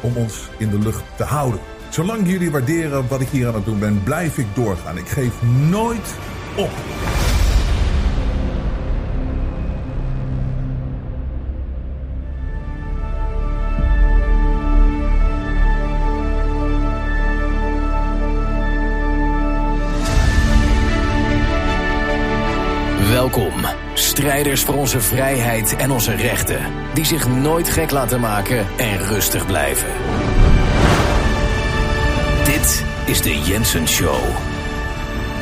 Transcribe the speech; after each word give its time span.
om 0.00 0.16
ons 0.16 0.48
in 0.58 0.70
de 0.70 0.78
lucht 0.78 1.02
te 1.16 1.24
houden. 1.24 1.60
Zolang 1.88 2.28
jullie 2.28 2.50
waarderen 2.50 3.08
wat 3.08 3.20
ik 3.20 3.28
hier 3.28 3.48
aan 3.48 3.54
het 3.54 3.64
doen 3.64 3.78
ben, 3.78 4.02
blijf 4.02 4.38
ik 4.38 4.46
doorgaan. 4.54 4.98
Ik 4.98 5.08
geef 5.08 5.42
nooit 5.68 6.14
op. 6.56 6.70
Welkom, 23.10 23.85
strijders 23.98 24.62
voor 24.62 24.74
onze 24.74 25.00
vrijheid 25.00 25.76
en 25.76 25.90
onze 25.90 26.14
rechten, 26.14 26.60
die 26.94 27.04
zich 27.04 27.28
nooit 27.28 27.68
gek 27.68 27.90
laten 27.90 28.20
maken 28.20 28.66
en 28.78 28.98
rustig 28.98 29.46
blijven. 29.46 29.88
Dit 32.44 32.84
is 33.06 33.22
de 33.22 33.40
Jensen 33.40 33.88
Show. 33.88 34.20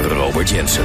Robert 0.01 0.51
Jensen. 0.51 0.85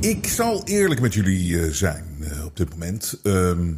Ik 0.00 0.26
zal 0.26 0.62
eerlijk 0.64 1.00
met 1.00 1.14
jullie 1.14 1.60
eh, 1.60 1.70
zijn 1.70 2.16
eh, 2.20 2.44
op 2.44 2.56
dit 2.56 2.70
moment. 2.70 3.18
Ehm, 3.22 3.72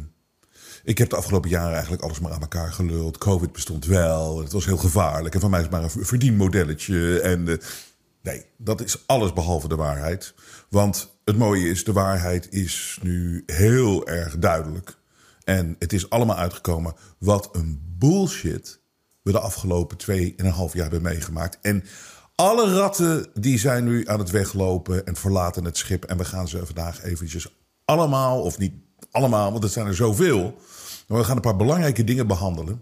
ik 0.83 0.97
heb 0.97 1.09
de 1.09 1.15
afgelopen 1.15 1.49
jaren 1.49 1.73
eigenlijk 1.73 2.03
alles 2.03 2.19
maar 2.19 2.31
aan 2.31 2.41
elkaar 2.41 2.71
geluld. 2.71 3.17
Covid 3.17 3.51
bestond 3.51 3.85
wel. 3.85 4.39
Het 4.39 4.51
was 4.51 4.65
heel 4.65 4.77
gevaarlijk. 4.77 5.35
En 5.35 5.41
van 5.41 5.49
mij 5.49 5.61
is 5.61 5.69
maar 5.69 5.83
een 5.83 6.05
verdienmodelletje. 6.05 7.19
En 7.19 7.47
eh, 7.47 7.55
nee, 8.25 8.45
dat 8.57 8.81
is 8.81 9.07
alles 9.07 9.33
behalve 9.33 9.67
de 9.67 9.75
waarheid. 9.75 10.33
Want 10.69 11.17
het 11.23 11.37
mooie 11.37 11.69
is, 11.69 11.83
de 11.83 11.93
waarheid 11.93 12.53
is 12.53 12.99
nu 13.01 13.43
heel 13.45 14.07
erg 14.07 14.39
duidelijk. 14.39 14.97
En 15.43 15.75
het 15.79 15.93
is 15.93 16.09
allemaal 16.09 16.35
uitgekomen 16.35 16.93
wat 17.17 17.49
een 17.51 17.95
bullshit 17.97 18.79
we 19.21 19.31
de 19.31 19.39
afgelopen 19.39 19.97
twee 19.97 20.33
en 20.37 20.45
een 20.45 20.51
half 20.51 20.73
jaar 20.73 20.91
hebben 20.91 21.01
meegemaakt. 21.01 21.57
En 21.61 21.83
alle 22.35 22.73
ratten 22.73 23.27
die 23.33 23.59
zijn 23.59 23.83
nu 23.83 24.07
aan 24.07 24.19
het 24.19 24.29
weglopen 24.29 25.05
en 25.05 25.15
verlaten 25.15 25.65
het 25.65 25.77
schip. 25.77 26.03
En 26.03 26.17
we 26.17 26.25
gaan 26.25 26.47
ze 26.47 26.65
vandaag 26.65 27.03
eventjes 27.03 27.55
allemaal, 27.85 28.41
of 28.41 28.57
niet 28.57 28.73
allemaal, 29.11 29.51
want 29.51 29.63
het 29.63 29.71
zijn 29.71 29.87
er 29.87 29.95
zoveel. 29.95 30.55
Maar 31.07 31.17
we 31.17 31.23
gaan 31.23 31.35
een 31.35 31.41
paar 31.41 31.55
belangrijke 31.55 32.03
dingen 32.03 32.27
behandelen. 32.27 32.81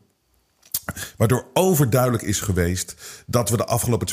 Waardoor 1.17 1.45
overduidelijk 1.53 2.23
is 2.23 2.39
geweest 2.39 2.95
dat 3.27 3.49
we 3.49 3.57
de 3.57 3.65
afgelopen 3.65 4.07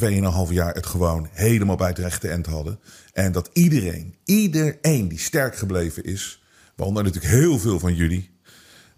2,5 0.49 0.53
jaar 0.53 0.75
het 0.75 0.87
gewoon 0.87 1.29
helemaal 1.33 1.77
bij 1.77 1.89
het 1.89 1.99
rechte 1.99 2.29
eind 2.29 2.47
hadden. 2.47 2.81
En 3.13 3.33
dat 3.33 3.51
iedereen, 3.53 4.15
iedereen 4.25 5.09
die 5.09 5.19
sterk 5.19 5.57
gebleven 5.57 6.05
is, 6.05 6.43
waaronder 6.77 7.05
natuurlijk 7.05 7.33
heel 7.33 7.59
veel 7.59 7.79
van 7.79 7.95
jullie, 7.95 8.31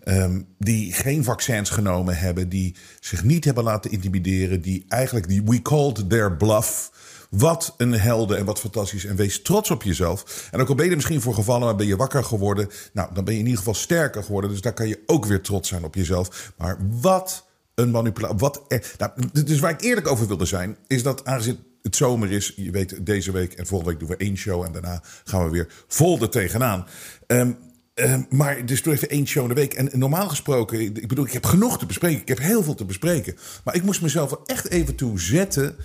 Ehm, 0.05 0.41
die 0.59 0.93
geen 0.93 1.25
vaccins 1.25 1.71
genomen 1.71 2.19
hebben, 2.19 2.49
die 2.49 2.75
zich 3.01 3.25
niet 3.25 3.45
hebben 3.45 3.65
laten 3.65 3.91
intimideren, 3.91 4.61
die 4.61 4.85
eigenlijk 4.89 5.29
die 5.29 5.43
we 5.45 5.63
called 5.63 6.11
their 6.11 6.37
bluff. 6.37 6.91
Wat 7.31 7.75
een 7.77 7.93
helden 7.93 8.39
en 8.39 8.45
wat 8.45 8.61
fantastisch. 8.61 9.05
En 9.05 9.17
wees 9.17 9.43
trots 9.43 9.71
op 9.71 9.83
jezelf. 9.83 10.49
En 10.51 10.61
ook 10.61 10.69
al 10.69 10.75
ben 10.75 10.85
je 10.85 10.91
er 10.91 10.97
misschien 10.97 11.21
voor 11.21 11.35
gevallen, 11.35 11.67
maar 11.67 11.77
ben 11.77 11.87
je 11.87 11.97
wakker 11.97 12.25
geworden. 12.25 12.69
Nou, 12.93 13.15
dan 13.15 13.25
ben 13.25 13.33
je 13.35 13.39
in 13.41 13.47
ieder 13.47 13.59
geval 13.59 13.75
sterker 13.75 14.25
geworden. 14.25 14.51
Dus 14.51 14.61
daar 14.61 14.73
kan 14.73 14.89
je 14.89 15.03
ook 15.07 15.27
weer 15.27 15.41
trots 15.41 15.69
zijn 15.69 15.85
op 15.85 15.95
jezelf. 15.95 16.53
Maar 16.57 16.77
wat 17.01 17.47
een 17.75 17.91
manipulatie. 17.91 18.37
Wat 18.37 18.65
er, 18.69 18.95
nou, 18.99 19.13
dus 19.45 19.61
waar 19.61 19.71
ik 19.71 19.81
eerlijk 19.81 20.09
over 20.09 20.27
wilde 20.27 20.45
zijn, 20.45 20.77
is 20.87 21.03
dat 21.03 21.25
aangezien 21.25 21.59
het 21.83 21.97
zomer 21.97 22.31
is. 22.31 22.53
Je 22.57 22.71
weet, 22.71 23.07
deze 23.07 23.33
week 23.33 23.53
en 23.53 23.67
volgende 23.67 23.93
week 23.93 24.01
doen 24.01 24.17
we 24.19 24.25
één 24.25 24.37
show. 24.37 24.65
En 24.65 24.73
daarna 24.73 25.03
gaan 25.25 25.45
we 25.45 25.51
weer 25.51 25.69
vol 25.87 26.21
er 26.21 26.29
tegenaan. 26.29 26.87
Um, 27.27 27.57
uh, 27.95 28.17
maar 28.31 28.67
dus 28.67 28.83
doe 28.83 28.93
even 28.93 29.09
één 29.09 29.27
show 29.27 29.43
in 29.43 29.49
de 29.49 29.55
week. 29.55 29.75
En 29.75 29.91
normaal 29.93 30.29
gesproken, 30.29 30.81
ik 30.81 31.09
bedoel, 31.09 31.27
ik 31.27 31.33
heb 31.33 31.45
genoeg 31.45 31.79
te 31.79 31.87
bespreken. 31.87 32.21
Ik 32.21 32.29
heb 32.29 32.39
heel 32.39 32.63
veel 32.63 32.75
te 32.75 32.85
bespreken. 32.85 33.37
Maar 33.65 33.75
ik 33.75 33.83
moest 33.83 34.03
mezelf 34.03 34.31
er 34.31 34.39
echt 34.45 34.69
even 34.69 34.95
toe 34.95 35.21
zetten 35.21 35.77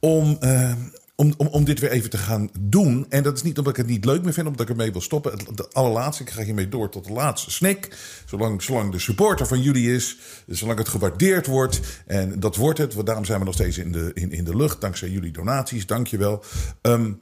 om, 0.00 0.36
uh, 0.40 0.72
om, 1.16 1.34
om, 1.36 1.46
om 1.46 1.64
dit 1.64 1.80
weer 1.80 1.90
even 1.90 2.10
te 2.10 2.18
gaan 2.18 2.50
doen. 2.60 3.06
En 3.08 3.22
dat 3.22 3.36
is 3.36 3.42
niet 3.42 3.58
omdat 3.58 3.72
ik 3.72 3.78
het 3.78 3.90
niet 3.90 4.04
leuk 4.04 4.22
meer 4.22 4.32
vind, 4.32 4.46
omdat 4.46 4.60
ik 4.60 4.68
ermee 4.68 4.92
wil 4.92 5.00
stoppen. 5.00 5.32
Het 5.32 5.74
allerlaatste, 5.74 6.22
ik 6.22 6.30
ga 6.30 6.42
hiermee 6.42 6.68
door 6.68 6.88
tot 6.88 7.04
de 7.04 7.12
laatste 7.12 7.50
snik. 7.50 7.96
Zolang, 8.26 8.62
zolang 8.62 8.92
de 8.92 8.98
supporter 8.98 9.46
van 9.46 9.62
jullie 9.62 9.94
is, 9.94 10.18
zolang 10.46 10.78
het 10.78 10.88
gewaardeerd 10.88 11.46
wordt. 11.46 11.80
En 12.06 12.40
dat 12.40 12.56
wordt 12.56 12.78
het, 12.78 13.06
daarom 13.06 13.24
zijn 13.24 13.38
we 13.38 13.44
nog 13.44 13.54
steeds 13.54 13.78
in 13.78 13.92
de, 13.92 14.10
in, 14.14 14.32
in 14.32 14.44
de 14.44 14.56
lucht. 14.56 14.80
Dankzij 14.80 15.08
jullie 15.08 15.32
donaties, 15.32 15.86
dank 15.86 16.06
je 16.06 16.16
wel. 16.16 16.44
Um, 16.82 17.20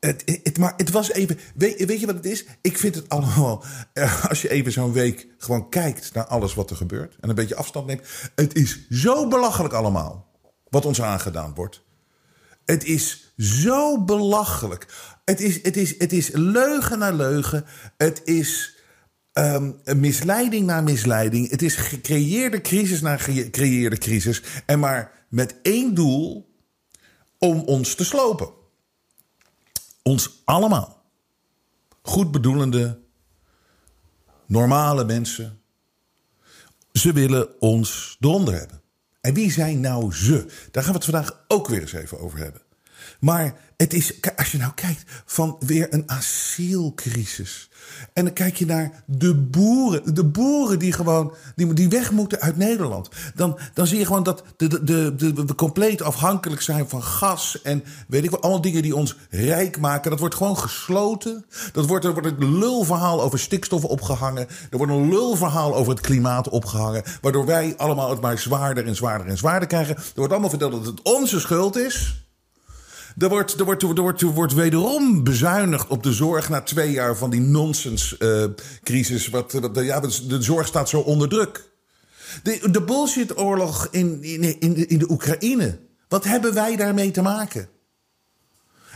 het, 0.00 0.40
het, 0.42 0.58
maar 0.58 0.74
het 0.76 0.90
was 0.90 1.12
even. 1.12 1.38
Weet, 1.54 1.84
weet, 1.84 2.00
je 2.00 2.06
wat 2.06 2.14
het 2.14 2.26
is? 2.26 2.44
Ik 2.60 2.78
vind 2.78 2.94
het 2.94 3.08
allemaal. 3.08 3.64
Eh, 3.92 4.24
als 4.28 4.42
je 4.42 4.50
even 4.50 4.72
zo'n 4.72 4.92
week 4.92 5.26
gewoon 5.38 5.68
kijkt 5.68 6.14
naar 6.14 6.26
alles 6.26 6.54
wat 6.54 6.70
er 6.70 6.76
gebeurt. 6.76 7.16
en 7.20 7.28
een 7.28 7.34
beetje 7.34 7.56
afstand 7.56 7.86
neemt. 7.86 8.06
Het 8.34 8.54
is 8.54 8.86
zo 8.90 9.28
belachelijk 9.28 9.74
allemaal. 9.74 10.26
Wat 10.68 10.86
ons 10.86 11.02
aangedaan 11.02 11.54
wordt. 11.54 11.86
Het 12.68 12.84
is 12.84 13.32
zo 13.36 14.04
belachelijk. 14.04 14.86
Het 15.24 15.40
is, 15.40 15.62
het 15.62 15.76
is, 15.76 15.98
het 15.98 16.12
is 16.12 16.30
leugen 16.32 16.98
naar 16.98 17.14
leugen. 17.14 17.64
Het 17.96 18.20
is. 18.24 18.76
Um, 19.32 19.80
misleiding 19.96 20.66
naar 20.66 20.82
misleiding. 20.82 21.50
Het 21.50 21.62
is 21.62 21.76
gecreëerde 21.76 22.60
crisis 22.60 23.00
naar 23.00 23.20
gecreëerde 23.20 23.98
crisis. 23.98 24.42
En 24.66 24.78
maar 24.78 25.26
met 25.28 25.54
één 25.62 25.94
doel: 25.94 26.54
om 27.38 27.60
ons 27.60 27.94
te 27.94 28.04
slopen. 28.04 28.50
Ons 30.02 30.42
allemaal. 30.44 31.04
Goed 32.02 32.30
bedoelende, 32.30 33.00
normale 34.46 35.04
mensen. 35.04 35.60
Ze 36.92 37.12
willen 37.12 37.60
ons 37.60 38.16
eronder 38.20 38.54
hebben. 38.54 38.82
En 39.28 39.34
wie 39.34 39.52
zijn 39.52 39.80
nou 39.80 40.14
ze? 40.14 40.46
Daar 40.70 40.82
gaan 40.82 40.92
we 40.92 40.98
het 40.98 41.08
vandaag 41.08 41.44
ook 41.48 41.68
weer 41.68 41.80
eens 41.80 41.92
even 41.92 42.18
over 42.20 42.38
hebben. 42.38 42.60
Maar 43.18 43.54
het 43.76 43.94
is, 43.94 44.12
als 44.36 44.52
je 44.52 44.58
nou 44.58 44.72
kijkt, 44.74 45.02
van 45.24 45.56
weer 45.60 45.86
een 45.90 46.02
asielcrisis. 46.06 47.68
En 48.12 48.24
dan 48.24 48.32
kijk 48.32 48.56
je 48.56 48.66
naar 48.66 49.02
de 49.06 49.34
boeren. 49.34 50.14
De 50.14 50.24
boeren 50.24 50.78
die 50.78 50.92
gewoon 50.92 51.34
die, 51.56 51.72
die 51.72 51.88
weg 51.88 52.10
moeten 52.10 52.40
uit 52.40 52.56
Nederland. 52.56 53.08
Dan, 53.34 53.58
dan 53.74 53.86
zie 53.86 53.98
je 53.98 54.06
gewoon 54.06 54.22
dat 54.22 54.42
de, 54.56 54.84
de, 54.84 55.14
de, 55.14 55.32
we 55.32 55.54
compleet 55.54 56.02
afhankelijk 56.02 56.62
zijn 56.62 56.88
van 56.88 57.02
gas. 57.02 57.62
En 57.62 57.84
weet 58.08 58.24
ik 58.24 58.30
wat, 58.30 58.40
allemaal 58.40 58.60
dingen 58.60 58.82
die 58.82 58.96
ons 58.96 59.16
rijk 59.30 59.78
maken. 59.78 60.10
Dat 60.10 60.20
wordt 60.20 60.34
gewoon 60.34 60.58
gesloten. 60.58 61.44
Dat 61.72 61.86
wordt, 61.86 62.04
er 62.04 62.12
wordt 62.12 62.26
een 62.26 62.58
lulverhaal 62.58 63.22
over 63.22 63.38
stikstof 63.38 63.84
opgehangen. 63.84 64.46
Er 64.70 64.78
wordt 64.78 64.92
een 64.92 65.08
lulverhaal 65.08 65.74
over 65.74 65.92
het 65.92 66.00
klimaat 66.00 66.48
opgehangen. 66.48 67.02
Waardoor 67.20 67.46
wij 67.46 67.74
allemaal 67.76 68.10
het 68.10 68.20
maar 68.20 68.38
zwaarder 68.38 68.86
en 68.86 68.96
zwaarder 68.96 69.26
en 69.26 69.38
zwaarder 69.38 69.68
krijgen. 69.68 69.96
Er 69.96 70.02
wordt 70.14 70.32
allemaal 70.32 70.50
verteld 70.50 70.72
dat 70.72 70.86
het 70.86 71.02
onze 71.02 71.40
schuld 71.40 71.76
is. 71.76 72.26
Er 73.18 73.28
wordt, 73.28 73.58
er, 73.58 73.64
wordt, 73.64 73.82
er, 73.82 73.94
wordt, 73.94 74.22
wordt 74.22 74.54
wederom 74.54 75.24
bezuinigd 75.24 75.88
op 75.88 76.02
de 76.02 76.12
zorg 76.12 76.48
na 76.48 76.60
twee 76.60 76.90
jaar 76.90 77.16
van 77.16 77.30
die 77.30 77.40
nonsenscrisis. 77.40 79.28
wat, 79.28 79.52
wat, 79.52 79.84
ja, 79.84 80.00
de 80.00 80.42
zorg 80.42 80.66
staat 80.66 80.88
zo 80.88 81.00
onder 81.00 81.28
druk. 81.28 81.70
De, 82.42 82.68
de 82.70 82.82
bullshit-oorlog 82.82 83.88
in, 83.90 84.22
in, 84.22 84.60
in, 84.60 84.74
de, 84.74 84.86
in 84.86 84.98
de 84.98 85.10
Oekraïne. 85.10 85.78
Wat 86.08 86.24
hebben 86.24 86.54
wij 86.54 86.76
daarmee 86.76 87.10
te 87.10 87.22
maken? 87.22 87.68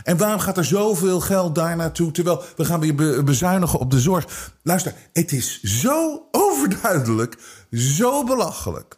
En 0.03 0.17
waarom 0.17 0.39
gaat 0.39 0.57
er 0.57 0.65
zoveel 0.65 1.19
geld 1.19 1.55
daar 1.55 1.75
naartoe? 1.75 2.11
Terwijl 2.11 2.43
we 2.55 2.65
gaan 2.65 2.79
weer 2.79 3.23
bezuinigen 3.23 3.79
op 3.79 3.91
de 3.91 3.99
zorg. 3.99 4.53
Luister, 4.61 4.93
het 5.13 5.31
is 5.31 5.61
zo 5.61 6.27
overduidelijk, 6.31 7.37
zo 7.71 8.23
belachelijk. 8.23 8.97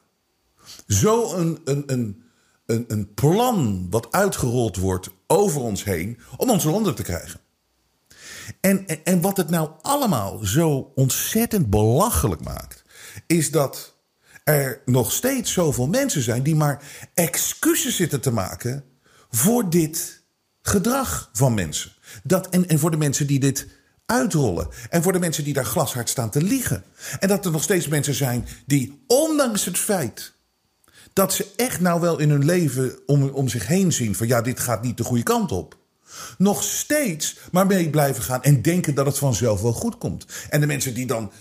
Zo 0.88 1.34
een, 1.34 1.60
een, 1.64 1.84
een, 1.88 2.25
een, 2.66 3.12
plan 3.14 3.88
wat 3.90 4.12
uitgerold 4.12 4.78
wordt 4.78 5.10
over 5.28 5.62
ons 5.62 5.84
heen 5.84 6.20
om 6.38 6.50
onze 6.50 6.70
landen 6.70 6.96
te 6.96 7.04
krijgen. 7.04 7.40
En, 8.62 8.88
en, 8.88 9.04
en 9.04 9.22
wat 9.22 9.38
het 9.38 9.50
nou 9.50 9.70
allemaal 9.82 10.40
zo 10.46 10.92
ontzettend 10.96 11.70
belachelijk 11.70 12.44
maakt, 12.44 12.84
is 13.28 13.52
dat 13.52 13.96
er 14.44 14.82
nog 14.86 15.12
steeds 15.12 15.54
zoveel 15.54 15.88
mensen 15.88 16.22
zijn 16.22 16.44
die 16.44 16.56
maar 16.56 16.84
excuses 17.14 17.96
zitten 17.96 18.22
te 18.22 18.32
maken 18.32 18.84
voor 19.30 19.70
dit 19.70 20.24
gedrag 20.62 21.30
van 21.34 21.54
mensen. 21.54 21.92
Dat, 22.24 22.50
en, 22.50 22.68
en 22.68 22.80
voor 22.80 22.92
de 22.92 22.98
mensen 22.98 23.28
die 23.28 23.40
dit 23.40 23.68
uitrollen. 24.06 24.68
En 24.90 25.04
voor 25.04 25.12
de 25.12 25.20
mensen 25.20 25.44
die 25.44 25.54
daar 25.54 25.66
glashard 25.66 26.10
staan 26.10 26.30
te 26.30 26.44
liegen. 26.44 26.84
En 27.20 27.28
dat 27.28 27.46
er 27.46 27.52
nog 27.52 27.64
steeds 27.64 27.88
mensen 27.88 28.14
zijn 28.14 28.48
die, 28.66 29.04
ondanks 29.08 29.66
het 29.66 29.78
feit 29.78 30.35
dat 31.16 31.34
ze 31.34 31.48
echt 31.56 31.80
nou 31.80 32.02
wel 32.02 32.20
in 32.20 32.30
hun 32.30 32.46
leven 32.46 33.00
om, 33.06 33.24
om 33.30 33.48
zich 33.48 33.68
heen 33.68 33.94
zien 33.94 34.16
van 34.16 34.28
ja, 34.28 34.42
dit 34.42 34.60
gaat 34.60 34.82
niet 34.82 34.98
de 34.98 35.04
goede 35.04 35.24
kant 35.24 35.52
op. 35.52 35.78
Nog 36.38 36.64
steeds 36.64 37.38
maar 37.52 37.66
mee 37.66 37.90
blijven 37.90 38.24
gaan 38.24 38.44
en 38.44 38.62
denken 38.62 38.96
dat 38.96 39.06
het 39.06 39.18
vanzelf 39.18 39.62
wel 39.62 39.74
goed 39.74 39.98
komt. 39.98 40.26
En 40.50 40.60
de 40.60 40.68
mensen 40.68 40.94
die 40.94 41.06
dan 41.06 41.32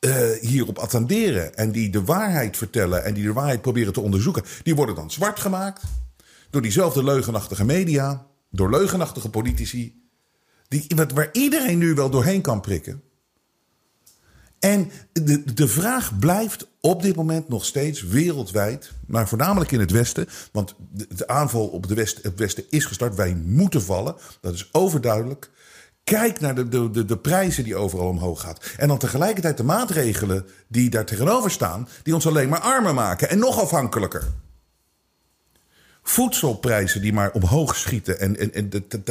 uh, 0.00 0.30
hierop 0.40 0.78
attenderen 0.78 1.54
en 1.54 1.72
die 1.72 1.90
de 1.90 2.04
waarheid 2.04 2.56
vertellen 2.56 3.04
en 3.04 3.14
die 3.14 3.24
de 3.24 3.32
waarheid 3.32 3.62
proberen 3.62 3.92
te 3.92 4.00
onderzoeken, 4.00 4.44
die 4.62 4.74
worden 4.74 4.94
dan 4.94 5.10
zwart 5.10 5.40
gemaakt 5.40 5.82
door 6.50 6.62
diezelfde 6.62 7.04
leugenachtige 7.04 7.64
media, 7.64 8.26
door 8.50 8.70
leugenachtige 8.70 9.30
politici, 9.30 10.08
die, 10.68 10.86
waar 11.14 11.28
iedereen 11.32 11.78
nu 11.78 11.94
wel 11.94 12.10
doorheen 12.10 12.40
kan 12.40 12.60
prikken. 12.60 13.02
En 14.62 14.90
de, 15.12 15.54
de 15.54 15.68
vraag 15.68 16.18
blijft 16.18 16.66
op 16.80 17.02
dit 17.02 17.16
moment 17.16 17.48
nog 17.48 17.64
steeds 17.64 18.02
wereldwijd, 18.02 18.92
maar 19.06 19.28
voornamelijk 19.28 19.70
in 19.70 19.80
het 19.80 19.90
Westen. 19.90 20.28
Want 20.52 20.74
de, 20.90 21.26
aanval 21.26 21.66
op 21.66 21.88
het 21.88 22.34
Westen 22.36 22.64
is 22.68 22.84
gestart. 22.84 23.14
Wij 23.14 23.34
moeten 23.34 23.82
vallen. 23.82 24.14
Dat 24.40 24.54
is 24.54 24.68
overduidelijk. 24.72 25.50
Kijk 26.04 26.40
naar 26.40 26.54
de, 26.54 26.90
de, 26.90 27.04
de, 27.04 27.18
prijzen 27.18 27.64
die 27.64 27.76
overal 27.76 28.08
omhoog 28.08 28.40
gaan. 28.40 28.56
En 28.76 28.88
dan 28.88 28.98
tegelijkertijd 28.98 29.56
de 29.56 29.62
maatregelen 29.62 30.46
die 30.68 30.90
daar 30.90 31.06
tegenover 31.06 31.50
staan, 31.50 31.88
die 32.02 32.14
ons 32.14 32.26
alleen 32.26 32.48
maar 32.48 32.60
armer 32.60 32.94
maken 32.94 33.30
en 33.30 33.38
nog 33.38 33.60
afhankelijker. 33.60 34.24
Voedselprijzen 36.02 37.00
die 37.00 37.12
maar 37.12 37.32
omhoog 37.32 37.76
schieten. 37.76 38.20
En, 38.20 38.38
en, 38.38 38.54
en 38.54 38.70
dat, 38.70 38.90
dat, 38.90 39.04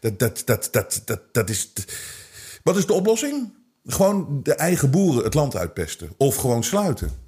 dat, 0.00 0.18
dat, 0.18 0.68
dat, 0.70 1.02
dat, 1.04 1.20
dat 1.32 1.50
is. 1.50 1.72
Wat 2.62 2.76
is 2.76 2.86
de 2.86 2.92
oplossing? 2.92 3.52
Gewoon 3.86 4.40
de 4.42 4.54
eigen 4.54 4.90
boeren 4.90 5.24
het 5.24 5.34
land 5.34 5.56
uitpesten. 5.56 6.12
Of 6.16 6.36
gewoon 6.36 6.64
sluiten. 6.64 7.24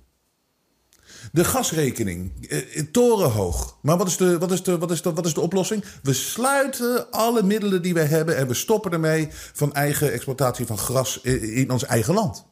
De 1.32 1.44
gasrekening, 1.44 2.48
eh, 2.48 2.82
torenhoog. 2.92 3.78
Maar 3.82 3.96
wat 3.96 4.06
is, 4.06 4.16
de, 4.16 4.38
wat, 4.38 4.50
is 4.50 4.62
de, 4.62 4.78
wat, 4.78 4.90
is 4.90 5.02
de, 5.02 5.12
wat 5.12 5.26
is 5.26 5.34
de 5.34 5.40
oplossing? 5.40 5.84
We 6.02 6.12
sluiten 6.12 7.10
alle 7.10 7.42
middelen 7.42 7.82
die 7.82 7.94
we 7.94 8.00
hebben 8.00 8.36
en 8.36 8.46
we 8.48 8.54
stoppen 8.54 8.92
ermee 8.92 9.28
van 9.30 9.74
eigen 9.74 10.12
exploitatie 10.12 10.66
van 10.66 10.78
gras 10.78 11.20
in 11.20 11.70
ons 11.70 11.84
eigen 11.84 12.14
land. 12.14 12.46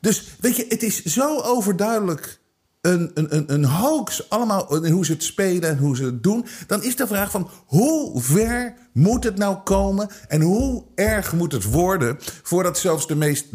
Dus 0.00 0.24
weet 0.40 0.56
je, 0.56 0.66
het 0.68 0.82
is 0.82 1.04
zo 1.04 1.40
overduidelijk 1.40 2.38
een, 2.86 3.10
een, 3.14 3.34
een, 3.36 3.52
een 3.52 3.64
hoax, 3.64 4.30
allemaal 4.30 4.76
hoe 4.76 5.04
ze 5.04 5.12
het 5.12 5.22
spelen 5.22 5.68
en 5.70 5.78
hoe 5.78 5.96
ze 5.96 6.04
het 6.04 6.22
doen. 6.22 6.46
Dan 6.66 6.82
is 6.82 6.96
de 6.96 7.06
vraag 7.06 7.30
van 7.30 7.50
hoe 7.66 8.22
ver 8.22 8.74
moet 8.92 9.24
het 9.24 9.36
nou 9.36 9.56
komen 9.56 10.08
en 10.28 10.40
hoe 10.40 10.84
erg 10.94 11.32
moet 11.32 11.52
het 11.52 11.64
worden 11.64 12.16
voordat 12.42 12.78
zelfs 12.78 13.06
de 13.06 13.16
meest 13.16 13.46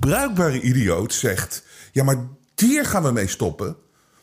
bruikbare 0.00 0.60
idioot 0.60 1.12
zegt: 1.12 1.64
ja, 1.92 2.04
maar 2.04 2.28
hier 2.54 2.84
gaan 2.84 3.02
we 3.02 3.12
mee 3.12 3.28
stoppen. 3.28 3.76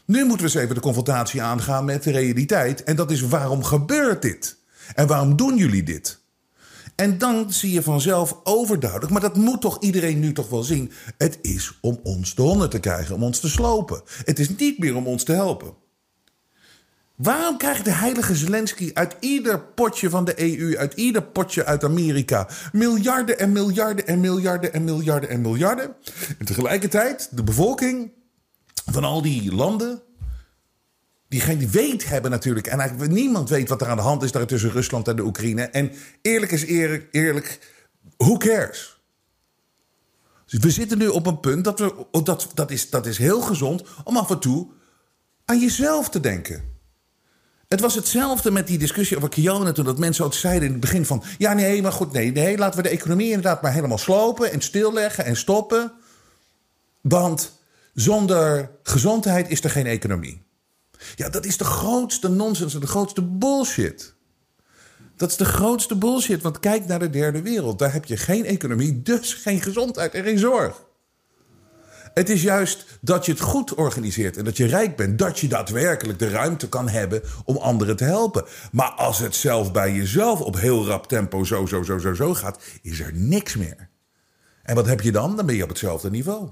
Nu 0.05 0.19
moeten 0.19 0.45
we 0.45 0.51
eens 0.53 0.63
even 0.63 0.75
de 0.75 0.81
confrontatie 0.81 1.41
aangaan 1.41 1.85
met 1.85 2.03
de 2.03 2.11
realiteit. 2.11 2.83
En 2.83 2.95
dat 2.95 3.11
is 3.11 3.21
waarom 3.21 3.63
gebeurt 3.63 4.21
dit? 4.21 4.57
En 4.95 5.07
waarom 5.07 5.35
doen 5.35 5.57
jullie 5.57 5.83
dit? 5.83 6.18
En 6.99 7.17
dan 7.17 7.53
zie 7.53 7.71
je 7.71 7.81
vanzelf 7.81 8.39
overduidelijk, 8.43 9.11
maar 9.11 9.21
dat 9.21 9.35
moet 9.35 9.61
toch 9.61 9.79
iedereen 9.79 10.19
nu 10.19 10.33
toch 10.33 10.49
wel 10.49 10.63
zien. 10.63 10.91
Het 11.17 11.39
is 11.41 11.77
om 11.81 11.99
ons 12.03 12.35
de 12.35 12.41
honden 12.41 12.69
te 12.69 12.79
krijgen, 12.79 13.15
om 13.15 13.23
ons 13.23 13.39
te 13.39 13.49
slopen. 13.49 14.01
Het 14.23 14.39
is 14.39 14.55
niet 14.55 14.79
meer 14.79 14.95
om 14.95 15.07
ons 15.07 15.23
te 15.23 15.31
helpen. 15.31 15.73
Waarom 17.15 17.57
krijgt 17.57 17.85
de 17.85 17.91
heilige 17.91 18.35
Zelensky 18.35 18.91
uit 18.93 19.15
ieder 19.19 19.59
potje 19.59 20.09
van 20.09 20.25
de 20.25 20.59
EU, 20.59 20.77
uit 20.77 20.93
ieder 20.93 21.23
potje 21.23 21.65
uit 21.65 21.83
Amerika, 21.83 22.47
miljarden 22.71 23.39
en 23.39 23.51
miljarden 23.51 24.07
en 24.07 24.19
miljarden 24.19 24.73
en 24.73 24.83
miljarden 24.83 25.29
en 25.29 25.41
miljarden? 25.41 25.95
En 26.37 26.45
tegelijkertijd 26.45 27.29
de 27.31 27.43
bevolking 27.43 28.11
van 28.85 29.03
al 29.03 29.21
die 29.21 29.55
landen. 29.55 30.01
Die 31.29 31.41
geen 31.41 31.69
weet 31.69 32.07
hebben 32.07 32.31
natuurlijk. 32.31 32.67
En 32.67 32.79
eigenlijk 32.79 33.11
niemand 33.11 33.49
weet 33.49 33.69
wat 33.69 33.81
er 33.81 33.87
aan 33.87 33.97
de 33.97 34.03
hand 34.03 34.23
is 34.23 34.31
daar 34.31 34.45
tussen 34.45 34.71
Rusland 34.71 35.07
en 35.07 35.15
de 35.15 35.23
Oekraïne. 35.23 35.61
En 35.61 35.91
eerlijk 36.21 36.51
is 36.51 36.65
eerlijk, 36.65 37.07
eerlijk 37.11 37.59
who 38.17 38.37
cares? 38.37 39.01
Dus 40.45 40.59
we 40.59 40.71
zitten 40.71 40.97
nu 40.97 41.07
op 41.07 41.25
een 41.25 41.39
punt 41.39 41.63
dat 41.63 41.79
we. 41.79 42.05
Dat, 42.23 42.47
dat, 42.53 42.71
is, 42.71 42.89
dat 42.89 43.05
is 43.05 43.17
heel 43.17 43.41
gezond 43.41 43.83
om 44.03 44.17
af 44.17 44.29
en 44.29 44.39
toe 44.39 44.67
aan 45.45 45.59
jezelf 45.59 46.09
te 46.09 46.19
denken. 46.19 46.77
Het 47.67 47.79
was 47.79 47.95
hetzelfde 47.95 48.51
met 48.51 48.67
die 48.67 48.77
discussie 48.77 49.17
over 49.17 49.29
Kiona 49.29 49.71
toen 49.71 49.85
dat 49.85 49.97
mensen 49.97 50.25
ook 50.25 50.33
zeiden 50.33 50.65
in 50.65 50.71
het 50.71 50.81
begin 50.81 51.05
van... 51.05 51.23
ja, 51.37 51.53
nee, 51.53 51.81
maar 51.81 51.91
goed, 51.91 52.11
nee, 52.11 52.31
nee, 52.31 52.57
laten 52.57 52.77
we 52.77 52.89
de 52.89 52.95
economie 52.95 53.27
inderdaad 53.27 53.61
maar 53.61 53.73
helemaal 53.73 53.97
slopen 53.97 54.51
en 54.51 54.61
stilleggen 54.61 55.25
en 55.25 55.35
stoppen. 55.35 55.91
Want 57.01 57.59
zonder 57.93 58.71
gezondheid 58.83 59.49
is 59.49 59.63
er 59.63 59.69
geen 59.69 59.85
economie. 59.85 60.41
Ja, 61.15 61.29
dat 61.29 61.45
is 61.45 61.57
de 61.57 61.63
grootste 61.63 62.29
nonsens 62.29 62.73
en 62.73 62.79
de 62.79 62.87
grootste 62.87 63.23
bullshit. 63.23 64.15
Dat 65.15 65.29
is 65.29 65.37
de 65.37 65.45
grootste 65.45 65.95
bullshit, 65.95 66.41
want 66.41 66.59
kijk 66.59 66.85
naar 66.85 66.99
de 66.99 67.09
derde 67.09 67.41
wereld. 67.41 67.79
Daar 67.79 67.93
heb 67.93 68.05
je 68.05 68.17
geen 68.17 68.45
economie, 68.45 69.01
dus 69.01 69.33
geen 69.33 69.61
gezondheid 69.61 70.13
en 70.13 70.23
geen 70.23 70.39
zorg. 70.39 70.87
Het 72.13 72.29
is 72.29 72.41
juist 72.41 72.85
dat 73.01 73.25
je 73.25 73.31
het 73.31 73.41
goed 73.41 73.73
organiseert 73.73 74.37
en 74.37 74.45
dat 74.45 74.57
je 74.57 74.65
rijk 74.65 74.95
bent, 74.95 75.19
dat 75.19 75.39
je 75.39 75.47
daadwerkelijk 75.47 76.19
de 76.19 76.29
ruimte 76.29 76.69
kan 76.69 76.89
hebben 76.89 77.21
om 77.45 77.57
anderen 77.57 77.95
te 77.95 78.03
helpen. 78.03 78.45
Maar 78.71 78.89
als 78.89 79.19
het 79.19 79.35
zelf 79.35 79.71
bij 79.71 79.93
jezelf 79.93 80.41
op 80.41 80.59
heel 80.59 80.85
rap 80.85 81.07
tempo 81.07 81.43
zo, 81.43 81.65
zo, 81.65 81.83
zo, 81.83 81.97
zo, 81.97 82.13
zo 82.13 82.33
gaat, 82.33 82.63
is 82.81 82.99
er 82.99 83.13
niks 83.13 83.55
meer. 83.55 83.89
En 84.63 84.75
wat 84.75 84.85
heb 84.85 85.01
je 85.01 85.11
dan? 85.11 85.35
Dan 85.35 85.45
ben 85.45 85.55
je 85.55 85.63
op 85.63 85.69
hetzelfde 85.69 86.09
niveau. 86.09 86.49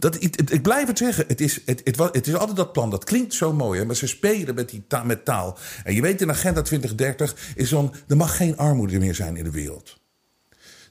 Dat, 0.00 0.22
ik, 0.22 0.36
ik, 0.36 0.62
blijf 0.62 0.86
het 0.86 0.98
zeggen. 0.98 1.24
Het 1.28 1.40
is, 1.40 1.60
het, 1.64 1.80
het, 1.84 1.98
het, 1.98 2.26
is 2.26 2.34
altijd 2.34 2.56
dat 2.56 2.72
plan. 2.72 2.90
Dat 2.90 3.04
klinkt 3.04 3.34
zo 3.34 3.52
mooi. 3.52 3.80
Hè? 3.80 3.86
Maar 3.86 3.96
ze 3.96 4.06
spelen 4.06 4.54
met, 4.54 4.68
die 4.68 4.84
met 5.04 5.24
taal. 5.24 5.58
En 5.84 5.94
je 5.94 6.00
weet 6.00 6.20
in 6.20 6.30
Agenda 6.30 6.62
2030 6.62 7.52
is 7.54 7.68
zo'n... 7.68 7.92
Er 8.08 8.16
mag 8.16 8.36
geen 8.36 8.56
armoede 8.56 8.98
meer 8.98 9.14
zijn 9.14 9.36
in 9.36 9.44
de 9.44 9.50
wereld. 9.50 9.98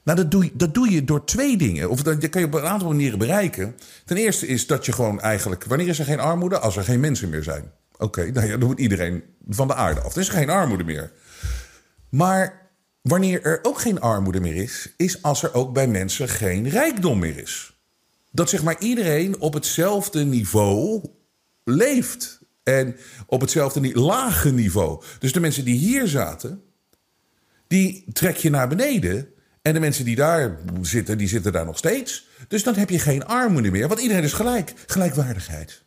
Nou, 0.04 0.18
dat 0.18 0.30
doe, 0.30 0.44
je, 0.44 0.50
dat 0.54 0.74
doe 0.74 0.90
je 0.90 1.04
door 1.04 1.24
twee 1.24 1.56
dingen. 1.56 1.90
Of 1.90 2.02
dat, 2.02 2.28
kan 2.28 2.40
je 2.40 2.46
op 2.46 2.54
een 2.54 2.62
aantal 2.62 2.88
manieren 2.88 3.18
bereiken. 3.18 3.76
Ten 4.04 4.16
eerste 4.16 4.46
is 4.46 4.66
dat 4.66 4.86
je 4.86 4.92
gewoon 4.92 5.20
eigenlijk... 5.20 5.64
Wanneer 5.64 5.88
is 5.88 5.98
er 5.98 6.04
geen 6.04 6.20
armoede? 6.20 6.58
Als 6.58 6.76
er 6.76 6.84
geen 6.84 7.00
mensen 7.00 7.28
meer 7.28 7.42
zijn. 7.42 7.72
Oké, 7.98 8.30
nou 8.30 8.46
ja, 8.46 8.56
dan 8.56 8.68
moet 8.68 8.78
iedereen 8.78 9.22
van 9.48 9.66
de 9.66 9.74
aarde 9.74 10.00
af. 10.00 10.14
Er 10.14 10.20
is 10.20 10.28
geen 10.28 10.50
armoede 10.50 10.84
meer. 10.84 11.12
Maar 12.08 12.68
wanneer 13.02 13.42
er 13.42 13.58
ook 13.62 13.80
geen 13.80 14.00
armoede 14.00 14.40
meer 14.40 14.56
is... 14.56 14.94
is 14.96 15.22
als 15.22 15.42
er 15.42 15.54
ook 15.54 15.72
bij 15.72 15.86
mensen 15.86 16.28
geen 16.28 16.68
rijkdom 16.68 17.18
meer 17.18 17.38
is 17.38 17.69
dat 18.30 18.48
zeg 18.48 18.62
maar 18.62 18.78
iedereen 18.78 19.40
op 19.40 19.54
hetzelfde 19.54 20.24
niveau 20.24 21.02
leeft. 21.64 22.38
En 22.62 22.96
op 23.26 23.40
hetzelfde 23.40 23.98
lage 23.98 24.52
niveau. 24.52 25.02
Dus 25.18 25.32
de 25.32 25.40
mensen 25.40 25.64
die 25.64 25.78
hier 25.78 26.08
zaten, 26.08 26.62
die 27.66 28.04
trek 28.12 28.36
je 28.36 28.50
naar 28.50 28.68
beneden. 28.68 29.28
En 29.62 29.72
de 29.72 29.80
mensen 29.80 30.04
die 30.04 30.16
daar 30.16 30.58
zitten, 30.82 31.18
die 31.18 31.28
zitten 31.28 31.52
daar 31.52 31.64
nog 31.64 31.78
steeds. 31.78 32.28
Dus 32.48 32.62
dan 32.62 32.74
heb 32.74 32.90
je 32.90 32.98
geen 32.98 33.24
armoede 33.24 33.70
meer. 33.70 33.88
Want 33.88 34.00
iedereen 34.00 34.22
is 34.22 34.32
gelijk. 34.32 34.74
Gelijkwaardigheid. 34.86 35.84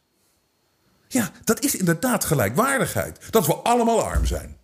Ja, 1.07 1.31
dat 1.43 1.63
is 1.63 1.75
inderdaad 1.75 2.25
gelijkwaardigheid. 2.25 3.19
Dat 3.29 3.47
we 3.47 3.53
allemaal 3.53 4.03
arm 4.03 4.25
zijn. 4.25 4.57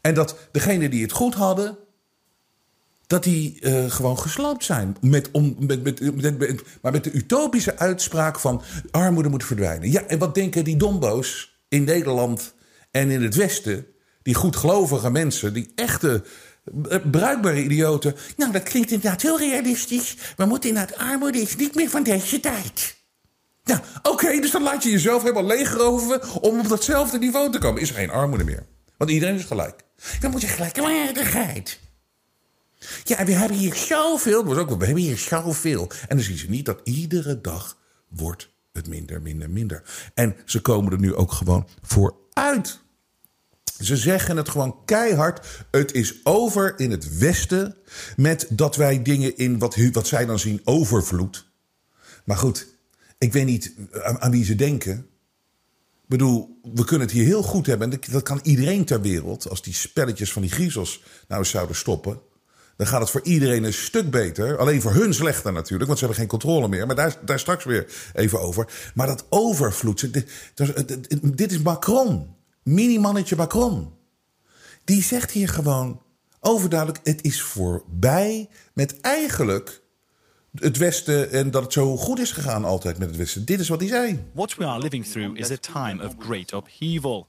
En 0.00 0.14
dat 0.14 0.36
degenen 0.52 0.90
die 0.90 1.02
het 1.02 1.12
goed 1.12 1.34
hadden, 1.34 1.78
dat 3.06 3.24
die 3.24 3.58
uh, 3.60 3.90
gewoon 3.90 4.18
gesloopt 4.18 4.64
zijn. 4.64 4.96
Met, 5.00 5.30
om, 5.30 5.56
met, 5.58 5.82
met, 5.82 6.38
met, 6.38 6.62
maar 6.80 6.92
met 6.92 7.04
de 7.04 7.12
utopische 7.12 7.78
uitspraak 7.78 8.38
van 8.38 8.62
armoede 8.90 9.28
moet 9.28 9.44
verdwijnen. 9.44 9.90
Ja, 9.90 10.04
en 10.06 10.18
wat 10.18 10.34
denken 10.34 10.64
die 10.64 10.76
dombo's 10.76 11.58
in 11.68 11.84
Nederland 11.84 12.54
en 12.90 13.10
in 13.10 13.22
het 13.22 13.34
Westen 13.34 13.86
Die 14.22 14.34
goedgelovige 14.34 15.10
mensen, 15.10 15.52
die 15.52 15.72
echte 15.74 16.24
eh, 16.88 16.98
bruikbare 17.10 17.62
idioten. 17.62 18.14
Nou, 18.36 18.52
dat 18.52 18.62
klinkt 18.62 18.90
inderdaad 18.90 19.22
heel 19.22 19.38
realistisch. 19.38 20.16
We 20.36 20.44
moeten 20.44 20.68
inderdaad, 20.68 20.98
armoede 20.98 21.38
is 21.38 21.56
niet 21.56 21.74
meer 21.74 21.90
van 21.90 22.02
deze 22.02 22.40
tijd. 22.40 22.96
Nou, 23.64 23.80
oké, 24.02 24.40
dus 24.40 24.50
dan 24.50 24.62
laat 24.62 24.82
je 24.82 24.90
jezelf 24.90 25.22
helemaal 25.22 25.46
leegroven 25.46 26.42
om 26.42 26.58
op 26.58 26.68
datzelfde 26.68 27.18
niveau 27.18 27.52
te 27.52 27.58
komen. 27.58 27.82
Is 27.82 27.88
er 27.88 27.94
geen 27.94 28.10
armoede 28.10 28.44
meer. 28.44 28.66
Want 28.96 29.10
iedereen 29.10 29.34
is 29.34 29.44
gelijk. 29.44 29.80
Dan 30.20 30.30
moet 30.30 30.40
je 30.40 30.46
gelijkwaardigheid. 30.46 31.78
Ja, 33.04 33.24
we 33.24 33.32
hebben 33.32 33.58
hier 33.58 33.74
zoveel. 33.74 34.44
We 34.44 34.54
hebben 34.54 34.96
hier 34.96 35.18
zoveel. 35.18 35.90
En 36.08 36.16
dan 36.16 36.24
zien 36.24 36.38
ze 36.38 36.48
niet 36.48 36.66
dat 36.66 36.80
iedere 36.84 37.40
dag 37.40 37.78
wordt 38.08 38.52
het 38.72 38.88
minder, 38.88 39.22
minder, 39.22 39.50
minder. 39.50 39.82
En 40.14 40.36
ze 40.44 40.60
komen 40.60 40.92
er 40.92 41.00
nu 41.00 41.14
ook 41.14 41.32
gewoon 41.32 41.68
vooruit. 41.82 42.82
Ze 43.80 43.96
zeggen 43.96 44.36
het 44.36 44.48
gewoon 44.48 44.84
keihard. 44.84 45.66
Het 45.70 45.92
is 45.92 46.24
over 46.24 46.78
in 46.78 46.90
het 46.90 47.18
Westen. 47.18 47.76
Met 48.16 48.46
dat 48.50 48.76
wij 48.76 49.02
dingen 49.02 49.36
in 49.36 49.58
wat, 49.58 49.76
wat 49.92 50.06
zij 50.06 50.26
dan 50.26 50.38
zien 50.38 50.60
overvloed. 50.64 51.46
Maar 52.24 52.36
goed, 52.36 52.66
ik 53.18 53.32
weet 53.32 53.46
niet 53.46 53.74
aan, 54.18 54.30
wie 54.30 54.44
ze 54.44 54.54
denken. 54.54 54.98
Ik 56.02 56.10
bedoel, 56.10 56.60
we 56.74 56.84
kunnen 56.84 57.06
het 57.06 57.16
hier 57.16 57.24
heel 57.24 57.42
goed 57.42 57.66
hebben. 57.66 57.92
En 57.92 58.00
dat 58.10 58.22
kan 58.22 58.40
iedereen 58.42 58.84
ter 58.84 59.00
wereld. 59.00 59.48
Als 59.48 59.62
die 59.62 59.74
spelletjes 59.74 60.32
van 60.32 60.42
die 60.42 60.50
griezels 60.50 61.02
nou 61.28 61.40
eens 61.40 61.50
zouden 61.50 61.76
stoppen. 61.76 62.20
Dan 62.76 62.86
gaat 62.86 63.00
het 63.00 63.10
voor 63.10 63.22
iedereen 63.22 63.64
een 63.64 63.72
stuk 63.72 64.10
beter. 64.10 64.58
Alleen 64.58 64.80
voor 64.80 64.92
hun 64.92 65.14
slechter 65.14 65.52
natuurlijk, 65.52 65.86
want 65.86 65.98
ze 65.98 66.04
hebben 66.04 66.22
geen 66.22 66.38
controle 66.38 66.68
meer. 66.68 66.86
Maar 66.86 66.96
daar, 66.96 67.16
daar 67.24 67.38
straks 67.38 67.64
weer 67.64 68.10
even 68.12 68.40
over. 68.40 68.90
Maar 68.94 69.06
dat 69.06 69.26
overvloed. 69.28 70.12
Dit, 70.12 70.30
dit 71.34 71.52
is 71.52 71.62
Macron. 71.62 72.34
Mini-mannetje 72.62 73.36
Macron. 73.36 73.92
Die 74.84 75.02
zegt 75.02 75.30
hier 75.30 75.48
gewoon 75.48 76.02
overduidelijk: 76.40 77.00
het 77.04 77.22
is 77.22 77.42
voorbij 77.42 78.48
met 78.72 79.00
eigenlijk 79.00 79.82
het 80.54 80.76
Westen 80.76 81.30
en 81.30 81.50
dat 81.50 81.62
het 81.62 81.72
zo 81.72 81.96
goed 81.96 82.18
is 82.18 82.32
gegaan 82.32 82.64
altijd 82.64 82.98
met 82.98 83.08
het 83.08 83.16
Westen. 83.16 83.44
Dit 83.44 83.60
is 83.60 83.68
wat 83.68 83.80
hij 83.80 83.88
zei. 83.88 84.24
What 84.32 84.54
we 84.54 84.64
are 84.64 84.80
living 84.80 85.06
through 85.06 85.38
is 85.38 85.50
a 85.50 85.56
time 85.56 86.04
of 86.04 86.14
great 86.18 86.52
upheaval. 86.52 87.26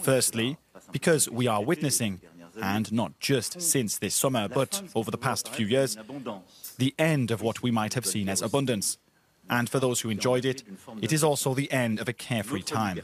Firstly, 0.00 0.56
because 0.90 1.30
we 1.34 1.50
are 1.50 1.66
witnessing, 1.66 2.20
and 2.60 2.92
not 2.92 3.12
just 3.20 3.60
since 3.60 3.98
this 3.98 4.14
summer, 4.14 4.48
but 4.48 4.82
over 4.94 5.10
the 5.10 5.18
past 5.18 5.48
few 5.48 5.66
years, 5.66 5.96
the 6.78 6.94
end 6.98 7.30
of 7.30 7.42
what 7.42 7.62
we 7.62 7.70
might 7.70 7.94
have 7.94 8.06
seen 8.06 8.28
as 8.28 8.42
abundance. 8.42 8.98
And 9.48 9.68
for 9.68 9.80
those 9.80 10.00
who 10.00 10.10
enjoyed 10.10 10.44
it, 10.44 10.62
it 11.00 11.12
is 11.12 11.24
also 11.24 11.54
the 11.54 11.70
end 11.72 12.00
of 12.00 12.08
a 12.08 12.12
carefree 12.12 12.62
time. 12.62 13.02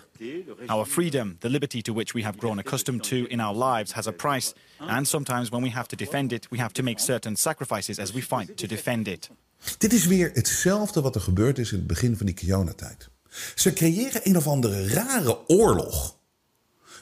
Our 0.68 0.84
freedom, 0.84 1.38
the 1.40 1.48
liberty 1.48 1.82
to 1.82 1.92
which 1.92 2.14
we 2.14 2.22
have 2.22 2.38
grown 2.38 2.58
accustomed 2.58 3.02
to 3.04 3.26
in 3.26 3.40
our 3.40 3.54
lives, 3.54 3.92
has 3.92 4.06
a 4.06 4.12
price. 4.12 4.54
And 4.78 5.08
sometimes 5.08 5.50
when 5.50 5.62
we 5.62 5.70
have 5.70 5.88
to 5.88 5.96
defend 5.96 6.32
it, 6.32 6.46
we 6.50 6.58
have 6.58 6.72
to 6.74 6.82
make 6.82 7.00
certain 7.00 7.36
sacrifices 7.36 7.98
as 7.98 8.12
we 8.12 8.20
fight 8.20 8.56
to 8.56 8.66
defend 8.66 9.08
it. 9.08 9.30
Dit 9.78 9.92
is 9.92 10.06
weer 10.06 10.30
hetzelfde 10.32 11.00
wat 11.00 11.14
er 11.14 11.20
gebeurd 11.20 11.58
is 11.58 11.72
in 11.72 11.78
het 11.78 11.86
begin 11.86 12.16
van 12.16 12.26
die 12.26 12.34
Kiona-tijd. 12.34 13.08
Ze 13.54 13.72
creëren 13.72 14.20
een 14.24 14.36
of 14.36 14.46
andere 14.46 14.88
rare 14.88 15.48
oorlog. 15.48 16.16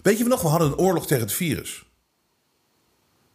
Weet 0.02 0.18
je 0.18 0.24
nog, 0.24 0.42
we 0.42 0.48
hadden 0.48 0.68
een 0.68 0.78
oorlog 0.78 1.06
tegen 1.06 1.24
het 1.24 1.32
virus. 1.32 1.84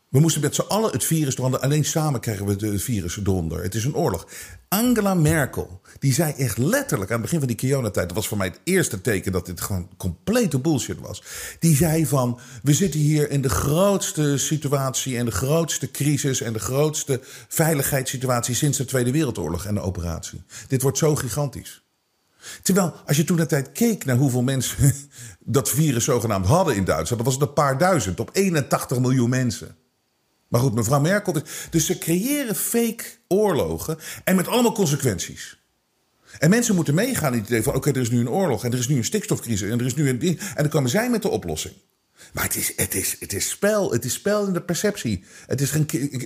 We 0.10 0.20
moesten 0.20 0.42
met 0.42 0.56
z'n 0.56 0.62
allen 0.62 0.92
het 0.92 1.04
virus 1.04 1.38
eronder. 1.38 1.60
Alleen 1.60 1.86
samen 1.86 2.20
krijgen 2.20 2.46
we 2.46 2.66
het 2.66 2.82
virus 2.82 3.18
eronder. 3.18 3.64
Het 3.64 3.76
is 3.76 3.86
een 3.86 3.96
oorlog. 3.96 4.28
Angela 4.68 5.14
Merkel, 5.14 5.82
die 6.00 6.14
zei 6.14 6.34
echt 6.34 6.58
letterlijk 6.58 7.12
aan 7.12 7.16
het 7.16 7.26
begin 7.26 7.40
van 7.40 7.48
die 7.48 7.58
Kiona-tijd... 7.58 8.08
dat 8.08 8.18
was 8.18 8.28
voor 8.28 8.38
mij 8.38 8.48
het 8.48 8.60
eerste 8.64 9.02
teken 9.02 9.32
dat 9.32 9.46
dit 9.46 9.62
gewoon 9.62 9.90
complete 9.98 10.60
bullshit 10.60 11.00
was. 11.00 11.24
Die 11.60 11.76
zei 11.76 12.06
van, 12.06 12.40
we 12.64 12.74
zitten 12.74 13.00
hier 13.00 13.30
in 13.30 13.42
de 13.42 13.50
grootste 13.50 14.38
situatie... 14.38 15.18
en 15.18 15.26
de 15.26 15.32
grootste 15.32 15.92
crisis 15.92 16.42
en 16.42 16.54
de 16.54 16.60
grootste 16.60 17.20
veiligheidssituatie... 17.48 18.56
sinds 18.56 18.78
de 18.78 18.86
Tweede 18.86 19.12
Wereldoorlog 19.12 19.66
en 19.66 19.74
de 19.74 19.82
operatie. 19.82 20.44
Dit 20.68 20.82
wordt 20.82 20.98
zo 20.98 21.16
gigantisch. 21.16 21.84
Terwijl, 22.62 22.94
als 23.06 23.18
je 23.18 23.24
toen 23.24 23.38
de 23.38 23.46
tijd 23.46 23.72
keek 23.72 24.06
naar 24.06 24.18
hoeveel 24.18 24.44
mensen 24.44 24.94
dat 25.40 25.70
virus 25.70 26.04
zogenaamd 26.04 26.46
hadden 26.46 26.76
in 26.76 26.86
Duitsland... 26.86 27.24
dan 27.24 27.32
was 27.32 27.40
het 27.40 27.48
een 27.48 27.64
paar 27.64 27.78
duizend 27.78 28.20
op 28.20 28.30
81 28.34 29.00
miljoen 29.00 29.30
mensen. 29.30 29.78
Maar 30.50 30.62
goed, 30.62 30.74
mevrouw 30.74 31.00
Merkel. 31.00 31.34
Dus, 31.34 31.44
dus 31.70 31.86
ze 31.86 31.98
creëren 31.98 32.56
fake 32.56 33.04
oorlogen 33.28 33.98
en 34.24 34.36
met 34.36 34.48
allemaal 34.48 34.74
consequenties. 34.74 35.58
En 36.40 36.50
mensen 36.50 36.76
moeten 36.76 36.94
meegaan 36.94 37.34
in 37.34 37.40
het 37.40 37.48
idee 37.48 37.64
van: 37.64 37.76
oké, 37.76 37.90
er 37.90 37.98
is 37.98 38.10
nu 38.10 38.20
een 38.20 38.30
oorlog 38.30 38.64
en 38.64 38.72
er 38.72 38.78
is 38.78 38.88
nu 38.88 38.98
een 38.98 39.04
stikstofcrisis 39.04 39.70
en 39.70 39.80
er 39.80 39.86
is 39.86 39.96
nu 39.96 40.10
een 40.10 40.20
ding. 40.20 40.40
En 40.40 40.56
dan 40.56 40.70
komen 40.70 40.90
zij 40.90 41.10
met 41.10 41.22
de 41.22 41.30
oplossing. 41.30 41.76
Maar 42.34 42.44
het 42.44 42.56
is, 42.56 42.74
het 42.76 42.96
is, 42.96 43.16
het 43.20 43.34
is 43.34 43.50
spel. 43.50 43.92
Het 43.92 44.06
is 44.06 44.14
spel 44.14 44.48
in 44.48 44.54
de 44.54 44.62
perceptie. 44.62 45.24
Het 45.46 45.62
is 45.62 45.74
een, 45.74 45.86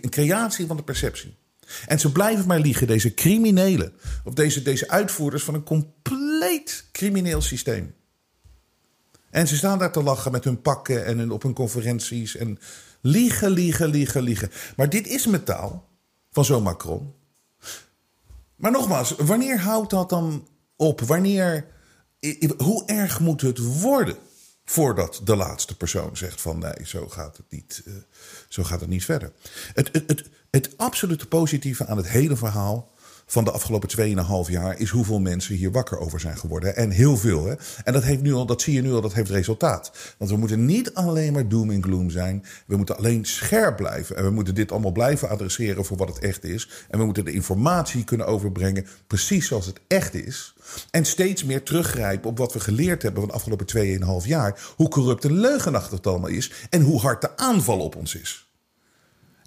creatie 0.09 0.67
van 0.67 0.77
de 0.77 0.83
perceptie. 0.83 1.35
En 1.87 1.99
ze 1.99 2.11
blijven 2.11 2.47
maar 2.47 2.59
liegen, 2.59 2.87
deze 2.87 3.13
criminelen. 3.13 3.93
Of 4.23 4.33
deze, 4.33 4.61
deze 4.61 4.89
uitvoerders 4.89 5.43
van 5.43 5.53
een 5.53 5.63
compleet 5.63 6.85
crimineel 6.91 7.41
systeem. 7.41 7.93
En 9.29 9.47
ze 9.47 9.55
staan 9.55 9.79
daar 9.79 9.91
te 9.91 10.03
lachen 10.03 10.31
met 10.31 10.43
hun 10.43 10.61
pakken 10.61 11.05
en 11.05 11.31
op 11.31 11.43
hun 11.43 11.53
conferenties. 11.53 12.35
En 12.35 12.59
Liegen, 13.05 13.51
liegen, 13.51 13.89
liegen, 13.89 14.21
liegen. 14.21 14.51
Maar 14.75 14.89
dit 14.89 15.07
is 15.07 15.25
metaal 15.25 15.89
van 16.31 16.45
zo'n 16.45 16.63
Macron. 16.63 17.13
Maar 18.55 18.71
nogmaals, 18.71 19.15
wanneer 19.17 19.59
houdt 19.59 19.89
dat 19.89 20.09
dan 20.09 20.47
op? 20.75 21.01
Wanneer, 21.01 21.65
hoe 22.57 22.85
erg 22.85 23.19
moet 23.19 23.41
het 23.41 23.79
worden 23.81 24.17
voordat 24.65 25.21
de 25.23 25.35
laatste 25.35 25.77
persoon 25.77 26.17
zegt 26.17 26.41
van 26.41 26.59
nee, 26.59 26.85
zo 26.85 27.07
gaat 27.07 27.37
het 27.37 27.45
niet, 27.49 27.83
uh, 27.85 27.93
zo 28.47 28.63
gaat 28.63 28.79
het 28.79 28.89
niet 28.89 29.05
verder. 29.05 29.31
Het, 29.73 29.89
het, 29.91 30.03
het, 30.07 30.29
het 30.49 30.77
absolute 30.77 31.27
positieve 31.27 31.85
aan 31.85 31.97
het 31.97 32.07
hele 32.07 32.35
verhaal 32.35 32.92
van 33.33 33.43
de 33.43 33.51
afgelopen 33.51 33.89
2,5 34.47 34.51
jaar 34.51 34.79
is 34.79 34.89
hoeveel 34.89 35.19
mensen 35.19 35.55
hier 35.55 35.71
wakker 35.71 35.99
over 35.99 36.19
zijn 36.19 36.37
geworden. 36.37 36.75
En 36.75 36.89
heel 36.89 37.17
veel. 37.17 37.45
Hè? 37.45 37.53
En 37.83 37.93
dat, 37.93 38.03
heeft 38.03 38.21
nu 38.21 38.33
al, 38.33 38.45
dat 38.45 38.61
zie 38.61 38.73
je 38.73 38.81
nu 38.81 38.91
al, 38.91 39.01
dat 39.01 39.13
heeft 39.13 39.29
resultaat. 39.29 40.15
Want 40.17 40.31
we 40.31 40.37
moeten 40.37 40.65
niet 40.65 40.93
alleen 40.93 41.33
maar 41.33 41.47
doom 41.47 41.71
en 41.71 41.83
gloom 41.83 42.09
zijn. 42.09 42.45
We 42.67 42.75
moeten 42.75 42.97
alleen 42.97 43.25
scherp 43.25 43.75
blijven. 43.75 44.15
En 44.15 44.23
we 44.23 44.29
moeten 44.29 44.55
dit 44.55 44.71
allemaal 44.71 44.91
blijven 44.91 45.29
adresseren 45.29 45.85
voor 45.85 45.97
wat 45.97 46.07
het 46.07 46.19
echt 46.19 46.43
is. 46.43 46.69
En 46.89 46.99
we 46.99 47.05
moeten 47.05 47.25
de 47.25 47.31
informatie 47.31 48.03
kunnen 48.03 48.27
overbrengen 48.27 48.87
precies 49.07 49.47
zoals 49.47 49.65
het 49.65 49.79
echt 49.87 50.13
is. 50.13 50.53
En 50.91 51.05
steeds 51.05 51.43
meer 51.43 51.63
teruggrijpen 51.63 52.29
op 52.29 52.37
wat 52.37 52.53
we 52.53 52.59
geleerd 52.59 53.01
hebben 53.01 53.21
van 53.21 53.29
de 53.29 53.35
afgelopen 53.35 54.21
2,5 54.21 54.27
jaar. 54.27 54.73
Hoe 54.75 54.89
corrupt 54.89 55.25
en 55.25 55.39
leugenachtig 55.39 55.97
het 55.97 56.07
allemaal 56.07 56.29
is. 56.29 56.51
En 56.69 56.81
hoe 56.81 56.99
hard 56.99 57.21
de 57.21 57.37
aanval 57.37 57.79
op 57.79 57.95
ons 57.95 58.15
is. 58.15 58.51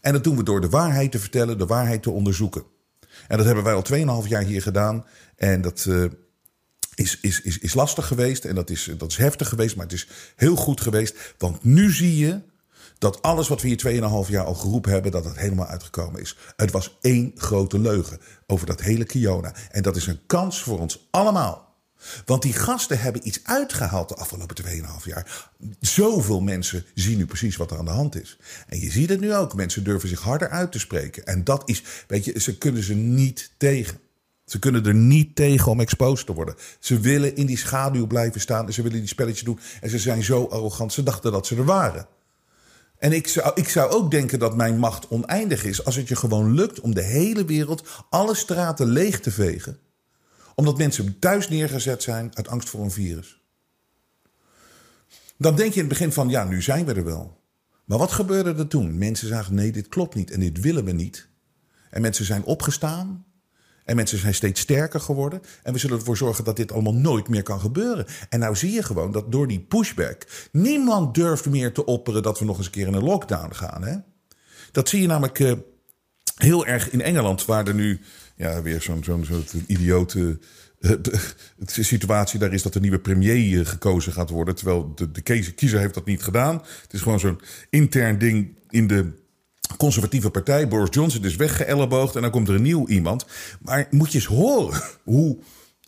En 0.01 0.13
dat 0.13 0.25
doen 0.25 0.37
we 0.37 0.43
door 0.43 0.61
de 0.61 0.69
waarheid 0.69 1.13
te 1.13 1.19
vertellen, 1.19 1.59
de 1.59 1.67
waarheid 1.67 2.03
te 2.03 2.11
onderzoeken. 2.11 2.75
En 3.29 3.37
dat 3.37 3.47
hebben 3.47 3.65
wij 3.65 3.75
al 3.75 4.23
2,5 4.23 4.29
jaar 4.29 4.43
hier 4.43 4.63
gedaan. 4.63 5.05
En 5.37 5.61
dat 5.61 5.85
uh, 5.89 6.05
is, 6.95 7.19
is, 7.21 7.41
is, 7.41 7.59
is 7.59 7.75
lastig 7.75 8.07
geweest. 8.07 8.45
En 8.45 8.55
dat 8.55 8.71
is, 8.71 8.91
dat 8.99 9.11
is 9.11 9.17
heftig 9.17 9.49
geweest. 9.49 9.77
Maar 9.77 9.85
het 9.85 9.95
is 9.95 10.09
heel 10.37 10.57
goed 10.57 10.81
geweest. 10.81 11.35
Want 11.39 11.65
nu 11.65 11.93
zie 11.93 12.17
je 12.17 12.41
dat 12.99 13.23
alles 13.23 13.49
wat 13.49 13.63
we 13.63 13.69
hier 13.69 14.25
2,5 14.27 14.31
jaar 14.31 14.45
al 14.45 14.55
geroepen 14.55 14.93
hebben, 14.93 15.11
dat 15.11 15.25
het 15.25 15.39
helemaal 15.39 15.67
uitgekomen 15.67 16.21
is. 16.21 16.37
Het 16.57 16.71
was 16.71 16.97
één 17.01 17.33
grote 17.35 17.79
leugen 17.79 18.21
over 18.47 18.67
dat 18.67 18.81
hele 18.81 19.05
Kiona. 19.05 19.55
En 19.71 19.83
dat 19.83 19.97
is 19.97 20.07
een 20.07 20.21
kans 20.27 20.63
voor 20.63 20.79
ons 20.79 21.09
allemaal. 21.11 21.66
Want 22.25 22.43
die 22.43 22.53
gasten 22.53 23.01
hebben 23.01 23.27
iets 23.27 23.41
uitgehaald 23.43 24.09
de 24.09 24.15
afgelopen 24.15 24.65
2,5 24.65 24.71
jaar. 25.05 25.51
Zoveel 25.81 26.41
mensen 26.41 26.85
zien 26.95 27.19
nu 27.19 27.27
precies 27.27 27.57
wat 27.57 27.71
er 27.71 27.79
aan 27.79 27.85
de 27.85 27.91
hand 27.91 28.21
is. 28.21 28.39
En 28.67 28.81
je 28.81 28.91
ziet 28.91 29.09
het 29.09 29.21
nu 29.21 29.35
ook. 29.35 29.55
Mensen 29.55 29.85
durven 29.85 30.09
zich 30.09 30.21
harder 30.21 30.49
uit 30.49 30.73
te 30.73 30.79
spreken. 30.79 31.25
En 31.27 31.45
dat 31.45 31.63
is, 31.69 31.83
weet 32.07 32.25
je, 32.25 32.41
ze 32.41 32.59
kunnen 32.59 32.83
ze 32.83 32.95
niet 32.95 33.51
tegen. 33.57 33.99
Ze 34.45 34.59
kunnen 34.59 34.87
er 34.87 34.95
niet 34.95 35.37
tegen 35.37 35.71
om 35.71 35.81
exposed 35.81 36.27
te 36.27 36.33
worden. 36.33 36.55
Ze 36.79 37.01
willen 37.01 37.37
in 37.37 37.47
die 37.47 37.59
schaduw 37.59 38.07
blijven 38.07 38.41
staan 38.41 38.67
en 38.67 38.73
ze 38.73 38.83
willen 38.83 38.99
die 38.99 39.09
spelletjes 39.09 39.45
doen. 39.45 39.59
En 39.81 39.91
ze 39.91 39.99
zijn 39.99 40.23
zo 40.23 40.45
arrogant, 40.45 40.93
ze 40.93 41.03
dachten 41.03 41.33
dat 41.33 41.47
ze 41.47 41.57
er 41.57 41.65
waren. 41.65 42.07
En 42.99 43.13
ik 43.13 43.29
zou, 43.29 43.51
ik 43.55 43.69
zou 43.69 43.91
ook 43.91 44.11
denken 44.11 44.39
dat 44.39 44.57
mijn 44.57 44.79
macht 44.79 45.09
oneindig 45.09 45.65
is 45.65 45.85
als 45.85 45.97
het 45.97 46.09
je 46.09 46.17
gewoon 46.17 46.55
lukt 46.55 46.81
om 46.81 46.95
de 46.95 47.03
hele 47.03 47.45
wereld, 47.45 47.89
alle 48.11 48.35
straten 48.35 48.87
leeg 48.87 49.21
te 49.21 49.31
vegen 49.31 49.79
omdat 50.57 50.79
mensen 50.79 51.19
thuis 51.19 51.49
neergezet 51.49 52.03
zijn 52.03 52.37
uit 52.37 52.49
angst 52.49 52.69
voor 52.69 52.81
een 52.81 52.91
virus. 52.91 53.41
Dan 55.39 55.57
denk 55.57 55.73
je 55.73 55.81
in 55.81 55.87
het 55.87 55.99
begin 55.99 56.13
van, 56.13 56.29
ja, 56.29 56.45
nu 56.45 56.63
zijn 56.63 56.85
we 56.85 56.95
er 56.95 57.05
wel. 57.05 57.41
Maar 57.85 57.99
wat 57.99 58.13
gebeurde 58.13 58.55
er 58.55 58.69
toen? 58.69 58.99
Mensen 58.99 59.29
zagen, 59.29 59.55
nee, 59.55 59.73
dit 59.73 59.89
klopt 59.89 60.15
niet 60.15 60.31
en 60.31 60.41
dit 60.41 60.61
willen 60.61 60.85
we 60.85 60.93
niet. 60.93 61.29
En 61.91 62.01
mensen 62.01 62.25
zijn 62.25 62.45
opgestaan. 62.45 63.25
En 63.85 63.97
mensen 63.97 64.19
zijn 64.19 64.35
steeds 64.35 64.61
sterker 64.61 65.01
geworden. 65.01 65.43
En 65.63 65.73
we 65.73 65.79
zullen 65.79 65.99
ervoor 65.99 66.17
zorgen 66.17 66.45
dat 66.45 66.57
dit 66.57 66.73
allemaal 66.73 66.95
nooit 66.95 67.29
meer 67.29 67.43
kan 67.43 67.61
gebeuren. 67.61 68.07
En 68.29 68.41
nou 68.41 68.57
zie 68.57 68.73
je 68.73 68.83
gewoon 68.83 69.13
dat 69.13 69.33
door 69.33 69.49
die 69.49 69.61
pushback... 69.61 70.49
niemand 70.53 71.15
durft 71.15 71.47
meer 71.47 71.73
te 71.73 71.85
opperen 71.85 72.23
dat 72.23 72.39
we 72.39 72.45
nog 72.45 72.57
eens 72.57 72.67
een 72.67 72.73
keer 72.73 72.87
in 72.87 72.95
een 72.95 73.05
lockdown 73.05 73.55
gaan. 73.55 73.85
Hè? 73.85 73.97
Dat 74.73 74.89
zie 74.89 75.01
je 75.01 75.07
namelijk 75.07 75.39
uh, 75.39 75.53
heel 76.37 76.67
erg 76.67 76.91
in 76.91 77.01
Engeland, 77.01 77.45
waar 77.45 77.67
er 77.67 77.75
nu 77.75 78.01
ja, 78.37 78.63
weer 78.63 78.83
zo'n 78.83 79.05
zo'n 79.05 79.45
idiote 79.67 80.39
eh, 80.81 80.91
de 81.59 81.83
situatie 81.83 82.39
daar 82.39 82.53
is 82.53 82.63
dat 82.63 82.73
de 82.73 82.81
nieuwe 82.81 82.99
premier 82.99 83.61
eh, 83.61 83.67
gekozen 83.67 84.13
gaat 84.13 84.31
worden. 84.31 84.55
Terwijl 84.55 84.95
de, 84.95 85.11
de 85.11 85.21
kiezer, 85.21 85.55
kiezer 85.55 85.81
heeft 85.81 85.95
dat 85.95 86.07
niet 86.07 86.23
gedaan. 86.23 86.63
Het 86.83 86.93
is 86.93 87.01
gewoon 87.01 87.21
zo'n 87.21 87.41
intern 87.71 88.19
ding 88.19 88.55
in 88.71 88.87
de 88.87 89.13
conservatieve 89.77 90.31
partij. 90.31 90.69
Boris 90.69 90.95
Johnson 90.95 91.25
is 91.25 91.37
weggeëlleboogd 91.37 92.17
en 92.17 92.23
dan 92.23 92.31
komt 92.31 92.49
er 92.49 92.55
een 92.55 92.63
nieuw 92.63 92.89
iemand. 92.89 93.27
Maar 93.61 93.87
moet 93.91 94.13
je 94.13 94.19
eens 94.19 94.27
horen 94.27 94.83
hoe, 95.03 95.39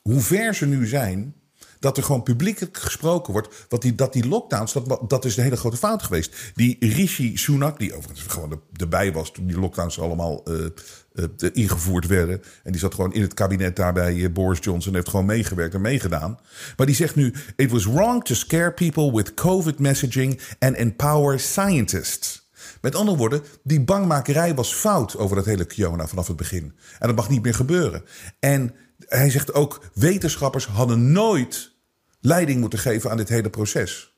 hoe 0.03 0.21
ver 0.21 0.55
ze 0.55 0.67
nu 0.67 0.87
zijn 0.87 1.35
dat 1.81 1.97
er 1.97 2.03
gewoon 2.03 2.23
publiekelijk 2.23 2.77
gesproken 2.77 3.33
wordt. 3.33 3.67
Wat 3.69 3.83
die, 3.83 3.95
dat 3.95 4.13
die 4.13 4.29
lockdowns, 4.29 4.73
dat, 4.73 5.01
dat 5.09 5.25
is 5.25 5.37
een 5.37 5.43
hele 5.43 5.57
grote 5.57 5.77
fout 5.77 6.03
geweest. 6.03 6.37
Die 6.55 6.77
Rishi 6.81 7.37
Sunak, 7.37 7.79
die 7.79 7.95
overigens 7.97 8.23
gewoon 8.23 8.61
erbij 8.77 9.13
was 9.13 9.33
toen 9.33 9.47
die 9.47 9.59
lockdowns 9.59 10.01
allemaal 10.01 10.43
uh, 10.51 10.67
uh, 11.15 11.25
ingevoerd 11.53 12.07
werden. 12.07 12.43
En 12.63 12.73
die 12.73 12.81
zat 12.81 12.95
gewoon 12.95 13.13
in 13.13 13.23
het 13.23 13.35
kabinet 13.35 13.77
daarbij. 13.77 14.33
Boris 14.33 14.59
Johnson 14.61 14.95
heeft 14.95 15.09
gewoon 15.09 15.27
meegewerkt 15.27 15.75
en 15.75 15.81
meegedaan. 15.81 16.39
Maar 16.77 16.87
die 16.87 16.95
zegt 16.95 17.15
nu: 17.15 17.35
It 17.57 17.71
was 17.71 17.87
wrong 17.87 18.25
to 18.25 18.35
scare 18.35 18.73
people 18.73 19.13
with 19.13 19.35
COVID 19.35 19.79
messaging 19.79 20.41
and 20.59 20.77
empower 20.77 21.41
scientists. 21.41 22.47
Met 22.81 22.95
andere 22.95 23.17
woorden, 23.17 23.43
die 23.63 23.81
bangmakerij 23.81 24.55
was 24.55 24.75
fout 24.75 25.17
over 25.17 25.37
dat 25.37 25.45
hele 25.45 25.65
Kiona 25.65 26.07
vanaf 26.07 26.27
het 26.27 26.37
begin. 26.37 26.73
En 26.99 27.07
dat 27.07 27.17
mag 27.17 27.29
niet 27.29 27.43
meer 27.43 27.55
gebeuren. 27.55 28.03
En 28.39 28.75
hij 29.07 29.31
zegt 29.31 29.55
ook, 29.55 29.81
wetenschappers 29.95 30.67
hadden 30.67 31.13
nooit 31.13 31.73
leiding 32.21 32.61
moeten 32.61 32.79
geven 32.79 33.11
aan 33.11 33.17
dit 33.17 33.29
hele 33.29 33.51
proces. 33.51 34.17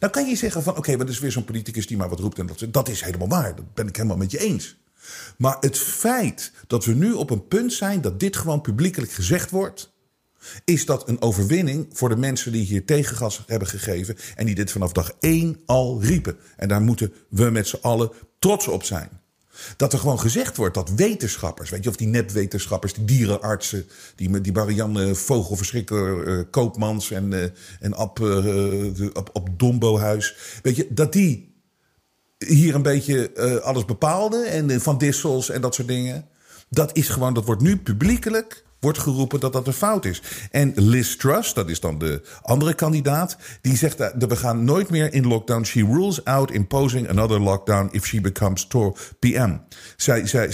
Nou 0.00 0.12
kan 0.12 0.28
je 0.28 0.36
zeggen 0.36 0.62
van, 0.62 0.72
oké, 0.72 0.80
okay, 0.80 0.94
maar 0.94 1.06
dat 1.06 1.14
is 1.14 1.20
weer 1.20 1.32
zo'n 1.32 1.44
politicus 1.44 1.86
die 1.86 1.96
maar 1.96 2.08
wat 2.08 2.20
roept. 2.20 2.38
En 2.38 2.46
dat, 2.46 2.64
dat 2.68 2.88
is 2.88 3.00
helemaal 3.00 3.28
waar, 3.28 3.56
dat 3.56 3.74
ben 3.74 3.88
ik 3.88 3.96
helemaal 3.96 4.16
met 4.16 4.30
je 4.30 4.38
eens. 4.38 4.76
Maar 5.38 5.56
het 5.60 5.78
feit 5.78 6.52
dat 6.66 6.84
we 6.84 6.94
nu 6.94 7.12
op 7.12 7.30
een 7.30 7.48
punt 7.48 7.72
zijn 7.72 8.00
dat 8.00 8.20
dit 8.20 8.36
gewoon 8.36 8.60
publiekelijk 8.60 9.12
gezegd 9.12 9.50
wordt... 9.50 9.92
is 10.64 10.86
dat 10.86 11.08
een 11.08 11.20
overwinning 11.20 11.86
voor 11.92 12.08
de 12.08 12.16
mensen 12.16 12.52
die 12.52 12.64
hier 12.64 12.84
tegengas 12.84 13.42
hebben 13.46 13.68
gegeven... 13.68 14.16
en 14.36 14.46
die 14.46 14.54
dit 14.54 14.70
vanaf 14.70 14.92
dag 14.92 15.12
één 15.20 15.60
al 15.66 16.02
riepen. 16.02 16.36
En 16.56 16.68
daar 16.68 16.82
moeten 16.82 17.12
we 17.28 17.50
met 17.50 17.68
z'n 17.68 17.78
allen 17.80 18.10
trots 18.38 18.68
op 18.68 18.84
zijn. 18.84 19.17
Dat 19.76 19.92
er 19.92 19.98
gewoon 19.98 20.20
gezegd 20.20 20.56
wordt 20.56 20.74
dat 20.74 20.90
wetenschappers, 20.90 21.70
weet 21.70 21.84
je, 21.84 21.90
of 21.90 21.96
die 21.96 22.06
nepwetenschappers, 22.06 22.94
die 22.94 23.04
dierenartsen, 23.04 23.86
die, 24.16 24.40
die 24.40 24.52
Marianne 24.52 25.14
Vogelverschrikker, 25.14 26.26
uh, 26.26 26.44
Koopmans 26.50 27.10
en, 27.10 27.32
uh, 27.32 27.44
en 27.80 27.94
Ab, 27.94 28.18
uh, 28.18 29.06
op, 29.12 29.30
op 29.32 29.48
Dombohuis, 29.58 30.36
weet 30.62 30.76
je, 30.76 30.86
dat 30.90 31.12
die 31.12 31.56
hier 32.38 32.74
een 32.74 32.82
beetje 32.82 33.60
alles 33.62 33.84
bepaalden 33.84 34.46
en 34.46 34.80
Van 34.80 34.98
Dissels 34.98 35.50
en 35.50 35.60
dat 35.60 35.74
soort 35.74 35.88
dingen. 35.88 36.28
Dat 36.70 36.96
is 36.96 37.08
gewoon, 37.08 37.34
dat 37.34 37.44
wordt 37.44 37.62
nu 37.62 37.76
publiekelijk 37.76 38.64
wordt 38.80 38.98
geroepen 38.98 39.40
dat 39.40 39.52
dat 39.52 39.66
een 39.66 39.72
fout 39.72 40.04
is. 40.04 40.22
En 40.50 40.72
Liz 40.74 41.16
Truss, 41.16 41.54
dat 41.54 41.70
is 41.70 41.80
dan 41.80 41.98
de 41.98 42.22
andere 42.42 42.74
kandidaat, 42.74 43.36
die 43.60 43.76
zegt 43.76 43.98
dat 43.98 44.28
we 44.28 44.36
gaan 44.36 44.64
nooit 44.64 44.90
meer 44.90 45.12
in 45.12 45.26
lockdown. 45.26 45.64
She 45.64 45.84
rules 45.84 46.24
out 46.24 46.50
imposing 46.50 47.08
another 47.08 47.40
lockdown 47.40 47.88
if 47.90 48.06
she 48.06 48.20
becomes 48.20 48.66
PM. 49.18 49.56
Ze, 49.96 50.52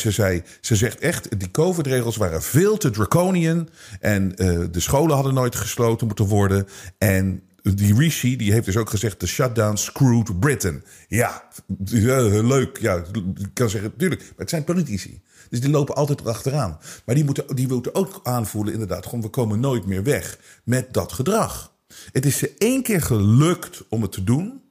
ze 0.61 0.77
zegt 0.77 0.99
echt, 0.99 1.39
die 1.41 1.51
COVID-regels 1.51 2.17
waren 2.17 2.43
veel 2.43 2.77
te 2.77 2.91
draconian 2.91 3.69
en 4.01 4.33
uh, 4.37 4.65
de 4.71 4.81
scholen 4.81 5.15
hadden 5.15 5.35
nooit 5.35 5.57
gesloten 5.57 6.07
moeten 6.07 6.27
worden. 6.27 6.67
En 6.99 7.43
die 7.73 7.95
Rishi 7.95 8.37
die 8.37 8.53
heeft 8.53 8.65
dus 8.65 8.77
ook 8.77 8.91
gezegd: 8.91 9.21
de 9.21 9.27
shutdown 9.27 9.77
screwed 9.77 10.41
Britain. 10.41 10.85
Ja, 11.09 11.49
leuk. 12.55 12.79
Ja, 12.81 12.97
ik 13.37 13.51
kan 13.55 13.71
zeggen, 13.71 13.91
natuurlijk. 13.91 14.21
Maar 14.21 14.33
het 14.37 14.51
zijn 14.51 14.65
politici. 14.65 15.23
Dus 15.51 15.61
die 15.61 15.71
lopen 15.71 15.95
altijd 15.95 16.21
erachteraan. 16.21 16.79
Maar 17.05 17.15
die 17.15 17.25
moeten, 17.25 17.57
die 17.57 17.69
moeten 17.69 17.95
ook 17.95 18.21
aanvoelen, 18.23 18.73
inderdaad, 18.73 19.05
gewoon 19.05 19.23
we 19.23 19.29
komen 19.29 19.61
nooit 19.61 19.87
meer 19.87 20.03
weg 20.03 20.39
met 20.65 20.93
dat 20.93 21.13
gedrag. 21.13 21.73
Het 22.13 22.27
is 22.27 22.39
ze 22.39 22.55
één 22.59 22.83
keer 22.83 23.03
gelukt 23.03 23.83
om 23.89 24.03
het 24.03 24.13
te 24.13 24.25
doen. 24.25 24.63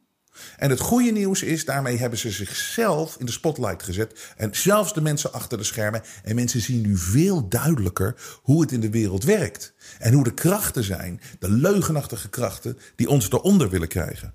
En 0.58 0.70
het 0.70 0.80
goede 0.80 1.12
nieuws 1.12 1.44
is, 1.44 1.66
daarmee 1.66 1.98
hebben 1.98 2.20
ze 2.20 2.32
zichzelf 2.32 3.16
in 3.20 3.26
de 3.26 3.32
spotlight 3.32 3.84
gezet. 3.84 4.34
En 4.38 4.56
zelfs 4.56 4.94
de 4.94 5.02
mensen 5.02 5.34
achter 5.34 5.58
de 5.58 5.64
schermen. 5.64 6.02
En 6.24 6.36
mensen 6.36 6.62
zien 6.62 6.82
nu 6.82 6.98
veel 6.98 7.48
duidelijker 7.48 8.16
hoe 8.42 8.62
het 8.62 8.72
in 8.72 8.80
de 8.80 8.90
wereld 8.90 9.24
werkt. 9.24 9.74
En 10.00 10.14
hoe 10.14 10.24
de 10.24 10.34
krachten 10.34 10.84
zijn, 10.84 11.22
de 11.40 11.50
leugenachtige 11.50 12.30
krachten, 12.30 12.78
die 12.96 13.10
ons 13.10 13.32
eronder 13.32 13.70
willen 13.70 13.88
krijgen. 13.88 14.34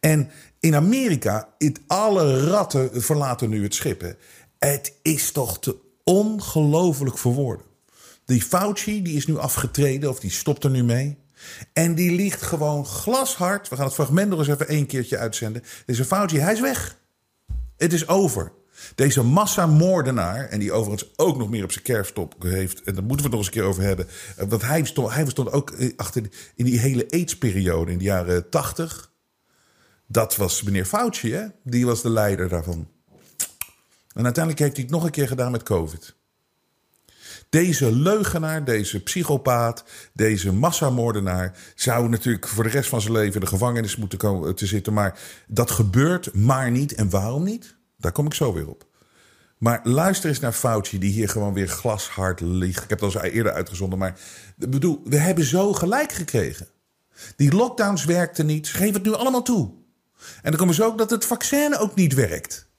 En 0.00 0.30
in 0.60 0.74
Amerika, 0.74 1.48
it, 1.58 1.80
alle 1.86 2.46
ratten 2.46 3.02
verlaten 3.02 3.48
nu 3.48 3.62
het 3.62 3.74
schip. 3.74 4.16
Het 4.66 4.94
is 5.02 5.32
toch 5.32 5.58
te 5.58 5.76
ongelooflijk 6.04 7.18
voor 7.18 7.34
woorden. 7.34 7.66
Die 8.24 8.42
Fauci 8.42 9.02
die 9.02 9.16
is 9.16 9.26
nu 9.26 9.38
afgetreden, 9.38 10.10
of 10.10 10.20
die 10.20 10.30
stopt 10.30 10.64
er 10.64 10.70
nu 10.70 10.84
mee. 10.84 11.18
En 11.72 11.94
die 11.94 12.12
ligt 12.12 12.42
gewoon 12.42 12.86
glashard. 12.86 13.68
We 13.68 13.76
gaan 13.76 13.84
het 13.84 13.94
fragment 13.94 14.28
nog 14.28 14.38
eens 14.38 14.48
even 14.48 14.68
één 14.68 14.86
keertje 14.86 15.18
uitzenden. 15.18 15.62
Deze 15.86 16.04
Fauci, 16.04 16.38
hij 16.38 16.52
is 16.52 16.60
weg. 16.60 16.96
Het 17.76 17.92
is 17.92 18.08
over. 18.08 18.52
Deze 18.94 19.22
massamoordenaar, 19.22 20.48
en 20.48 20.58
die 20.58 20.72
overigens 20.72 21.10
ook 21.16 21.36
nog 21.36 21.50
meer 21.50 21.64
op 21.64 21.72
zijn 21.72 21.84
kerfstop 21.84 22.34
heeft, 22.42 22.82
en 22.82 22.94
daar 22.94 23.04
moeten 23.04 23.16
we 23.16 23.22
het 23.22 23.30
nog 23.30 23.38
eens 23.38 23.46
een 23.46 23.52
keer 23.52 23.62
over 23.62 23.82
hebben. 23.82 24.06
Eh, 24.36 24.46
want 24.48 24.62
hij 24.62 24.84
stond, 24.84 25.14
hij 25.14 25.26
stond 25.26 25.52
ook 25.52 25.70
eh, 25.70 25.92
achter 25.96 26.22
in 26.54 26.64
die 26.64 26.78
hele 26.78 27.06
AIDS-periode 27.10 27.92
in 27.92 27.98
de 27.98 28.04
jaren 28.04 28.48
tachtig. 28.48 29.12
Dat 30.06 30.36
was 30.36 30.62
meneer 30.62 30.84
Fauci, 30.84 31.32
hè? 31.32 31.46
Die 31.64 31.86
was 31.86 32.02
de 32.02 32.10
leider 32.10 32.48
daarvan. 32.48 32.88
En 34.14 34.24
uiteindelijk 34.24 34.64
heeft 34.64 34.76
hij 34.76 34.84
het 34.84 34.92
nog 34.92 35.04
een 35.04 35.10
keer 35.10 35.28
gedaan 35.28 35.50
met 35.50 35.62
COVID. 35.62 36.18
Deze 37.48 37.92
leugenaar, 37.92 38.64
deze 38.64 39.02
psychopaat, 39.02 39.84
deze 40.12 40.52
massamoordenaar 40.52 41.58
zou 41.74 42.08
natuurlijk 42.08 42.48
voor 42.48 42.64
de 42.64 42.70
rest 42.70 42.88
van 42.88 43.00
zijn 43.00 43.12
leven 43.12 43.40
de 43.40 43.46
gevangenis 43.46 43.96
moeten 43.96 44.18
komen 44.18 44.54
te 44.54 44.66
zitten. 44.66 44.92
Maar 44.92 45.18
dat 45.46 45.70
gebeurt 45.70 46.34
maar 46.34 46.70
niet. 46.70 46.94
En 46.94 47.10
waarom 47.10 47.42
niet? 47.42 47.76
Daar 47.96 48.12
kom 48.12 48.26
ik 48.26 48.34
zo 48.34 48.52
weer 48.52 48.68
op. 48.68 48.88
Maar 49.58 49.80
luister 49.82 50.28
eens 50.28 50.40
naar 50.40 50.52
Fauci, 50.52 50.98
die 50.98 51.12
hier 51.12 51.28
gewoon 51.28 51.54
weer 51.54 51.68
glashard 51.68 52.40
ligt. 52.40 52.82
Ik 52.82 52.90
heb 52.90 53.00
het 53.00 53.16
al 53.16 53.22
eerder 53.22 53.52
uitgezonden, 53.52 53.98
maar 53.98 54.18
bedoel, 54.56 55.00
we 55.04 55.16
hebben 55.16 55.44
zo 55.44 55.72
gelijk 55.72 56.12
gekregen. 56.12 56.68
Die 57.36 57.54
lockdowns 57.54 58.04
werkten 58.04 58.46
niet. 58.46 58.68
Geven 58.68 58.94
het 58.94 59.02
nu 59.02 59.12
allemaal 59.12 59.42
toe. 59.42 59.70
En 60.42 60.50
dan 60.50 60.56
komen 60.60 60.74
ze 60.74 60.84
ook 60.84 60.98
dat 60.98 61.10
het 61.10 61.24
vaccin 61.24 61.76
ook 61.76 61.94
niet 61.94 62.14
werkt. 62.14 62.69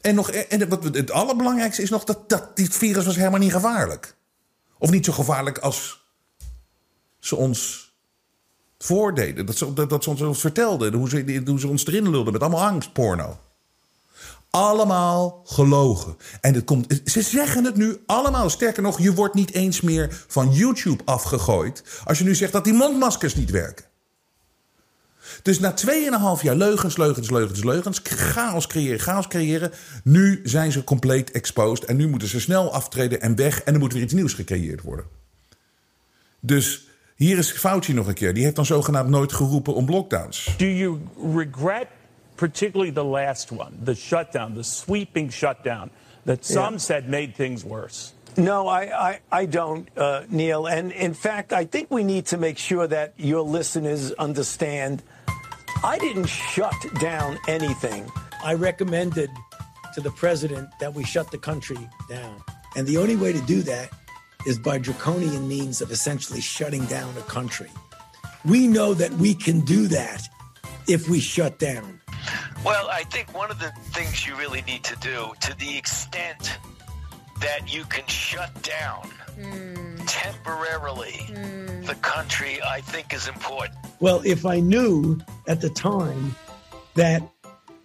En, 0.00 0.14
nog, 0.14 0.30
en 0.30 0.68
wat, 0.68 0.84
het 0.84 1.10
allerbelangrijkste 1.10 1.82
is 1.82 1.90
nog 1.90 2.04
dat, 2.04 2.28
dat 2.28 2.56
dit 2.56 2.76
virus 2.76 3.04
was 3.04 3.16
helemaal 3.16 3.38
niet 3.38 3.52
gevaarlijk. 3.52 4.14
Of 4.78 4.90
niet 4.90 5.04
zo 5.04 5.12
gevaarlijk 5.12 5.58
als 5.58 6.00
ze 7.18 7.36
ons 7.36 7.90
voordeden. 8.78 9.46
Dat 9.46 9.56
ze, 9.56 9.72
dat, 9.72 9.90
dat 9.90 10.06
ons 10.06 10.40
vertelden. 10.40 10.92
Hoe 10.92 11.08
ze, 11.08 11.42
ze 11.58 11.68
ons 11.68 11.86
erin 11.86 12.10
lulden 12.10 12.32
met 12.32 12.42
allemaal 12.42 12.64
angstporno. 12.64 13.38
Allemaal 14.50 15.42
gelogen. 15.44 16.16
En 16.40 16.54
het 16.54 16.64
komt, 16.64 17.00
ze 17.04 17.22
zeggen 17.22 17.64
het 17.64 17.76
nu 17.76 18.02
allemaal. 18.06 18.50
Sterker 18.50 18.82
nog, 18.82 19.00
je 19.00 19.14
wordt 19.14 19.34
niet 19.34 19.52
eens 19.52 19.80
meer 19.80 20.24
van 20.28 20.52
YouTube 20.52 21.02
afgegooid. 21.04 21.82
Als 22.04 22.18
je 22.18 22.24
nu 22.24 22.34
zegt 22.34 22.52
dat 22.52 22.64
die 22.64 22.72
mondmaskers 22.72 23.34
niet 23.34 23.50
werken. 23.50 23.89
Dus 25.42 25.58
na 25.58 25.74
2,5 25.86 26.42
jaar 26.42 26.56
leugens, 26.56 26.96
leugens, 26.96 27.30
leugens, 27.30 27.64
leugens, 27.64 28.00
chaos 28.04 28.66
creëren, 28.66 29.00
chaos 29.00 29.28
creëren. 29.28 29.72
Nu 30.04 30.40
zijn 30.44 30.72
ze 30.72 30.84
compleet 30.84 31.30
exposed 31.30 31.84
en 31.84 31.96
nu 31.96 32.08
moeten 32.08 32.28
ze 32.28 32.40
snel 32.40 32.72
aftreden 32.72 33.20
en 33.20 33.36
weg. 33.36 33.62
En 33.62 33.74
er 33.74 33.80
moet 33.80 33.92
weer 33.92 34.02
iets 34.02 34.12
nieuws 34.12 34.34
gecreëerd 34.34 34.82
worden. 34.82 35.04
Dus 36.40 36.88
hier 37.16 37.38
is 37.38 37.50
Fauci 37.50 37.92
nog 37.92 38.06
een 38.06 38.14
keer. 38.14 38.34
Die 38.34 38.42
heeft 38.42 38.56
dan 38.56 38.66
zogenaamd 38.66 39.08
nooit 39.08 39.32
geroepen 39.32 39.74
om 39.74 39.90
lockdowns. 39.90 40.54
Do 40.56 40.66
you 40.66 41.00
regret 41.34 41.86
particularly 42.34 42.92
the 42.92 43.04
last 43.04 43.50
one, 43.50 43.70
the 43.84 43.94
shutdown, 43.94 44.54
the 44.54 44.62
sweeping 44.62 45.32
shutdown 45.32 45.90
that 46.24 46.46
some 46.46 46.70
yeah. 46.70 46.78
said 46.78 47.08
made 47.08 47.32
things 47.36 47.62
worse? 47.62 48.12
No, 48.36 48.68
I, 48.68 49.10
I, 49.10 49.42
I 49.42 49.46
don't, 49.46 49.88
uh, 49.96 50.18
Neil. 50.28 50.68
And 50.68 50.92
in 50.92 51.14
fact, 51.14 51.52
I 51.52 51.66
think 51.66 51.90
we 51.90 52.04
need 52.04 52.26
to 52.26 52.38
make 52.38 52.58
sure 52.58 52.86
that 52.86 53.12
your 53.16 53.42
listeners 53.42 54.12
understand 54.18 55.02
I 55.82 55.98
didn't 55.98 56.26
shut 56.26 56.74
down 57.00 57.38
anything. 57.48 58.10
I 58.44 58.54
recommended 58.54 59.30
to 59.94 60.00
the 60.00 60.10
president 60.10 60.68
that 60.80 60.94
we 60.94 61.04
shut 61.04 61.30
the 61.30 61.38
country 61.38 61.88
down. 62.08 62.42
And 62.76 62.86
the 62.86 62.98
only 62.98 63.16
way 63.16 63.32
to 63.32 63.40
do 63.42 63.62
that 63.62 63.90
is 64.46 64.58
by 64.58 64.78
draconian 64.78 65.48
means 65.48 65.80
of 65.80 65.90
essentially 65.90 66.40
shutting 66.40 66.84
down 66.86 67.16
a 67.16 67.22
country. 67.22 67.70
We 68.44 68.66
know 68.66 68.94
that 68.94 69.12
we 69.12 69.34
can 69.34 69.60
do 69.60 69.88
that 69.88 70.28
if 70.86 71.08
we 71.08 71.20
shut 71.20 71.58
down. 71.58 72.00
Well, 72.64 72.88
I 72.90 73.04
think 73.04 73.34
one 73.34 73.50
of 73.50 73.58
the 73.58 73.72
things 73.92 74.26
you 74.26 74.36
really 74.36 74.62
need 74.62 74.84
to 74.84 74.96
do, 74.96 75.32
to 75.40 75.56
the 75.58 75.76
extent 75.76 76.58
that 77.40 77.74
you 77.74 77.84
can 77.84 78.06
shut 78.06 78.50
down 78.62 79.10
mm. 79.38 79.79
Temporarily 80.32 81.12
mm. 81.28 81.86
the 81.86 81.94
country, 81.96 82.58
I 82.62 82.80
think 82.80 83.12
is 83.12 83.28
important. 83.28 83.78
Well, 84.00 84.22
if 84.24 84.46
I 84.46 84.60
knew 84.60 85.18
at 85.48 85.60
the 85.60 85.70
time 85.70 86.34
that 86.94 87.22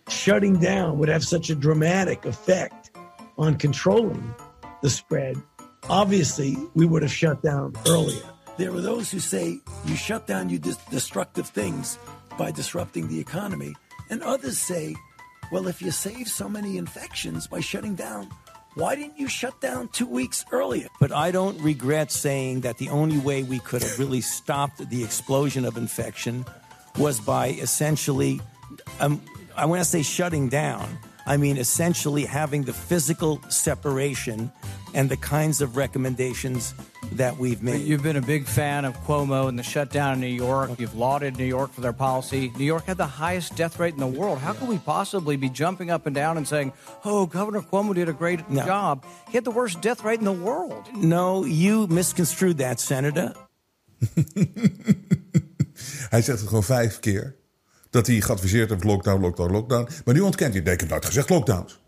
shutting 0.07 0.59
down 0.59 0.99
would 0.99 1.09
have 1.09 1.23
such 1.23 1.49
a 1.49 1.55
dramatic 1.55 2.25
effect 2.25 2.91
on 3.37 3.55
controlling 3.55 4.33
the 4.81 4.89
spread, 4.89 5.41
obviously 5.89 6.55
we 6.73 6.85
would 6.85 7.01
have 7.01 7.11
shut 7.11 7.41
down 7.41 7.73
earlier. 7.87 8.23
There 8.57 8.73
are 8.73 8.81
those 8.81 9.11
who 9.11 9.19
say 9.19 9.59
you 9.85 9.95
shut 9.95 10.27
down 10.27 10.49
you 10.49 10.59
dis- 10.59 10.77
destructive 10.89 11.47
things 11.47 11.99
by 12.37 12.51
disrupting 12.51 13.07
the 13.07 13.19
economy, 13.19 13.75
and 14.09 14.21
others 14.23 14.57
say, 14.57 14.95
well, 15.51 15.67
if 15.67 15.81
you 15.81 15.91
save 15.91 16.27
so 16.27 16.47
many 16.49 16.77
infections 16.77 17.47
by 17.47 17.59
shutting 17.59 17.95
down, 17.95 18.29
why 18.75 18.95
didn't 18.95 19.17
you 19.17 19.27
shut 19.27 19.59
down 19.61 19.87
two 19.89 20.05
weeks 20.05 20.45
earlier? 20.51 20.87
But 20.99 21.11
I 21.11 21.31
don't 21.31 21.59
regret 21.61 22.11
saying 22.11 22.61
that 22.61 22.77
the 22.77 22.89
only 22.89 23.17
way 23.17 23.43
we 23.43 23.59
could 23.59 23.81
have 23.81 23.97
really 23.97 24.21
stopped 24.21 24.89
the 24.89 25.03
explosion 25.03 25.63
of 25.65 25.77
infection 25.77 26.45
was 26.97 27.19
by 27.19 27.49
essentially, 27.51 28.41
um, 28.99 29.21
I 29.55 29.65
want 29.65 29.79
to 29.81 29.85
say 29.85 30.03
shutting 30.03 30.49
down. 30.49 30.97
I 31.25 31.37
mean, 31.37 31.57
essentially 31.57 32.25
having 32.25 32.63
the 32.63 32.73
physical 32.73 33.41
separation 33.49 34.51
and 34.95 35.09
the 35.09 35.17
kinds 35.17 35.61
of 35.61 35.75
recommendations 35.77 36.73
that 37.17 37.37
we've 37.37 37.61
made. 37.61 37.81
You've 37.85 38.01
been 38.01 38.15
a 38.15 38.21
big 38.21 38.45
fan 38.47 38.85
of 38.85 38.93
Cuomo 39.05 39.47
and 39.47 39.59
the 39.59 39.63
shutdown 39.63 40.13
in 40.13 40.19
New 40.21 40.45
York. 40.45 40.69
You've 40.79 40.95
lauded 40.95 41.37
New 41.37 41.45
York 41.45 41.73
for 41.73 41.81
their 41.81 41.93
policy. 41.93 42.51
New 42.57 42.65
York 42.65 42.85
had 42.85 42.97
the 42.97 43.05
highest 43.05 43.55
death 43.55 43.77
rate 43.79 43.93
in 43.93 43.99
the 43.99 44.19
world. 44.19 44.39
How 44.39 44.53
could 44.53 44.69
we 44.69 44.77
possibly 44.79 45.37
be 45.37 45.49
jumping 45.49 45.91
up 45.91 46.05
and 46.05 46.15
down 46.15 46.37
and 46.37 46.47
saying, 46.47 46.71
oh, 47.03 47.25
Governor 47.27 47.61
Cuomo 47.61 47.93
did 47.93 48.09
a 48.09 48.13
great 48.13 48.49
No. 48.49 48.65
job? 48.65 49.03
He 49.27 49.33
had 49.37 49.43
the 49.43 49.51
worst 49.51 49.81
death 49.81 50.03
rate 50.03 50.19
in 50.19 50.25
the 50.25 50.31
world. 50.43 50.89
No, 50.95 51.45
you 51.45 51.87
misconstrued 51.87 52.57
that, 52.57 52.79
Senator. 52.79 53.33
Hij 56.09 56.21
zegt 56.21 56.39
het 56.39 56.47
gewoon 56.47 56.63
vijf 56.63 56.99
keer. 56.99 57.35
Dat 57.89 58.07
hij 58.07 58.21
geadviseerd 58.21 58.69
heeft 58.69 58.83
lockdown, 58.83 59.21
lockdown, 59.21 59.51
lockdown. 59.51 59.89
Maar 60.05 60.13
nu 60.15 60.21
ontkent 60.21 60.53
hij. 60.53 60.63
Nee, 60.63 60.73
ik 60.73 60.79
heb 60.79 60.89
nooit 60.89 61.05
gezegd 61.05 61.29
lockdowns. 61.29 61.79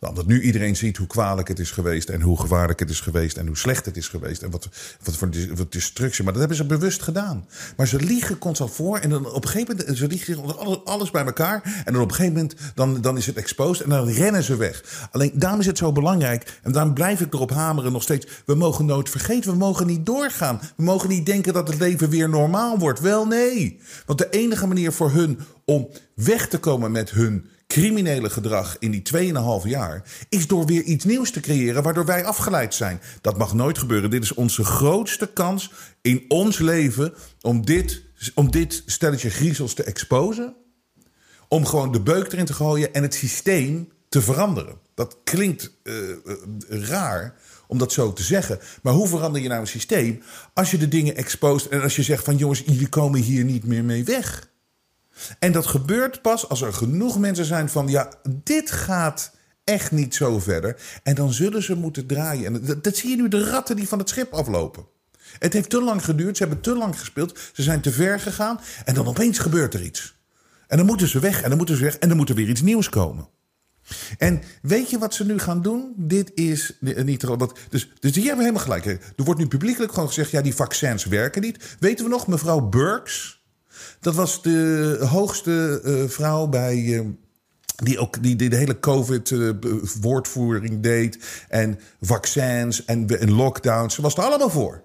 Omdat 0.00 0.26
nu 0.26 0.42
iedereen 0.42 0.76
ziet 0.76 0.96
hoe 0.96 1.06
kwalijk 1.06 1.48
het 1.48 1.58
is 1.58 1.70
geweest. 1.70 2.08
En 2.08 2.20
hoe 2.20 2.40
gevaarlijk 2.40 2.80
het 2.80 2.90
is 2.90 3.00
geweest. 3.00 3.36
En 3.36 3.46
hoe 3.46 3.56
slecht 3.56 3.84
het 3.84 3.96
is 3.96 4.08
geweest. 4.08 4.42
En 4.42 4.50
wat, 4.50 4.68
wat 5.02 5.16
voor 5.16 5.28
wat 5.54 5.72
destructie. 5.72 6.22
Maar 6.24 6.32
dat 6.32 6.40
hebben 6.40 6.58
ze 6.58 6.66
bewust 6.66 7.02
gedaan. 7.02 7.46
Maar 7.76 7.88
ze 7.88 7.96
liegen 8.00 8.38
constant 8.38 8.70
voor. 8.70 8.98
En 8.98 9.10
dan 9.10 9.32
op 9.32 9.44
een 9.44 9.50
gegeven 9.50 9.76
moment. 9.76 9.98
Ze 9.98 10.06
liegen 10.06 10.58
alles- 10.58 10.84
alles 10.84 11.10
bij 11.10 11.24
elkaar. 11.24 11.82
En 11.84 11.92
dan 11.92 12.02
op 12.02 12.08
een 12.08 12.14
gegeven 12.14 12.34
moment. 12.36 12.54
Dan, 12.74 13.00
dan 13.00 13.16
is 13.16 13.26
het 13.26 13.36
exposed. 13.36 13.84
En 13.84 13.90
dan 13.90 14.08
rennen 14.08 14.42
ze 14.42 14.56
weg. 14.56 15.08
Alleen 15.10 15.32
daarom 15.34 15.60
is 15.60 15.66
het 15.66 15.78
zo 15.78 15.92
belangrijk. 15.92 16.58
En 16.62 16.72
daarom 16.72 16.94
blijf 16.94 17.20
ik 17.20 17.34
erop 17.34 17.50
hameren 17.50 17.92
nog 17.92 18.02
steeds. 18.02 18.26
We 18.46 18.54
mogen 18.54 18.84
nooit 18.86 19.10
vergeten. 19.10 19.50
We 19.50 19.56
mogen 19.56 19.86
niet 19.86 20.06
doorgaan. 20.06 20.60
We 20.76 20.82
mogen 20.82 21.08
niet 21.08 21.26
denken 21.26 21.52
dat 21.52 21.68
het 21.68 21.78
leven 21.78 22.10
weer 22.10 22.28
normaal 22.28 22.78
wordt. 22.78 23.00
Wel 23.00 23.26
nee. 23.26 23.80
Want 24.06 24.18
de 24.18 24.30
enige 24.30 24.66
manier 24.66 24.92
voor 24.92 25.10
hun 25.10 25.38
om 25.64 25.88
weg 26.14 26.48
te 26.48 26.58
komen 26.58 26.90
met 26.90 27.10
hun 27.10 27.46
criminele 27.68 28.30
gedrag 28.30 28.76
in 28.78 28.90
die 28.90 29.02
2,5 29.62 29.68
jaar 29.68 30.02
is 30.28 30.46
door 30.46 30.66
weer 30.66 30.82
iets 30.82 31.04
nieuws 31.04 31.30
te 31.30 31.40
creëren 31.40 31.82
waardoor 31.82 32.04
wij 32.04 32.24
afgeleid 32.24 32.74
zijn. 32.74 33.00
Dat 33.20 33.38
mag 33.38 33.54
nooit 33.54 33.78
gebeuren. 33.78 34.10
Dit 34.10 34.22
is 34.22 34.34
onze 34.34 34.64
grootste 34.64 35.32
kans 35.32 35.72
in 36.02 36.24
ons 36.28 36.58
leven 36.58 37.14
om 37.40 37.64
dit, 37.64 38.02
om 38.34 38.50
dit 38.50 38.82
stelletje 38.86 39.30
griezels 39.30 39.74
te 39.74 39.82
exposen. 39.82 40.54
Om 41.48 41.66
gewoon 41.66 41.92
de 41.92 42.00
beuk 42.00 42.32
erin 42.32 42.44
te 42.44 42.52
gooien 42.52 42.94
en 42.94 43.02
het 43.02 43.14
systeem 43.14 43.88
te 44.08 44.22
veranderen. 44.22 44.78
Dat 44.94 45.16
klinkt 45.24 45.72
eh, 45.82 46.10
eh, 46.10 46.16
raar 46.68 47.34
om 47.66 47.78
dat 47.78 47.92
zo 47.92 48.12
te 48.12 48.22
zeggen. 48.22 48.58
Maar 48.82 48.92
hoe 48.92 49.08
verander 49.08 49.42
je 49.42 49.48
nou 49.48 49.60
een 49.60 49.66
systeem 49.66 50.22
als 50.54 50.70
je 50.70 50.78
de 50.78 50.88
dingen 50.88 51.16
expost 51.16 51.66
en 51.66 51.82
als 51.82 51.96
je 51.96 52.02
zegt 52.02 52.24
van 52.24 52.36
jongens, 52.36 52.62
jullie 52.66 52.88
komen 52.88 53.20
hier 53.20 53.44
niet 53.44 53.64
meer 53.64 53.84
mee 53.84 54.04
weg. 54.04 54.48
En 55.38 55.52
dat 55.52 55.66
gebeurt 55.66 56.22
pas 56.22 56.48
als 56.48 56.60
er 56.60 56.72
genoeg 56.72 57.18
mensen 57.18 57.44
zijn 57.44 57.68
van 57.68 57.88
ja, 57.88 58.12
dit 58.44 58.70
gaat 58.70 59.30
echt 59.64 59.90
niet 59.90 60.14
zo 60.14 60.38
verder. 60.38 60.76
En 61.02 61.14
dan 61.14 61.32
zullen 61.32 61.62
ze 61.62 61.74
moeten 61.74 62.06
draaien. 62.06 62.54
En 62.54 62.80
dat, 62.82 62.96
zie 62.96 63.10
je 63.10 63.16
nu 63.16 63.28
de 63.28 63.44
ratten 63.50 63.76
die 63.76 63.88
van 63.88 63.98
het 63.98 64.08
schip 64.08 64.32
aflopen. 64.32 64.86
Het 65.38 65.52
heeft 65.52 65.70
te 65.70 65.82
lang 65.82 66.04
geduurd, 66.04 66.36
ze 66.36 66.42
hebben 66.42 66.62
te 66.62 66.74
lang 66.74 66.98
gespeeld, 66.98 67.38
ze 67.52 67.62
zijn 67.62 67.80
te 67.80 67.92
ver 67.92 68.20
gegaan 68.20 68.60
en 68.84 68.94
dan 68.94 69.06
opeens 69.06 69.38
gebeurt 69.38 69.74
er 69.74 69.82
iets. 69.82 70.16
En 70.66 70.76
dan 70.76 70.86
moeten 70.86 71.08
ze 71.08 71.18
weg 71.18 71.42
en 71.42 71.48
dan 71.48 71.58
moeten 71.58 71.76
ze 71.76 71.82
weg 71.82 71.98
en 71.98 72.08
dan 72.08 72.16
moet 72.16 72.28
er 72.28 72.34
weer 72.34 72.48
iets 72.48 72.62
nieuws 72.62 72.88
komen. 72.88 73.28
En 74.18 74.42
weet 74.62 74.90
je 74.90 74.98
wat 74.98 75.14
ze 75.14 75.24
nu 75.24 75.38
gaan 75.38 75.62
doen? 75.62 75.92
Dit 75.96 76.30
is 76.34 76.76
niet 76.80 77.22
er 77.22 77.38
dat, 77.38 77.58
dus, 77.68 77.90
dus 78.00 78.14
hier 78.14 78.24
hebben 78.24 78.44
we 78.44 78.52
helemaal 78.52 78.80
gelijk. 78.80 78.86
Er 79.16 79.24
wordt 79.24 79.40
nu 79.40 79.46
publiekelijk 79.46 79.92
gewoon 79.92 80.08
gezegd: 80.08 80.30
ja, 80.30 80.42
die 80.42 80.54
vaccins 80.54 81.04
werken 81.04 81.42
niet. 81.42 81.76
Weten 81.80 82.04
we 82.04 82.10
nog, 82.10 82.26
mevrouw 82.26 82.60
Burks? 82.60 83.37
Dat 84.00 84.14
was 84.14 84.42
de 84.42 84.98
hoogste 85.08 85.80
eh, 85.84 86.08
vrouw 86.08 86.46
bij. 86.46 86.98
eh, 86.98 87.04
die 87.82 87.98
ook 87.98 88.22
die, 88.22 88.36
die 88.36 88.48
de 88.48 88.56
hele 88.56 88.80
COVID-woordvoering 88.80 90.80
deed. 90.80 91.18
En 91.48 91.78
vaccins 92.00 92.84
en, 92.84 93.20
en 93.20 93.32
lockdowns. 93.32 93.94
Ze 93.94 94.02
was 94.02 94.16
er 94.16 94.22
allemaal 94.22 94.50
voor. 94.50 94.82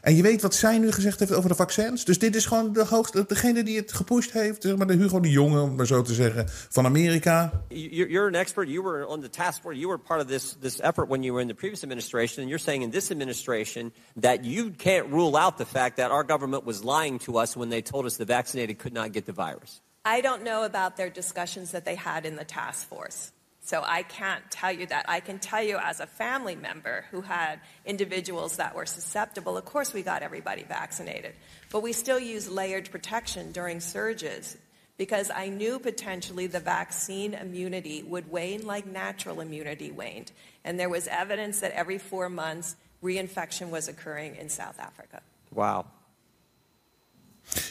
En 0.00 0.16
je 0.16 0.22
weet 0.22 0.42
wat 0.42 0.54
zij 0.54 0.78
nu 0.78 0.92
gezegd 0.92 1.18
heeft 1.18 1.32
over 1.32 1.48
de 1.48 1.54
vaccins. 1.54 2.04
Dus 2.04 2.18
dit 2.18 2.36
is 2.36 2.46
gewoon 2.46 2.72
de 2.72 2.84
hoogste, 2.84 3.24
degene 3.26 3.62
die 3.62 3.76
het 3.76 3.92
gepusht 3.92 4.32
heeft. 4.32 4.62
Zeg 4.62 4.76
maar 4.76 4.86
de 4.86 4.94
Hugo 4.94 5.20
de 5.20 5.30
Jonge, 5.30 5.60
om 5.60 5.74
maar 5.74 5.86
zo 5.86 6.02
te 6.02 6.14
zeggen, 6.14 6.48
van 6.48 6.84
Amerika. 6.86 7.64
You're, 7.68 8.10
you're 8.10 8.28
an 8.28 8.34
expert. 8.34 8.68
You 8.68 8.82
were 8.82 9.06
on 9.06 9.20
the 9.20 9.30
task 9.30 9.60
force. 9.60 9.78
You 9.78 9.88
were 9.88 10.02
part 10.02 10.20
of 10.20 10.26
this 10.26 10.56
this 10.60 10.80
effort 10.80 11.08
when 11.08 11.22
you 11.22 11.32
were 11.32 11.42
in 11.42 11.48
the 11.48 11.54
previous 11.54 11.82
administration, 11.82 12.42
and 12.42 12.48
you're 12.48 12.64
saying 12.64 12.82
in 12.82 12.90
this 12.90 13.10
administration 13.10 13.92
that 14.20 14.44
you 14.44 14.70
can't 14.70 15.06
rule 15.10 15.36
out 15.36 15.56
the 15.56 15.66
fact 15.66 15.96
that 15.96 16.10
our 16.10 16.24
government 16.24 16.64
was 16.64 16.82
lying 16.82 17.18
to 17.18 17.38
us 17.42 17.56
when 17.56 17.68
they 17.68 17.82
told 17.82 18.04
us 18.04 18.16
the 18.16 18.24
vaccinated 18.24 18.78
could 18.78 18.92
not 18.92 19.12
get 19.12 19.24
the 19.24 19.32
virus. 19.32 19.80
I 20.04 20.20
don't 20.20 20.44
know 20.44 20.64
about 20.64 20.96
their 20.96 21.10
discussions 21.10 21.70
that 21.70 21.84
they 21.84 21.96
had 21.96 22.24
in 22.24 22.36
the 22.36 22.44
task 22.44 22.88
force. 22.88 23.32
So 23.66 23.82
I 23.84 24.04
can't 24.04 24.48
tell 24.48 24.70
you 24.70 24.86
that. 24.86 25.06
I 25.08 25.18
can 25.18 25.40
tell 25.40 25.60
you 25.60 25.76
as 25.82 25.98
a 25.98 26.06
family 26.06 26.54
member 26.54 27.04
who 27.10 27.20
had 27.20 27.58
individuals 27.84 28.58
that 28.58 28.76
were 28.76 28.86
susceptible, 28.86 29.56
of 29.56 29.64
course 29.64 29.92
we 29.92 30.02
got 30.02 30.22
everybody 30.22 30.62
vaccinated. 30.62 31.32
But 31.72 31.82
we 31.82 31.92
still 31.92 32.20
use 32.20 32.48
layered 32.48 32.88
protection 32.92 33.50
during 33.50 33.80
surges 33.80 34.56
because 34.96 35.32
I 35.34 35.48
knew 35.48 35.80
potentially 35.80 36.46
the 36.46 36.60
vaccine 36.60 37.34
immunity 37.34 38.04
would 38.04 38.30
wane 38.30 38.64
like 38.64 38.86
natural 38.86 39.40
immunity 39.40 39.90
waned. 39.90 40.30
And 40.64 40.78
there 40.78 40.88
was 40.88 41.08
evidence 41.08 41.58
that 41.58 41.72
every 41.72 41.98
four 41.98 42.28
months 42.28 42.76
reinfection 43.02 43.70
was 43.70 43.88
occurring 43.88 44.36
in 44.36 44.48
South 44.48 44.78
Africa. 44.78 45.22
Wow. 45.50 45.86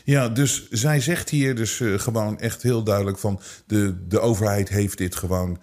Ja, 0.04 0.30
dus 0.30 0.70
zij 0.70 1.00
zegt 1.00 1.30
hier 1.30 1.56
dus 1.56 1.80
eh, 1.80 2.00
gewoon 2.00 2.40
echt 2.40 2.62
heel 2.62 2.84
duidelijk 2.84 3.18
van... 3.18 3.42
de, 3.66 4.08
de 4.08 4.20
overheid 4.20 4.70
heeft 4.70 4.98
dit 4.98 5.16
gewoon... 5.16 5.60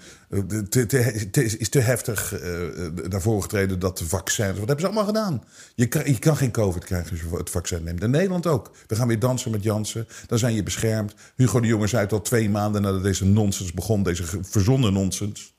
te- 0.68 1.56
is 1.58 1.68
te 1.68 1.78
heftig 1.80 2.32
eh, 2.34 2.64
eh, 2.86 2.92
daarvoor 3.08 3.42
getreden 3.42 3.78
dat 3.78 3.98
de 3.98 4.06
vaccins... 4.08 4.48
Wat 4.58 4.68
hebben 4.68 4.80
ze 4.80 4.86
allemaal 4.86 5.04
gedaan? 5.04 5.44
Je, 5.74 5.86
kan- 5.86 6.04
je 6.04 6.18
kan 6.18 6.36
geen 6.36 6.50
covid 6.50 6.84
krijgen 6.84 7.10
als 7.10 7.20
je 7.20 7.36
het 7.36 7.50
vaccin 7.50 7.82
neemt. 7.84 8.02
In 8.02 8.10
Nederland 8.10 8.46
ook. 8.46 8.70
We 8.86 8.96
gaan 8.96 9.08
weer 9.08 9.18
dansen 9.18 9.50
met 9.50 9.62
Jansen. 9.62 10.08
Dan 10.26 10.38
zijn 10.38 10.54
je 10.54 10.62
beschermd. 10.62 11.14
Hugo 11.36 11.60
de 11.60 11.66
Jonge 11.66 11.86
zei 11.86 12.02
het 12.02 12.12
al 12.12 12.22
twee 12.22 12.50
maanden 12.50 12.82
nadat 12.82 13.02
deze 13.02 13.24
nonsens 13.24 13.72
begon. 13.72 14.02
Deze 14.02 14.24
verzonnen 14.42 14.92
nonsens. 14.92 15.54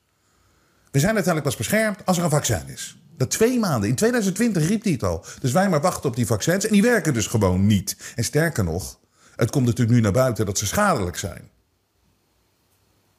We 0.92 1.00
zijn 1.00 1.14
uiteindelijk 1.16 1.56
pas 1.56 1.68
beschermd 1.68 2.06
als 2.06 2.18
er 2.18 2.24
een 2.24 2.30
vaccin 2.30 2.68
is. 2.68 2.98
Dat 3.18 3.30
twee 3.32 3.60
maanden. 3.60 3.90
In 3.90 3.96
2020 3.96 4.68
riep 4.68 4.84
hij 4.84 4.92
het 4.92 5.04
al. 5.04 5.26
Dus 5.42 5.52
wij 5.52 5.70
maar 5.70 5.82
wachten 5.82 6.10
op 6.10 6.16
die 6.16 6.26
vaccins. 6.26 6.66
En 6.66 6.72
die 6.74 6.82
werken 6.82 7.14
dus 7.14 7.28
gewoon 7.28 7.66
niet. 7.66 7.98
En 8.16 8.24
sterker 8.24 8.64
nog, 8.64 9.00
het 9.36 9.50
komt 9.52 9.66
natuurlijk 9.66 9.96
nu 9.96 10.02
naar 10.04 10.12
buiten 10.12 10.46
dat 10.46 10.58
ze 10.58 10.66
schadelijk 10.66 11.18
zijn. 11.18 11.52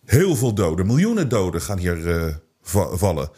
Heel 0.05 0.37
veel 0.37 0.55
doden, 0.55 0.87
miljoenen 0.87 1.29
doden 1.29 1.61
gaan 1.61 1.79
hier 1.79 2.17
eh, 2.17 2.35
va- 2.62 2.97
vallen. 2.97 3.31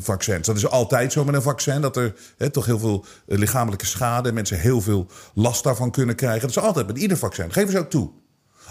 vaccins. 0.00 0.46
Dat 0.46 0.56
is 0.56 0.66
altijd 0.68 1.12
zo 1.12 1.24
met 1.24 1.34
een 1.34 1.42
vaccin. 1.42 1.80
Dat 1.80 1.96
er 1.96 2.14
toch 2.50 2.66
heel 2.66 2.78
veel 2.78 3.04
eh, 3.26 3.38
lichamelijke 3.38 3.86
schade. 3.86 4.28
en 4.28 4.34
mensen 4.34 4.58
heel 4.58 4.80
veel 4.80 5.06
last 5.34 5.64
daarvan 5.64 5.90
kunnen 5.90 6.16
krijgen. 6.16 6.40
Dat 6.40 6.50
is 6.50 6.58
altijd 6.58 6.86
met 6.86 6.98
ieder 6.98 7.16
vaccin. 7.16 7.52
Geven 7.52 7.70
ze 7.72 7.78
ook 7.78 7.90
toe. 7.90 8.10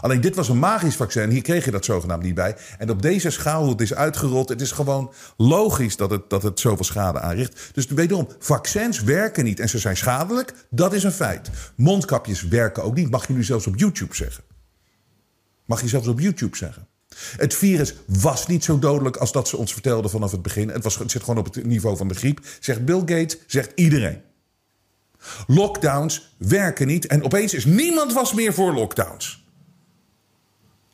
Alleen 0.02 0.21
dit 0.21 0.36
was 0.36 0.50
een 0.50 0.60
magisch 0.60 0.95
vaccin. 0.95 1.30
Hier 1.30 1.41
kreeg 1.41 1.65
je 1.65 1.71
dat 1.71 1.86
zogenaamd 1.86 2.24
niet 2.24 2.36
bij. 2.36 2.56
En 2.78 2.89
op 2.89 3.02
deze 3.02 3.30
schaal, 3.30 3.62
hoe 3.62 3.71
het 3.71 3.82
is 3.82 3.93
uitgerold. 3.93 4.50
Het 4.50 4.62
is 4.62 4.71
gewoon 4.71 5.13
logisch 5.38 5.95
dat 5.98 6.10
het, 6.10 6.30
dat 6.30 6.43
het 6.43 6.60
zoveel 6.60 6.86
schade 6.86 7.19
aanricht. 7.19 7.69
Dus 7.74 7.86
wederom, 7.88 8.28
vaccins 8.39 9.02
werken 9.02 9.43
niet. 9.43 9.60
En 9.60 9.69
ze 9.69 9.80
zijn 9.80 9.98
schadelijk. 9.98 10.54
Dat 10.69 10.93
is 10.93 11.04
een 11.04 11.12
feit. 11.12 11.50
Mondkapjes 11.76 12.41
werken 12.48 12.84
ook 12.84 12.95
niet. 12.95 13.10
Mag 13.12 13.28
je 13.28 13.34
nu 13.34 13.43
zelfs 13.43 13.67
op 13.67 13.78
YouTube 13.78 14.15
zeggen. 14.15 14.43
Mag 15.65 15.82
je 15.82 15.88
zelfs 15.88 16.08
op 16.08 16.19
YouTube 16.19 16.58
zeggen. 16.58 16.88
Het 17.38 17.54
virus 17.54 17.93
was 18.06 18.47
niet 18.47 18.63
zo 18.63 18.80
dodelijk 18.80 19.17
als 19.17 19.32
dat 19.32 19.47
ze 19.47 19.58
ons 19.58 19.73
vertelden 19.73 20.12
vanaf 20.12 20.32
het 20.32 20.41
begin. 20.41 20.69
Het, 20.69 20.84
was, 20.84 20.97
het 20.97 21.12
zit 21.12 21.23
gewoon 21.23 21.39
op 21.45 21.54
het 21.54 21.65
niveau 21.65 21.97
van 21.97 22.08
de 22.08 22.13
griep. 22.13 22.39
Zegt 22.60 22.86
Bill 22.86 22.99
Gates, 22.99 23.38
zegt 23.47 23.71
iedereen. 23.75 24.21
Lockdowns 25.47 26.36
werken 26.38 26.88
niet. 26.88 27.08
En 27.08 27.23
opeens 27.23 27.54
is 27.54 27.65
niemand 27.65 28.13
was 28.13 28.34
meer 28.34 28.54
voor 28.54 28.73
lockdowns. 28.73 29.43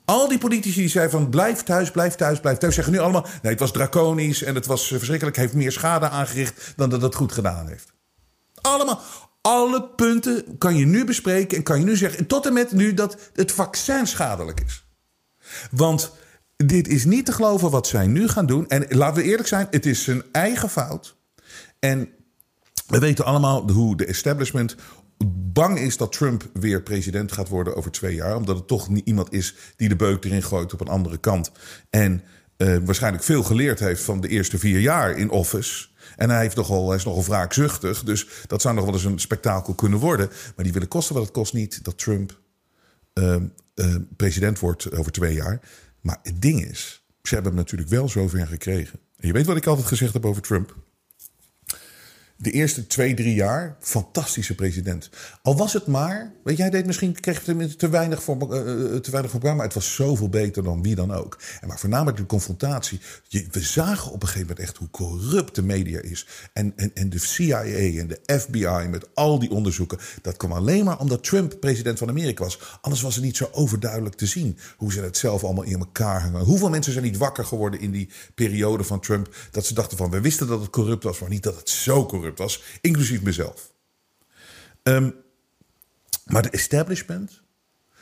Al 0.05 0.27
die 0.27 0.37
politici 0.37 0.79
die 0.79 0.89
zeiden 0.89 1.19
van 1.19 1.29
blijf 1.29 1.63
thuis, 1.63 1.91
blijf 1.91 2.15
thuis, 2.15 2.39
blijf 2.39 2.57
thuis. 2.57 2.75
Zeggen 2.75 2.93
nu 2.93 2.99
allemaal, 2.99 3.25
nee 3.41 3.51
het 3.51 3.59
was 3.59 3.71
draconisch 3.71 4.43
en 4.43 4.55
het 4.55 4.65
was 4.65 4.91
eh, 4.91 4.97
verschrikkelijk. 4.97 5.37
Heeft 5.37 5.53
meer 5.53 5.71
schade 5.71 6.09
aangericht 6.09 6.73
dan 6.75 6.89
dat 6.89 7.01
het 7.01 7.15
goed 7.15 7.31
gedaan 7.31 7.67
heeft. 7.67 7.93
Allemaal, 8.61 9.01
alle 9.41 9.89
punten 9.95 10.57
kan 10.57 10.75
je 10.75 10.85
nu 10.85 11.05
bespreken 11.05 11.57
en 11.57 11.63
kan 11.63 11.79
je 11.79 11.85
nu 11.85 11.95
zeggen. 11.95 12.27
Tot 12.27 12.45
en 12.45 12.53
met 12.53 12.71
nu 12.71 12.93
dat 12.93 13.17
het 13.33 13.51
vaccin 13.51 14.07
schadelijk 14.07 14.61
is. 14.65 14.85
Want 15.71 16.11
dit 16.57 16.87
is 16.87 17.05
niet 17.05 17.25
te 17.25 17.31
geloven 17.31 17.69
wat 17.69 17.87
zij 17.87 18.07
nu 18.07 18.27
gaan 18.27 18.45
doen. 18.45 18.67
En 18.67 18.85
laten 18.89 19.23
we 19.23 19.29
eerlijk 19.29 19.47
zijn, 19.47 19.67
het 19.69 19.85
is 19.85 20.03
zijn 20.03 20.23
eigen 20.31 20.69
fout. 20.69 21.15
En 21.79 22.09
we 22.87 22.99
weten 22.99 23.25
allemaal 23.25 23.71
hoe 23.71 23.97
de 23.97 24.05
establishment 24.05 24.75
bang 25.27 25.79
is 25.79 25.97
dat 25.97 26.11
Trump 26.11 26.49
weer 26.53 26.81
president 26.81 27.31
gaat 27.31 27.49
worden 27.49 27.75
over 27.75 27.91
twee 27.91 28.15
jaar. 28.15 28.35
Omdat 28.35 28.57
het 28.57 28.67
toch 28.67 28.89
niet 28.89 29.07
iemand 29.07 29.33
is 29.33 29.55
die 29.75 29.89
de 29.89 29.95
beuk 29.95 30.25
erin 30.25 30.43
gooit 30.43 30.73
op 30.73 30.81
een 30.81 30.87
andere 30.87 31.17
kant. 31.17 31.51
En 31.89 32.23
uh, 32.57 32.77
waarschijnlijk 32.83 33.23
veel 33.23 33.43
geleerd 33.43 33.79
heeft 33.79 34.03
van 34.03 34.21
de 34.21 34.27
eerste 34.27 34.57
vier 34.57 34.79
jaar 34.79 35.17
in 35.17 35.29
office. 35.29 35.87
En 36.15 36.29
hij, 36.29 36.41
heeft 36.41 36.55
nogal, 36.55 36.87
hij 36.87 36.97
is 36.97 37.03
nogal 37.03 37.23
wraakzuchtig. 37.23 38.03
Dus 38.03 38.27
dat 38.47 38.61
zou 38.61 38.75
nog 38.75 38.85
wel 38.85 38.93
eens 38.93 39.03
een 39.03 39.19
spektakel 39.19 39.73
kunnen 39.73 39.99
worden. 39.99 40.27
Maar 40.27 40.63
die 40.63 40.73
willen 40.73 40.87
kosten 40.87 41.15
wat 41.15 41.23
het 41.23 41.33
kost 41.33 41.53
niet 41.53 41.83
dat 41.83 41.97
Trump 41.97 42.39
uh, 43.13 43.35
uh, 43.75 43.95
president 44.15 44.59
wordt 44.59 44.97
over 44.97 45.11
twee 45.11 45.33
jaar. 45.33 45.61
Maar 46.01 46.19
het 46.23 46.41
ding 46.41 46.65
is, 46.65 47.03
ze 47.23 47.33
hebben 47.33 47.51
hem 47.51 47.61
natuurlijk 47.61 47.89
wel 47.89 48.09
zover 48.09 48.47
gekregen. 48.47 48.99
En 49.17 49.27
je 49.27 49.33
weet 49.33 49.45
wat 49.45 49.57
ik 49.57 49.65
altijd 49.65 49.87
gezegd 49.87 50.13
heb 50.13 50.25
over 50.25 50.41
Trump 50.41 50.75
de 52.41 52.51
eerste 52.51 52.87
twee, 52.87 53.13
drie 53.13 53.33
jaar 53.33 53.75
fantastische 53.79 54.55
president. 54.55 55.09
Al 55.41 55.57
was 55.57 55.73
het 55.73 55.87
maar, 55.87 56.31
weet 56.43 56.57
jij, 56.57 56.69
deed 56.69 56.85
misschien 56.85 57.19
kreeg 57.19 57.45
je 57.45 57.75
te 57.75 57.89
weinig 57.89 58.23
voor, 58.23 58.35
uh, 58.35 58.95
te 58.95 59.11
weinig 59.11 59.31
voor 59.31 59.39
maar 59.41 59.65
het 59.65 59.73
was 59.73 59.95
zoveel 59.95 60.29
beter 60.29 60.63
dan 60.63 60.81
wie 60.81 60.95
dan 60.95 61.13
ook. 61.13 61.39
En 61.61 61.67
maar 61.67 61.79
voornamelijk 61.79 62.17
de 62.17 62.25
confrontatie. 62.25 62.99
Je, 63.27 63.47
we 63.51 63.59
zagen 63.59 64.11
op 64.11 64.21
een 64.21 64.27
gegeven 64.27 64.47
moment 64.47 64.59
echt 64.59 64.77
hoe 64.77 64.89
corrupt 64.89 65.55
de 65.55 65.63
media 65.63 65.99
is. 65.99 66.27
En, 66.53 66.73
en, 66.75 66.91
en 66.93 67.09
de 67.09 67.19
CIA 67.19 67.63
en 67.63 68.07
de 68.07 68.39
FBI 68.39 68.87
met 68.89 69.07
al 69.13 69.39
die 69.39 69.51
onderzoeken. 69.51 69.97
Dat 70.21 70.37
kwam 70.37 70.51
alleen 70.51 70.85
maar 70.85 70.99
omdat 70.99 71.23
Trump 71.23 71.59
president 71.59 71.97
van 71.97 72.09
Amerika 72.09 72.43
was. 72.43 72.59
Anders 72.81 73.01
was 73.01 73.15
het 73.15 73.23
niet 73.23 73.37
zo 73.37 73.49
overduidelijk 73.51 74.15
te 74.15 74.25
zien 74.25 74.57
hoe 74.77 74.91
ze 74.91 75.01
het 75.01 75.17
zelf 75.17 75.43
allemaal 75.43 75.63
in 75.63 75.79
elkaar 75.79 76.21
hangen. 76.21 76.41
Hoeveel 76.41 76.69
mensen 76.69 76.91
zijn 76.91 77.05
niet 77.05 77.17
wakker 77.17 77.45
geworden 77.45 77.79
in 77.79 77.91
die 77.91 78.09
periode 78.35 78.83
van 78.83 78.99
Trump 78.99 79.35
dat 79.51 79.65
ze 79.65 79.73
dachten 79.73 79.97
van 79.97 80.09
we 80.09 80.21
wisten 80.21 80.47
dat 80.47 80.59
het 80.59 80.69
corrupt 80.69 81.03
was, 81.03 81.19
maar 81.19 81.29
niet 81.29 81.43
dat 81.43 81.55
het 81.55 81.69
zo 81.69 82.05
corrupt 82.05 82.30
was, 82.37 82.63
inclusief 82.81 83.21
mezelf. 83.21 83.73
Um, 84.83 85.15
maar 86.25 86.41
de 86.41 86.49
establishment 86.49 87.41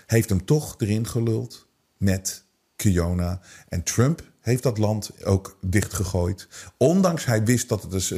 heeft 0.05 0.29
hem 0.29 0.45
toch 0.45 0.75
erin 0.77 1.07
geluld 1.07 1.67
met 1.97 2.43
Kiona. 2.75 3.39
En 3.67 3.83
Trump 3.83 4.23
heeft 4.39 4.63
dat 4.63 4.77
land 4.77 5.23
ook 5.23 5.57
dichtgegooid. 5.61 6.47
Ondanks 6.77 7.25
hij 7.25 7.43
wist 7.43 7.69
dat 7.69 7.81
het, 7.81 7.91
dus, 7.91 8.13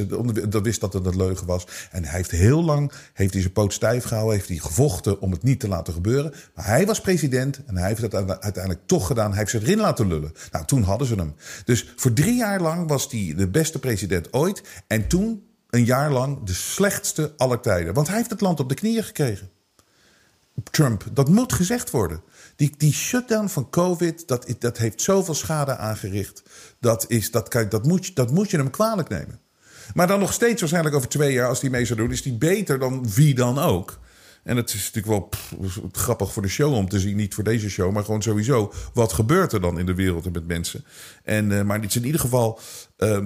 dat 0.48 0.62
wist 0.62 0.80
dat 0.80 0.92
het 0.92 1.06
een 1.06 1.16
leugen 1.16 1.46
was. 1.46 1.66
En 1.90 2.04
hij 2.04 2.16
heeft 2.16 2.30
heel 2.30 2.64
lang 2.64 2.92
heeft 3.12 3.32
hij 3.32 3.40
zijn 3.40 3.52
poot 3.52 3.72
stijf 3.72 4.04
gehouden. 4.04 4.34
Heeft 4.36 4.48
hij 4.48 4.56
gevochten 4.56 5.20
om 5.20 5.30
het 5.30 5.42
niet 5.42 5.60
te 5.60 5.68
laten 5.68 5.92
gebeuren. 5.92 6.34
Maar 6.54 6.66
hij 6.66 6.86
was 6.86 7.00
president 7.00 7.64
en 7.64 7.76
hij 7.76 7.88
heeft 7.88 8.02
het 8.02 8.14
uiteindelijk 8.14 8.86
toch 8.86 9.06
gedaan. 9.06 9.30
Hij 9.30 9.38
heeft 9.38 9.50
ze 9.50 9.60
erin 9.60 9.78
laten 9.78 10.08
lullen. 10.08 10.32
Nou, 10.50 10.64
toen 10.64 10.82
hadden 10.82 11.06
ze 11.06 11.14
hem. 11.14 11.34
Dus 11.64 11.92
voor 11.96 12.12
drie 12.12 12.36
jaar 12.36 12.60
lang 12.60 12.88
was 12.88 13.10
hij 13.10 13.34
de 13.36 13.48
beste 13.48 13.78
president 13.78 14.32
ooit. 14.32 14.62
En 14.86 15.08
toen 15.08 15.42
een 15.72 15.84
jaar 15.84 16.12
lang 16.12 16.42
de 16.44 16.54
slechtste 16.54 17.32
aller 17.36 17.60
tijden. 17.60 17.94
Want 17.94 18.06
hij 18.06 18.16
heeft 18.16 18.30
het 18.30 18.40
land 18.40 18.60
op 18.60 18.68
de 18.68 18.74
knieën 18.74 19.04
gekregen. 19.04 19.50
Trump, 20.70 21.04
dat 21.12 21.28
moet 21.28 21.52
gezegd 21.52 21.90
worden. 21.90 22.22
Die, 22.56 22.74
die 22.76 22.92
shutdown 22.92 23.46
van 23.46 23.70
COVID, 23.70 24.28
dat, 24.28 24.54
dat 24.58 24.78
heeft 24.78 25.02
zoveel 25.02 25.34
schade 25.34 25.76
aangericht. 25.76 26.42
Dat, 26.80 27.04
is, 27.08 27.30
dat, 27.30 27.48
kan, 27.48 27.68
dat, 27.68 27.86
moet, 27.86 28.14
dat 28.16 28.30
moet 28.30 28.50
je 28.50 28.56
hem 28.56 28.70
kwalijk 28.70 29.08
nemen. 29.08 29.40
Maar 29.94 30.06
dan 30.06 30.20
nog 30.20 30.32
steeds 30.32 30.60
waarschijnlijk 30.60 30.94
over 30.94 31.08
twee 31.08 31.32
jaar, 31.32 31.48
als 31.48 31.60
hij 31.60 31.70
mee 31.70 31.84
zou 31.84 31.98
doen, 31.98 32.10
is 32.10 32.24
hij 32.24 32.36
beter 32.38 32.78
dan 32.78 33.12
wie 33.12 33.34
dan 33.34 33.58
ook. 33.58 34.00
En 34.42 34.56
het 34.56 34.74
is 34.74 34.90
natuurlijk 34.92 35.06
wel 35.06 35.28
grappig 35.92 36.32
voor 36.32 36.42
de 36.42 36.48
show 36.48 36.74
om 36.74 36.88
te 36.88 37.00
zien. 37.00 37.16
Niet 37.16 37.34
voor 37.34 37.44
deze 37.44 37.70
show, 37.70 37.92
maar 37.92 38.04
gewoon 38.04 38.22
sowieso. 38.22 38.72
Wat 38.94 39.12
gebeurt 39.12 39.52
er 39.52 39.60
dan 39.60 39.78
in 39.78 39.86
de 39.86 39.94
wereld 39.94 40.26
en 40.26 40.32
met 40.32 40.46
mensen? 40.46 40.84
En, 41.22 41.50
uh, 41.50 41.62
maar 41.62 41.80
het 41.80 41.90
is 41.90 41.96
in 41.96 42.04
ieder 42.04 42.20
geval 42.20 42.60
uh, 42.98 43.18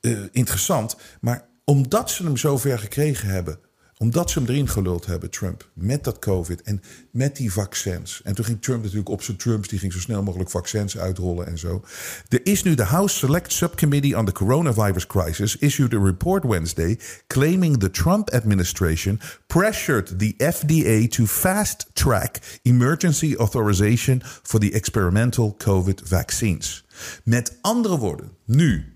uh, 0.00 0.18
interessant. 0.32 0.96
Maar 1.20 1.52
omdat 1.64 2.10
ze 2.10 2.24
hem 2.24 2.36
zover 2.36 2.78
gekregen 2.78 3.28
hebben. 3.28 3.58
Omdat 3.98 4.30
ze 4.30 4.38
hem 4.38 4.48
erin 4.48 4.68
geluld 4.68 5.06
hebben, 5.06 5.30
Trump. 5.30 5.70
Met 5.74 6.04
dat 6.04 6.18
COVID 6.18 6.62
en 6.62 6.82
met 7.10 7.36
die 7.36 7.52
vaccins. 7.52 8.20
En 8.24 8.34
toen 8.34 8.44
ging 8.44 8.62
Trump 8.62 8.82
natuurlijk 8.82 9.08
op 9.08 9.22
zijn 9.22 9.36
Trumps. 9.36 9.68
Die 9.68 9.78
ging 9.78 9.92
zo 9.92 9.98
snel 9.98 10.22
mogelijk 10.22 10.50
vaccins 10.50 10.98
uitrollen 10.98 11.46
en 11.46 11.58
zo. 11.58 11.84
Er 12.28 12.40
is 12.42 12.62
nu 12.62 12.74
de 12.74 12.84
House 12.84 13.16
Select 13.16 13.52
Subcommittee 13.52 14.18
on 14.18 14.24
the 14.24 14.32
Coronavirus 14.32 15.06
Crisis. 15.06 15.56
issued 15.56 15.94
a 15.94 15.98
report 15.98 16.44
Wednesday. 16.44 16.98
claiming 17.26 17.78
the 17.78 17.90
Trump 17.90 18.30
administration 18.30 19.20
pressured 19.46 20.18
the 20.18 20.34
FDA 20.52 21.08
to 21.16 21.26
fast 21.26 21.90
track 21.92 22.60
emergency 22.62 23.34
authorization 23.36 24.22
for 24.24 24.60
the 24.60 24.72
experimental 24.72 25.54
COVID 25.56 26.02
vaccines. 26.04 26.84
Met 27.24 27.58
andere 27.60 27.98
woorden, 27.98 28.30
nu 28.44 28.93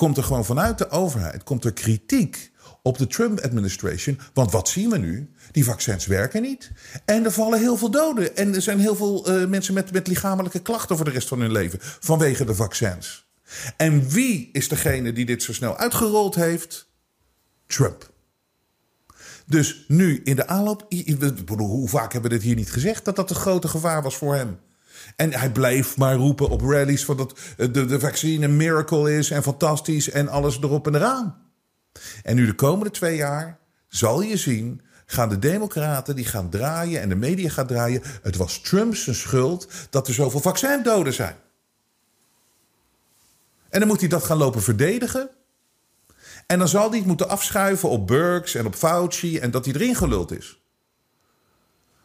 komt 0.00 0.16
er 0.16 0.24
gewoon 0.24 0.44
vanuit 0.44 0.78
de 0.78 0.90
overheid 0.90 1.42
komt 1.42 1.64
er 1.64 1.72
kritiek 1.72 2.52
op 2.82 2.98
de 2.98 3.06
Trump-administration. 3.06 4.20
Want 4.34 4.52
wat 4.52 4.68
zien 4.68 4.90
we 4.90 4.98
nu? 4.98 5.30
Die 5.50 5.64
vaccins 5.64 6.06
werken 6.06 6.42
niet. 6.42 6.70
En 7.04 7.24
er 7.24 7.32
vallen 7.32 7.58
heel 7.58 7.76
veel 7.76 7.90
doden. 7.90 8.36
En 8.36 8.54
er 8.54 8.62
zijn 8.62 8.78
heel 8.78 8.96
veel 8.96 9.40
uh, 9.40 9.46
mensen 9.48 9.74
met, 9.74 9.92
met 9.92 10.06
lichamelijke 10.06 10.60
klachten 10.60 10.96
voor 10.96 11.04
de 11.04 11.10
rest 11.10 11.28
van 11.28 11.40
hun 11.40 11.52
leven. 11.52 11.78
Vanwege 11.80 12.44
de 12.44 12.54
vaccins. 12.54 13.28
En 13.76 14.08
wie 14.08 14.48
is 14.52 14.68
degene 14.68 15.12
die 15.12 15.26
dit 15.26 15.42
zo 15.42 15.52
snel 15.52 15.76
uitgerold 15.76 16.34
heeft? 16.34 16.88
Trump. 17.66 18.10
Dus 19.46 19.84
nu 19.88 20.20
in 20.24 20.36
de 20.36 20.46
aanloop. 20.46 20.86
Hoe 21.56 21.88
vaak 21.88 22.12
hebben 22.12 22.30
we 22.30 22.36
dit 22.36 22.46
hier 22.46 22.56
niet 22.56 22.72
gezegd? 22.72 23.04
Dat 23.04 23.16
dat 23.16 23.28
het 23.28 23.38
grote 23.38 23.68
gevaar 23.68 24.02
was 24.02 24.16
voor 24.16 24.34
hem. 24.34 24.58
En 25.16 25.32
hij 25.32 25.52
bleef 25.52 25.96
maar 25.96 26.14
roepen 26.14 26.48
op 26.48 26.60
rallies 26.60 27.04
van 27.04 27.16
dat 27.16 27.38
de, 27.56 27.70
de 27.70 28.00
vaccine 28.00 28.44
een 28.44 28.56
miracle 28.56 29.16
is 29.16 29.30
en 29.30 29.42
fantastisch 29.42 30.10
en 30.10 30.28
alles 30.28 30.56
erop 30.56 30.86
en 30.86 30.94
eraan. 30.94 31.36
En 32.22 32.36
nu 32.36 32.46
de 32.46 32.54
komende 32.54 32.90
twee 32.90 33.16
jaar 33.16 33.58
zal 33.88 34.20
je 34.20 34.36
zien, 34.36 34.82
gaan 35.06 35.28
de 35.28 35.38
democraten 35.38 36.16
die 36.16 36.24
gaan 36.24 36.50
draaien 36.50 37.00
en 37.00 37.08
de 37.08 37.14
media 37.14 37.50
gaat 37.50 37.68
draaien. 37.68 38.02
Het 38.22 38.36
was 38.36 38.60
Trumps 38.60 39.20
schuld 39.20 39.68
dat 39.90 40.08
er 40.08 40.14
zoveel 40.14 40.40
vaccindoden 40.40 41.12
zijn. 41.12 41.36
En 43.68 43.78
dan 43.78 43.88
moet 43.88 44.00
hij 44.00 44.08
dat 44.08 44.24
gaan 44.24 44.36
lopen 44.36 44.62
verdedigen. 44.62 45.30
En 46.46 46.58
dan 46.58 46.68
zal 46.68 46.88
hij 46.88 46.98
het 46.98 47.06
moeten 47.06 47.28
afschuiven 47.28 47.88
op 47.88 48.06
Burks 48.06 48.54
en 48.54 48.66
op 48.66 48.74
Fauci 48.74 49.38
en 49.38 49.50
dat 49.50 49.64
hij 49.64 49.74
erin 49.74 49.94
geluld 49.94 50.32
is. 50.32 50.60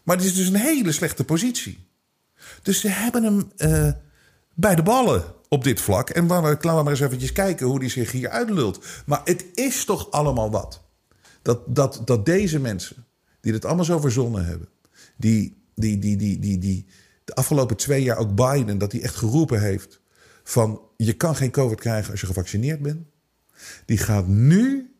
Maar 0.03 0.15
het 0.15 0.25
is 0.25 0.36
dus 0.36 0.47
een 0.47 0.55
hele 0.55 0.91
slechte 0.91 1.23
positie. 1.23 1.84
Dus 2.65 2.80
ze 2.80 2.88
hebben 2.88 3.23
hem 3.23 3.51
uh, 3.58 3.91
bij 4.54 4.75
de 4.75 4.84
ballen 4.84 5.23
op 5.49 5.63
dit 5.63 5.82
vlak. 5.82 6.10
En 6.10 6.28
laten 6.28 6.60
we 6.60 6.67
maar 6.67 6.88
eens 6.88 6.99
eventjes 6.99 7.32
kijken 7.32 7.65
hoe 7.65 7.80
hij 7.80 7.89
zich 7.89 8.12
hier 8.12 8.30
uitlult. 8.30 8.86
Maar 9.06 9.21
het 9.23 9.45
is 9.54 9.86
toch 9.86 10.12
allemaal 10.12 10.51
wat. 10.51 10.84
Dat, 11.41 11.75
dat, 11.75 12.01
dat 12.06 12.25
deze 12.25 12.60
mensen, 12.60 13.06
die 13.41 13.54
het 13.54 13.65
allemaal 13.65 13.86
zo 13.86 13.99
verzonnen 13.99 14.45
hebben... 14.45 14.67
die, 15.17 15.58
die, 15.75 15.99
die, 15.99 16.17
die, 16.17 16.39
die, 16.39 16.58
die 16.58 16.86
de 17.25 17.36
afgelopen 17.36 17.78
twee 17.78 18.04
jaar 18.04 18.17
ook 18.17 18.36
Biden, 18.36 18.78
dat 18.78 18.91
hij 18.91 19.01
echt 19.01 19.15
geroepen 19.15 19.62
heeft... 19.62 20.01
van 20.43 20.82
je 20.97 21.13
kan 21.13 21.36
geen 21.36 21.51
COVID 21.51 21.80
krijgen 21.80 22.12
als 22.12 22.21
je 22.21 22.28
gevaccineerd 22.28 22.82
bent... 22.82 23.08
die 23.86 23.97
gaat 23.97 24.28
nu 24.28 24.93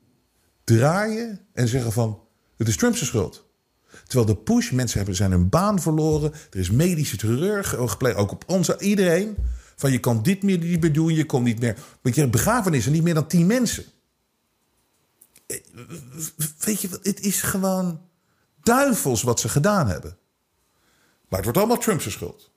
draaien 0.64 1.40
en 1.54 1.68
zeggen 1.68 1.92
van... 1.92 2.20
het 2.58 2.68
is 2.68 2.78
Trump's 2.78 3.06
schuld. 3.06 3.45
Terwijl 4.08 4.26
de 4.26 4.36
push, 4.36 4.72
mensen 4.72 4.98
hebben, 4.98 5.16
zijn 5.16 5.32
hun 5.32 5.50
baan 5.50 5.82
verloren. 5.82 6.34
Er 6.50 6.60
is 6.60 6.72
medische 6.72 7.18
terreur 7.18 7.64
gepleegd, 7.64 8.18
ook 8.18 8.32
op 8.32 8.44
ons, 8.48 8.76
iedereen. 8.78 9.36
Van 9.76 9.92
je 9.92 10.00
kan 10.00 10.24
dit 10.24 10.44
meer 10.44 10.58
niet 10.58 10.82
meer 10.82 10.94
doen, 10.94 11.14
je 11.14 11.26
komt 11.26 11.46
niet 11.46 11.60
meer. 11.60 11.78
Want 12.02 12.16
je 12.16 12.28
begrafenissen, 12.28 12.92
niet 12.92 13.04
meer 13.04 13.14
dan 13.14 13.28
tien 13.28 13.46
mensen. 13.46 13.84
Eh, 15.48 15.58
weet 16.60 16.82
je, 16.82 16.90
het 17.04 17.20
is 17.20 17.42
gewoon 17.42 18.02
duivels 18.64 19.24
wat 19.24 19.40
ze 19.40 19.50
gedaan 19.50 19.88
hebben. 19.88 20.18
Maar 21.28 21.40
het 21.40 21.44
wordt 21.44 21.58
allemaal 21.58 21.78
Trump's 21.78 22.12
schuld. 22.12 22.52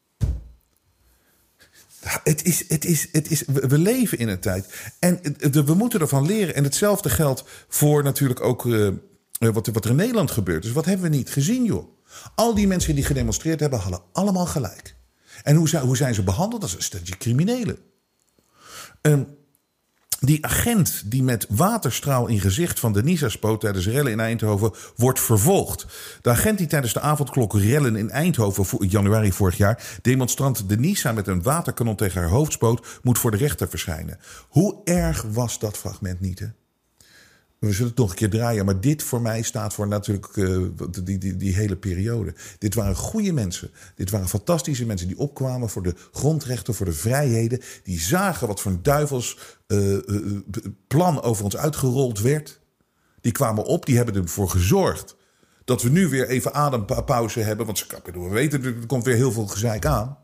Het 2.00 2.44
is, 2.44 2.68
het 2.68 2.84
is, 2.84 3.08
het 3.12 3.30
is, 3.30 3.42
we 3.46 3.78
leven 3.78 4.18
in 4.18 4.28
een 4.28 4.40
tijd. 4.40 4.92
En 4.98 5.20
we 5.64 5.74
moeten 5.74 6.00
ervan 6.00 6.26
leren. 6.26 6.54
En 6.54 6.64
hetzelfde 6.64 7.10
geldt 7.10 7.44
voor 7.68 8.02
natuurlijk 8.02 8.40
ook 8.40 8.66
eh, 8.66 8.88
wat, 9.38 9.66
wat 9.66 9.84
er 9.84 9.90
in 9.90 9.96
Nederland 9.96 10.30
gebeurt. 10.30 10.62
Dus 10.62 10.72
wat 10.72 10.84
hebben 10.84 11.10
we 11.10 11.16
niet 11.16 11.30
gezien, 11.30 11.64
joh? 11.64 11.96
Al 12.34 12.54
die 12.54 12.66
mensen 12.66 12.94
die 12.94 13.04
gedemonstreerd 13.04 13.60
hebben, 13.60 13.78
hadden 13.78 14.02
allemaal 14.12 14.46
gelijk. 14.46 14.96
En 15.42 15.56
hoe 15.56 15.68
zijn, 15.68 15.84
hoe 15.84 15.96
zijn 15.96 16.14
ze 16.14 16.22
behandeld? 16.22 16.64
Is 16.64 16.74
een 16.74 16.82
stukje 16.82 17.16
criminelen. 17.16 17.78
Um, 19.02 19.36
die 20.20 20.46
agent 20.46 21.02
die 21.04 21.22
met 21.22 21.46
waterstraal 21.48 22.26
in 22.26 22.40
gezicht 22.40 22.80
van 22.80 22.92
Denisa 22.92 23.28
spoot 23.28 23.60
tijdens 23.60 23.86
rellen 23.86 24.12
in 24.12 24.20
Eindhoven 24.20 24.72
wordt 24.96 25.20
vervolgd. 25.20 25.86
De 26.22 26.30
agent 26.30 26.58
die 26.58 26.66
tijdens 26.66 26.92
de 26.92 27.00
avondklok 27.00 27.54
rellen 27.54 27.96
in 27.96 28.10
Eindhoven 28.10 28.80
in 28.80 28.88
januari 28.88 29.32
vorig 29.32 29.56
jaar 29.56 29.98
demonstrant 30.02 30.68
Denisa 30.68 31.12
met 31.12 31.26
een 31.26 31.42
waterkanon 31.42 31.96
tegen 31.96 32.20
haar 32.20 32.30
hoofd 32.30 32.52
spoot, 32.52 32.86
moet 33.02 33.18
voor 33.18 33.30
de 33.30 33.36
rechter 33.36 33.68
verschijnen. 33.68 34.18
Hoe 34.48 34.80
erg 34.84 35.22
was 35.22 35.58
dat 35.58 35.76
fragment 35.76 36.20
niet? 36.20 36.50
We 37.58 37.72
zullen 37.72 37.88
het 37.88 37.98
nog 37.98 38.10
een 38.10 38.16
keer 38.16 38.30
draaien. 38.30 38.64
Maar 38.64 38.80
dit 38.80 39.02
voor 39.02 39.20
mij 39.20 39.42
staat 39.42 39.74
voor 39.74 39.88
natuurlijk 39.88 40.36
uh, 40.36 40.66
die, 41.04 41.18
die, 41.18 41.36
die 41.36 41.54
hele 41.54 41.76
periode. 41.76 42.34
Dit 42.58 42.74
waren 42.74 42.96
goede 42.96 43.32
mensen. 43.32 43.70
Dit 43.94 44.10
waren 44.10 44.28
fantastische 44.28 44.86
mensen 44.86 45.08
die 45.08 45.18
opkwamen 45.18 45.68
voor 45.68 45.82
de 45.82 45.94
grondrechten, 46.12 46.74
voor 46.74 46.86
de 46.86 46.92
vrijheden. 46.92 47.60
Die 47.82 48.00
zagen 48.00 48.46
wat 48.46 48.60
voor 48.60 48.72
een 48.72 48.82
duivels 48.82 49.38
uh, 49.66 49.92
uh, 49.92 50.40
plan 50.86 51.22
over 51.22 51.44
ons 51.44 51.56
uitgerold 51.56 52.20
werd. 52.20 52.60
Die 53.20 53.32
kwamen 53.32 53.64
op, 53.64 53.86
die 53.86 53.96
hebben 53.96 54.14
ervoor 54.14 54.50
gezorgd 54.50 55.16
dat 55.64 55.82
we 55.82 55.88
nu 55.88 56.08
weer 56.08 56.28
even 56.28 56.54
adempauze 56.54 57.40
hebben. 57.40 57.66
Want 57.66 57.86
we 58.04 58.28
weten, 58.28 58.64
er 58.64 58.86
komt 58.86 59.04
weer 59.04 59.16
heel 59.16 59.32
veel 59.32 59.46
gezeik 59.46 59.86
aan. 59.86 60.18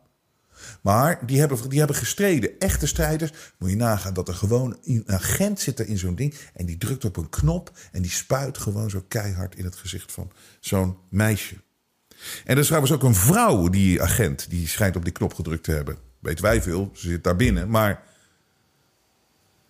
Maar 0.84 1.26
die 1.26 1.38
hebben, 1.38 1.68
die 1.68 1.78
hebben 1.78 1.96
gestreden. 1.96 2.58
Echte 2.58 2.86
strijders. 2.86 3.32
Moet 3.58 3.70
je 3.70 3.76
nagaan 3.76 4.14
dat 4.14 4.28
er 4.28 4.34
gewoon 4.34 4.78
een 4.84 5.04
agent 5.06 5.60
zit 5.60 5.78
er 5.78 5.86
in 5.86 5.98
zo'n 5.98 6.14
ding. 6.14 6.34
En 6.54 6.66
die 6.66 6.78
drukt 6.78 7.04
op 7.04 7.16
een 7.16 7.28
knop. 7.28 7.78
En 7.92 8.02
die 8.02 8.10
spuit 8.10 8.58
gewoon 8.58 8.90
zo 8.90 9.04
keihard 9.08 9.56
in 9.56 9.64
het 9.64 9.76
gezicht 9.76 10.12
van 10.12 10.30
zo'n 10.60 10.96
meisje. 11.08 11.54
En 12.44 12.54
er 12.54 12.58
is 12.58 12.66
trouwens 12.66 12.92
ook 12.92 13.02
een 13.02 13.14
vrouw, 13.14 13.68
die 13.68 14.02
agent. 14.02 14.50
Die 14.50 14.68
schijnt 14.68 14.96
op 14.96 15.04
die 15.04 15.12
knop 15.12 15.34
gedrukt 15.34 15.64
te 15.64 15.72
hebben. 15.72 15.98
Weet 16.18 16.40
wij 16.40 16.62
veel. 16.62 16.90
Ze 16.94 17.08
zit 17.08 17.24
daar 17.24 17.36
binnen. 17.36 17.68
Maar. 17.68 18.02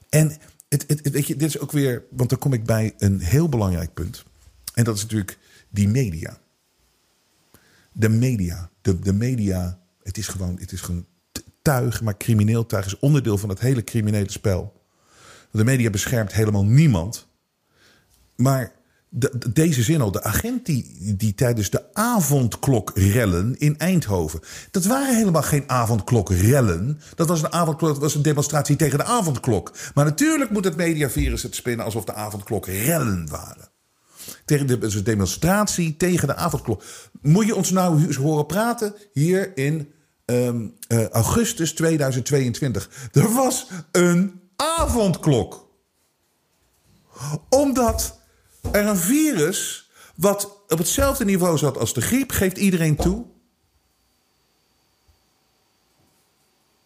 En 0.08 0.36
het, 0.68 0.84
het, 0.86 1.10
weet 1.10 1.26
je, 1.26 1.36
dit 1.36 1.48
is 1.48 1.58
ook 1.58 1.72
weer. 1.72 2.02
Want 2.10 2.30
dan 2.30 2.38
kom 2.38 2.52
ik 2.52 2.64
bij 2.64 2.94
een 2.98 3.20
heel 3.20 3.48
belangrijk 3.48 3.94
punt. 3.94 4.24
En 4.74 4.84
dat 4.84 4.96
is 4.96 5.02
natuurlijk 5.02 5.38
die 5.68 5.88
media. 5.88 6.38
De 7.92 8.08
media. 8.08 8.70
De, 8.80 8.98
de 8.98 9.12
media 9.12 9.78
het 10.04 10.18
is 10.18 10.28
gewoon, 10.28 10.56
het 10.60 10.72
is 10.72 10.80
gewoon 10.80 11.06
tuig, 11.62 12.02
maar 12.02 12.16
crimineel 12.16 12.66
tuig 12.66 12.86
is 12.86 12.98
onderdeel 12.98 13.38
van 13.38 13.48
het 13.48 13.60
hele 13.60 13.84
criminele 13.84 14.30
spel. 14.30 14.82
De 15.50 15.64
media 15.64 15.90
beschermt 15.90 16.32
helemaal 16.32 16.64
niemand. 16.64 17.28
Maar 18.36 18.72
de, 19.08 19.32
deze 19.52 19.82
zin 19.82 20.00
al, 20.00 20.10
de 20.10 20.22
agent 20.22 20.66
die, 20.66 21.14
die 21.16 21.34
tijdens 21.34 21.70
de 21.70 21.94
avondklokrellen 21.94 23.58
in 23.58 23.78
Eindhoven. 23.78 24.40
Dat 24.70 24.84
waren 24.84 25.16
helemaal 25.16 25.42
geen 25.42 25.68
avondklokrellen. 25.70 27.00
Dat 27.14 27.28
was 27.28 27.42
een 27.42 27.52
avondklok, 27.52 27.92
dat 27.92 28.02
was 28.02 28.14
een 28.14 28.22
demonstratie 28.22 28.76
tegen 28.76 28.98
de 28.98 29.04
avondklok. 29.04 29.72
Maar 29.94 30.04
natuurlijk 30.04 30.50
moet 30.50 30.64
het 30.64 30.76
mediavirus 30.76 31.42
het 31.42 31.54
spinnen 31.54 31.84
alsof 31.84 32.04
de 32.04 32.14
avondklokrellen 32.14 33.28
waren. 33.28 33.72
Tegen 34.44 34.66
de, 34.66 34.78
dus 34.78 35.04
demonstratie 35.04 35.96
tegen 35.96 36.28
de 36.28 36.34
avondklok. 36.34 36.82
Moet 37.20 37.46
je 37.46 37.54
ons 37.54 37.70
nou 37.70 38.06
eens 38.06 38.16
horen 38.16 38.46
praten 38.46 38.94
hier 39.12 39.56
in 39.56 39.92
um, 40.24 40.74
uh, 40.88 41.08
augustus 41.08 41.74
2022. 41.74 42.90
Er 43.12 43.32
was 43.32 43.66
een 43.92 44.40
avondklok. 44.56 45.68
Omdat 47.48 48.18
er 48.72 48.86
een 48.86 48.96
virus 48.96 49.90
wat 50.14 50.62
op 50.68 50.78
hetzelfde 50.78 51.24
niveau 51.24 51.58
zat 51.58 51.78
als 51.78 51.94
de 51.94 52.00
griep, 52.00 52.30
geeft 52.30 52.56
iedereen 52.56 52.96
toe. 52.96 53.24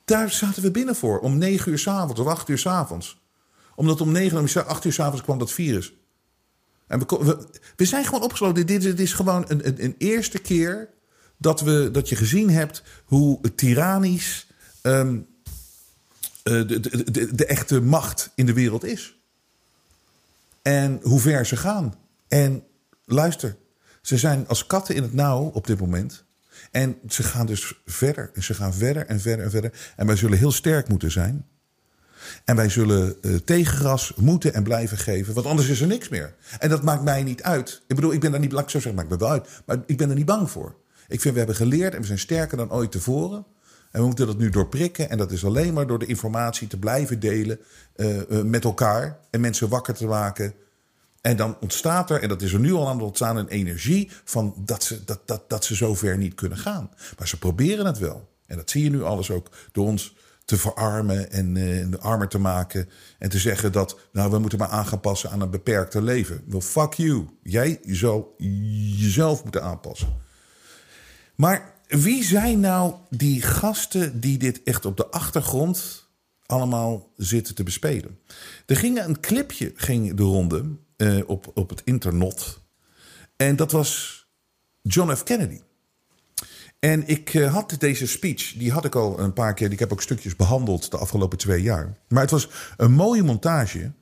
Daar 0.04 0.30
zaten 0.30 0.62
we 0.62 0.70
binnen 0.70 0.96
voor, 0.96 1.18
om 1.18 1.38
9 1.38 1.70
uur 1.70 1.78
s 1.78 1.88
avonds 1.88 2.20
of 2.20 2.26
8 2.26 2.48
uur 2.48 2.58
s 2.58 2.66
avonds. 2.66 3.20
Omdat 3.74 4.00
om 4.00 4.12
9 4.12 4.42
uur, 4.42 4.64
8 4.64 4.84
uur 4.84 4.92
s 4.92 5.00
avonds 5.00 5.22
kwam 5.22 5.38
dat 5.38 5.52
virus. 5.52 5.92
En 6.88 6.98
we, 7.76 7.84
zijn 7.84 8.04
gewoon 8.04 8.22
opgesloten. 8.22 8.66
Dit, 8.66 8.82
dit 8.82 9.00
is 9.00 9.12
gewoon 9.12 9.44
een, 9.48 9.66
een, 9.66 9.84
een 9.84 9.94
eerste 9.98 10.38
keer 10.38 10.88
dat, 11.36 11.60
we, 11.60 11.88
dat 11.92 12.08
je 12.08 12.16
gezien 12.16 12.50
hebt 12.50 12.82
hoe 13.04 13.54
tyrannisch 13.54 14.46
um, 14.82 15.26
de, 16.42 16.80
de, 16.80 17.10
de, 17.10 17.34
de, 17.34 17.46
echte 17.46 17.80
macht 17.80 18.30
in 18.34 18.46
de 18.46 18.52
wereld 18.52 18.84
is. 18.84 19.18
En 20.62 21.00
hoe 21.02 21.20
ver 21.20 21.46
ze 21.46 21.56
gaan. 21.56 21.94
En 22.28 22.62
luister, 23.04 23.56
ze 24.02 24.18
zijn 24.18 24.48
als 24.48 24.66
katten 24.66 24.94
in 24.94 25.02
het 25.02 25.14
nauw 25.14 25.42
op 25.42 25.66
dit 25.66 25.80
moment. 25.80 26.24
En 26.70 26.98
ze 27.08 27.22
gaan 27.22 27.46
dus 27.46 27.80
verder. 27.86 28.30
En 28.34 28.42
ze 28.42 28.54
gaan 28.54 28.74
verder 28.74 29.06
en 29.06 29.20
verder 29.20 29.44
en 29.44 29.50
verder. 29.50 29.72
En 29.96 30.06
wij 30.06 30.16
zullen 30.16 30.38
heel 30.38 30.52
sterk 30.52 30.88
moeten 30.88 31.10
zijn. 31.10 31.46
En 32.44 32.56
wij 32.56 32.68
zullen 32.68 33.16
uh, 33.20 34.08
moeten 34.16 34.54
en 34.54 34.62
blijven 34.62 34.98
geven. 34.98 35.34
Want 35.34 35.46
anders 35.46 35.68
is 35.68 35.80
er 35.80 35.86
niks 35.86 36.08
meer. 36.08 36.34
En 36.58 36.68
dat 36.68 36.82
maakt 36.82 37.02
mij 37.02 37.22
niet 37.22 37.42
uit. 37.42 37.82
Ik 37.86 37.96
bedoel, 37.96 38.12
ik 38.12 38.20
ben 38.20 38.30
daar 38.30 38.40
niet, 38.40 38.52
ik 38.52 38.58
zo 38.58 38.66
zeggen, 38.68 38.94
maakt 38.94 39.08
me 39.08 39.16
wel 39.16 39.30
uit. 39.30 39.48
Maar 39.66 39.78
ik 39.86 39.96
ben 39.96 40.08
er 40.08 40.16
niet 40.16 40.26
bang 40.26 40.50
voor. 40.50 40.74
Ik 41.08 41.20
vind 41.20 41.32
we 41.32 41.38
hebben 41.38 41.56
geleerd 41.56 41.94
en 41.94 42.00
we 42.00 42.06
zijn 42.06 42.18
sterker 42.18 42.56
dan 42.56 42.72
ooit 42.72 42.90
tevoren. 42.90 43.46
En 43.90 44.00
we 44.00 44.06
moeten 44.06 44.26
dat 44.26 44.38
nu 44.38 44.50
doorprikken. 44.50 45.10
En 45.10 45.18
dat 45.18 45.32
is 45.32 45.44
alleen 45.44 45.74
maar 45.74 45.86
door 45.86 45.98
de 45.98 46.06
informatie 46.06 46.68
te 46.68 46.78
blijven 46.78 47.20
delen 47.20 47.58
uh, 47.96 48.16
uh, 48.16 48.42
met 48.42 48.64
elkaar. 48.64 49.18
En 49.30 49.40
mensen 49.40 49.68
wakker 49.68 49.94
te 49.94 50.06
maken. 50.06 50.54
En 51.20 51.36
dan 51.36 51.56
ontstaat 51.60 52.10
er, 52.10 52.22
en 52.22 52.28
dat 52.28 52.42
is 52.42 52.52
er 52.52 52.60
nu 52.60 52.72
al 52.72 52.88
aan 52.88 52.96
het 52.96 53.06
ontstaan, 53.06 53.36
een 53.36 53.48
energie 53.48 54.10
van 54.24 54.54
dat 54.56 54.82
ze, 54.82 55.04
dat, 55.04 55.20
dat, 55.24 55.42
dat 55.48 55.64
ze 55.64 55.74
zover 55.74 56.18
niet 56.18 56.34
kunnen 56.34 56.58
gaan. 56.58 56.90
Maar 57.18 57.28
ze 57.28 57.38
proberen 57.38 57.86
het 57.86 57.98
wel. 57.98 58.28
En 58.46 58.56
dat 58.56 58.70
zie 58.70 58.82
je 58.82 58.90
nu 58.90 59.02
alles 59.02 59.30
ook 59.30 59.50
door 59.72 59.86
ons 59.86 60.16
te 60.48 60.58
verarmen 60.58 61.30
en 61.30 61.54
uh, 61.54 61.98
armer 61.98 62.28
te 62.28 62.38
maken. 62.38 62.88
En 63.18 63.28
te 63.28 63.38
zeggen 63.38 63.72
dat, 63.72 63.98
nou, 64.12 64.30
we 64.30 64.38
moeten 64.38 64.58
maar 64.58 64.68
aanpassen 64.68 65.30
aan 65.30 65.40
een 65.40 65.50
beperkte 65.50 66.02
leven. 66.02 66.42
Well, 66.46 66.60
fuck 66.60 66.92
you. 66.92 67.26
Jij 67.42 67.80
zal 67.86 68.34
jezelf 68.36 69.42
moeten 69.42 69.62
aanpassen. 69.62 70.08
Maar 71.34 71.74
wie 71.86 72.24
zijn 72.24 72.60
nou 72.60 72.94
die 73.10 73.42
gasten 73.42 74.20
die 74.20 74.38
dit 74.38 74.62
echt 74.62 74.84
op 74.84 74.96
de 74.96 75.06
achtergrond 75.06 76.08
allemaal 76.46 77.12
zitten 77.16 77.54
te 77.54 77.62
bespelen? 77.62 78.18
Er 78.66 78.76
ging 78.76 79.04
een 79.04 79.20
clipje 79.20 79.72
ging 79.74 80.14
de 80.14 80.22
ronde 80.22 80.76
uh, 80.96 81.20
op, 81.26 81.50
op 81.54 81.68
het 81.68 81.82
internet. 81.84 82.58
En 83.36 83.56
dat 83.56 83.72
was 83.72 84.26
John 84.82 85.14
F. 85.14 85.22
Kennedy. 85.22 85.60
En 86.78 87.08
ik 87.08 87.34
uh, 87.34 87.52
had 87.52 87.76
deze 87.78 88.06
speech, 88.06 88.52
die 88.52 88.72
had 88.72 88.84
ik 88.84 88.94
al 88.94 89.20
een 89.20 89.32
paar 89.32 89.54
keer. 89.54 89.72
Ik 89.72 89.78
heb 89.78 89.92
ook 89.92 90.02
stukjes 90.02 90.36
behandeld 90.36 90.90
de 90.90 90.96
afgelopen 90.96 91.38
twee 91.38 91.62
jaar. 91.62 91.98
Maar 92.08 92.22
het 92.22 92.30
was 92.30 92.48
een 92.76 92.92
mooie 92.92 93.22
montage. 93.22 93.92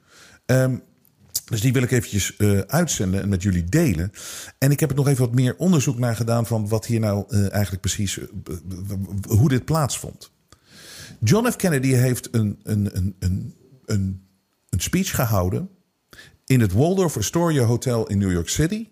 Um, 0.47 0.83
dus 1.45 1.61
die 1.61 1.73
wil 1.73 1.83
ik 1.83 1.91
eventjes 1.91 2.35
uh, 2.39 2.59
uitzenden 2.59 3.23
en 3.23 3.29
met 3.29 3.43
jullie 3.43 3.65
delen. 3.65 4.13
En 4.59 4.71
ik 4.71 4.81
heb 4.81 4.91
er 4.91 4.97
nog 4.97 5.09
even 5.09 5.25
wat 5.25 5.35
meer 5.35 5.57
onderzoek 5.57 5.99
naar 5.99 6.17
gedaan 6.17 6.47
van 6.47 6.69
wat 6.69 6.87
hier 6.87 7.01
nou 7.01 7.25
uh, 7.29 7.53
eigenlijk 7.53 7.81
precies, 7.81 8.19
hoe 9.29 9.49
dit 9.49 9.65
plaatsvond. 9.65 10.31
John 11.21 11.51
F. 11.51 11.57
Kennedy 11.57 11.93
heeft 11.93 12.29
een, 12.35 12.61
een, 12.63 12.97
een, 12.97 13.17
een, 13.19 13.55
een, 13.85 14.27
een 14.69 14.81
speech 14.81 15.15
gehouden 15.15 15.71
in 16.47 16.61
het 16.61 16.73
Waldorf 16.73 17.17
Astoria 17.17 17.65
Hotel 17.65 18.07
in 18.07 18.19
New 18.19 18.33
York 18.33 18.49
City 18.49 18.89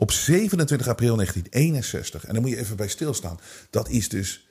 op 0.00 0.12
27 0.12 0.88
april 0.88 1.14
1961. 1.14 2.24
En 2.24 2.32
dan 2.32 2.42
moet 2.42 2.50
je 2.50 2.58
even 2.58 2.76
bij 2.76 2.88
stilstaan. 2.88 3.40
Dat 3.70 3.88
is 3.88 4.08
dus 4.08 4.48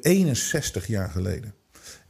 61 0.00 0.86
jaar 0.86 1.10
geleden. 1.10 1.54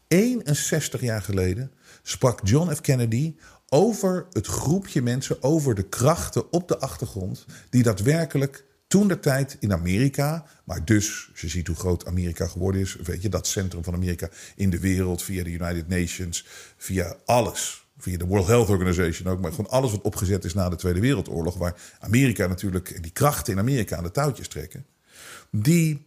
61 0.08 1.00
jaar 1.00 1.22
geleden 1.22 1.72
sprak 2.02 2.40
John 2.42 2.74
F. 2.74 2.80
Kennedy 2.80 3.34
over 3.68 4.26
het 4.32 4.46
groepje 4.46 5.02
mensen, 5.02 5.42
over 5.42 5.74
de 5.74 5.88
krachten 5.88 6.52
op 6.52 6.68
de 6.68 6.78
achtergrond, 6.78 7.44
die 7.70 7.82
daadwerkelijk 7.82 8.64
toen 8.86 9.08
de 9.08 9.20
tijd 9.20 9.56
in 9.60 9.72
Amerika, 9.72 10.46
maar 10.64 10.84
dus, 10.84 11.30
je 11.34 11.48
ziet 11.48 11.66
hoe 11.66 11.76
groot 11.76 12.06
Amerika 12.06 12.46
geworden 12.46 12.80
is, 12.80 12.96
weet 13.02 13.22
je, 13.22 13.28
dat 13.28 13.46
centrum 13.46 13.84
van 13.84 13.94
Amerika 13.94 14.28
in 14.56 14.70
de 14.70 14.78
wereld, 14.78 15.22
via 15.22 15.44
de 15.44 15.50
United 15.50 15.88
Nations, 15.88 16.46
via 16.76 17.16
alles, 17.24 17.79
via 18.02 18.18
de 18.18 18.26
World 18.26 18.46
Health 18.46 18.68
Organization 18.68 19.32
ook, 19.32 19.40
maar 19.40 19.50
gewoon 19.50 19.70
alles 19.70 19.90
wat 19.90 20.00
opgezet 20.00 20.44
is 20.44 20.54
na 20.54 20.68
de 20.68 20.76
Tweede 20.76 21.00
Wereldoorlog, 21.00 21.56
waar 21.56 21.80
Amerika 21.98 22.46
natuurlijk, 22.46 23.02
die 23.02 23.12
krachten 23.12 23.52
in 23.52 23.58
Amerika 23.58 23.96
aan 23.96 24.02
de 24.02 24.10
touwtjes 24.10 24.48
trekken, 24.48 24.86
die 25.50 26.06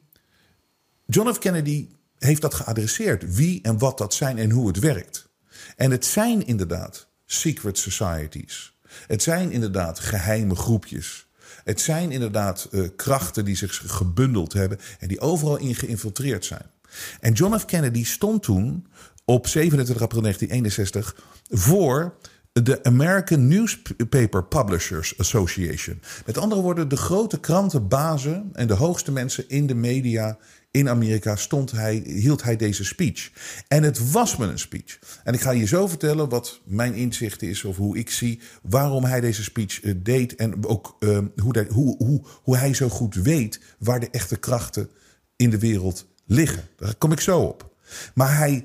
John 1.06 1.34
F. 1.34 1.38
Kennedy 1.38 1.88
heeft 2.18 2.42
dat 2.42 2.54
geadresseerd, 2.54 3.36
wie 3.36 3.62
en 3.62 3.78
wat 3.78 3.98
dat 3.98 4.14
zijn 4.14 4.38
en 4.38 4.52
hoe 4.52 4.68
het 4.68 4.80
werkt. 4.80 5.30
En 5.76 5.92
het 5.92 6.06
zijn 6.06 6.46
inderdaad 6.46 7.08
secret 7.26 7.78
societies. 7.78 8.74
Het 9.08 9.24
zijn 9.24 9.52
inderdaad 9.52 10.00
geheime 10.00 10.56
groepjes. 10.56 11.28
Het 11.64 11.82
zijn 11.82 12.12
inderdaad 12.12 12.68
uh, 12.72 12.88
krachten 12.96 13.46
die 13.46 13.56
zich 13.56 13.84
gebundeld 13.86 14.54
hebben 14.54 14.80
en 15.00 15.08
die 15.08 15.20
overal 15.20 15.58
in 15.58 15.76
geïnfiltreerd 15.76 16.46
zijn. 16.46 16.72
En 17.20 17.34
John 17.34 17.58
F. 17.58 17.66
Kennedy 17.66 18.06
stond 18.06 18.44
toen 18.44 18.88
op 19.26 19.48
27 19.48 20.02
april 20.04 20.22
1961 20.22 21.16
voor 21.50 22.16
de 22.52 22.84
American 22.84 23.48
Newspaper 23.48 24.44
Publishers 24.44 25.18
Association. 25.18 26.02
Met 26.26 26.38
andere 26.38 26.62
woorden, 26.62 26.88
de 26.88 26.98
grote 26.98 27.40
krantenbazen 27.40 28.50
en 28.54 28.68
de 28.68 28.74
hoogste 28.74 29.12
mensen 29.12 29.50
in 29.50 29.68
de 29.68 29.76
media 29.76 30.38
in 30.72 30.90
Amerika 30.90 31.36
stond 31.36 31.72
hij, 31.72 31.96
hield 32.06 32.44
hij 32.44 32.56
deze 32.56 32.86
speech. 32.86 33.32
En 33.68 33.84
het 33.84 34.12
was 34.12 34.38
me 34.38 34.46
een 34.46 34.60
speech. 34.60 35.00
En 35.24 35.34
ik 35.34 35.42
ga 35.42 35.52
je 35.52 35.66
zo 35.66 35.88
vertellen 35.88 36.30
wat 36.30 36.62
mijn 36.66 36.94
inzicht 36.94 37.42
is 37.42 37.64
of 37.64 37.78
hoe 37.78 37.98
ik 37.98 38.10
zie 38.10 38.40
waarom 38.62 39.04
hij 39.04 39.22
deze 39.22 39.44
speech 39.44 39.82
eh, 39.82 39.94
deed. 39.98 40.36
En 40.36 40.66
ook 40.66 40.96
uh, 41.00 41.18
hoe, 41.42 41.66
hoe, 41.70 41.96
hoe, 41.98 42.22
hoe 42.44 42.58
hij 42.58 42.74
zo 42.74 42.90
goed 42.90 43.16
weet 43.16 43.60
waar 43.80 44.00
de 44.00 44.10
echte 44.10 44.38
krachten 44.38 44.90
in 45.36 45.50
de 45.50 45.60
wereld 45.60 46.08
liggen. 46.26 46.64
Daar 46.78 46.96
kom 46.96 47.12
ik 47.12 47.20
zo 47.20 47.40
op. 47.40 47.76
Maar 48.14 48.38
hij 48.38 48.64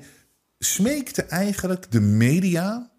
smeekte 0.59 1.23
eigenlijk 1.23 1.91
de 1.91 1.99
media 1.99 2.91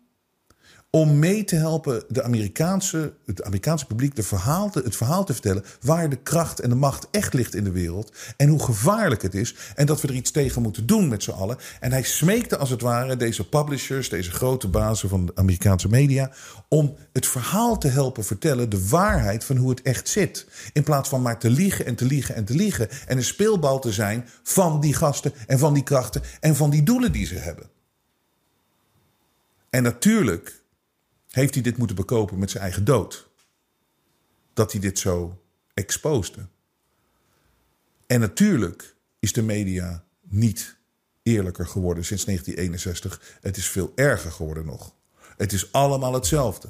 om 0.91 1.19
mee 1.19 1.45
te 1.45 1.57
helpen 1.57 2.05
de 2.09 2.23
Amerikaanse, 2.23 3.13
het 3.27 3.43
Amerikaanse 3.43 3.87
publiek 3.87 4.17
de 4.17 4.23
verhaal 4.23 4.71
te, 4.71 4.81
het 4.85 4.97
verhaal 4.97 5.25
te 5.25 5.33
vertellen 5.33 5.65
waar 5.81 6.09
de 6.09 6.17
kracht 6.17 6.61
en 6.61 6.69
de 6.69 6.75
macht 6.75 7.09
echt 7.11 7.35
ligt 7.35 7.55
in 7.55 7.65
de 7.65 7.71
wereld 7.71 8.13
en 8.37 8.49
hoe 8.49 8.63
gevaarlijk 8.63 9.23
het 9.23 9.35
is 9.35 9.55
en 9.75 9.87
dat 9.87 10.01
we 10.01 10.09
er 10.09 10.15
iets 10.15 10.31
tegen 10.31 10.63
moeten 10.63 10.87
doen 10.87 11.09
met 11.09 11.23
z'n 11.23 11.31
allen. 11.31 11.57
En 11.81 11.93
hij 11.93 12.03
smeekte 12.03 12.57
als 12.57 12.71
het 12.71 12.81
ware 12.81 13.17
deze 13.17 13.49
publishers, 13.49 14.09
deze 14.09 14.31
grote 14.31 14.69
bazen 14.69 15.09
van 15.09 15.27
de 15.27 15.33
Amerikaanse 15.35 15.89
media, 15.89 16.31
om 16.69 16.97
het 17.13 17.27
verhaal 17.27 17.79
te 17.79 17.89
helpen 17.89 18.25
vertellen, 18.25 18.71
de 18.71 18.89
waarheid 18.89 19.45
van 19.45 19.57
hoe 19.57 19.71
het 19.71 19.83
echt 19.83 20.09
zit. 20.09 20.47
In 20.73 20.83
plaats 20.83 21.09
van 21.09 21.23
maar 21.23 21.39
te 21.39 21.51
liegen 21.51 21.87
en 21.87 21.95
te 21.95 22.05
liegen 22.05 22.35
en 22.35 22.45
te 22.45 22.55
liegen 22.55 22.89
en 23.07 23.17
een 23.17 23.25
speelbal 23.25 23.79
te 23.79 23.93
zijn 23.93 24.29
van 24.43 24.81
die 24.81 24.95
gasten 24.95 25.33
en 25.47 25.59
van 25.59 25.75
die 25.75 25.83
krachten 25.83 26.23
en 26.41 26.57
van 26.57 26.71
die 26.71 26.83
doelen 26.83 27.13
die 27.13 27.27
ze 27.27 27.35
hebben. 27.35 27.71
En 29.71 29.83
natuurlijk 29.83 30.60
heeft 31.31 31.55
hij 31.55 31.63
dit 31.63 31.77
moeten 31.77 31.97
bekopen 31.97 32.39
met 32.39 32.51
zijn 32.51 32.63
eigen 32.63 32.85
dood. 32.85 33.29
Dat 34.53 34.73
hij 34.73 34.81
dit 34.81 34.99
zo 34.99 35.43
exposeerde. 35.75 36.49
En 38.07 38.21
natuurlijk 38.21 38.97
is 39.19 39.33
de 39.33 39.43
media 39.43 40.05
niet 40.21 40.77
eerlijker 41.23 41.67
geworden 41.67 42.05
sinds 42.05 42.25
1961. 42.25 43.39
Het 43.41 43.57
is 43.57 43.69
veel 43.69 43.93
erger 43.95 44.33
geworden 44.33 44.67
nog. 44.67 44.95
Het 45.37 45.53
is 45.53 45.73
allemaal 45.73 46.15
hetzelfde. 46.15 46.69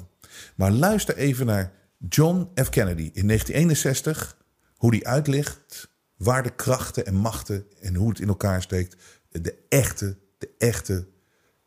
Maar 0.55 0.71
luister 0.71 1.15
even 1.15 1.45
naar 1.45 1.73
John 2.09 2.51
F. 2.63 2.69
Kennedy 2.69 3.09
in 3.13 3.27
1961, 3.27 4.37
hoe 4.75 4.91
die 4.91 5.07
uitlegt 5.07 5.89
waar 6.17 6.43
de 6.43 6.55
krachten 6.55 7.05
en 7.05 7.15
machten 7.15 7.65
en 7.79 7.95
hoe 7.95 8.09
het 8.09 8.19
in 8.19 8.27
elkaar 8.27 8.61
steekt, 8.61 8.95
de 9.29 9.55
echte, 9.69 10.17
de 10.37 10.49
echte, 10.57 11.07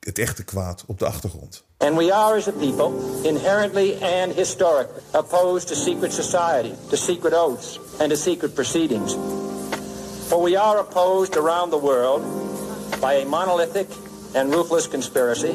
het 0.00 0.18
echte 0.18 0.44
kwaad 0.44 0.84
op 0.86 0.98
de 0.98 1.06
achtergrond. 1.06 1.63
And 1.80 1.96
we 1.96 2.10
are, 2.10 2.36
as 2.36 2.48
a 2.48 2.52
people, 2.52 3.26
inherently 3.26 3.96
and 3.96 4.32
historically 4.32 5.02
opposed 5.12 5.68
to 5.68 5.76
secret 5.76 6.12
society, 6.12 6.74
to 6.90 6.96
secret 6.96 7.34
oaths, 7.34 7.78
and 8.00 8.10
to 8.10 8.16
secret 8.16 8.54
proceedings. 8.54 9.14
For 10.28 10.40
we 10.40 10.56
are 10.56 10.78
opposed 10.78 11.36
around 11.36 11.70
the 11.70 11.78
world 11.78 12.22
by 13.00 13.14
a 13.14 13.26
monolithic 13.26 13.88
and 14.34 14.50
ruthless 14.50 14.86
conspiracy 14.86 15.52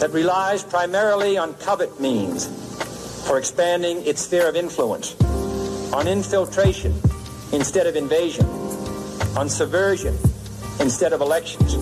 that 0.00 0.10
relies 0.12 0.62
primarily 0.62 1.38
on 1.38 1.54
covert 1.54 2.00
means 2.00 2.46
for 3.26 3.38
expanding 3.38 4.04
its 4.04 4.22
sphere 4.22 4.48
of 4.48 4.56
influence, 4.56 5.18
on 5.92 6.08
infiltration 6.08 6.92
instead 7.52 7.86
of 7.86 7.96
invasion, 7.96 8.44
on 9.36 9.48
subversion 9.48 10.18
instead 10.80 11.12
of 11.12 11.20
elections, 11.20 11.74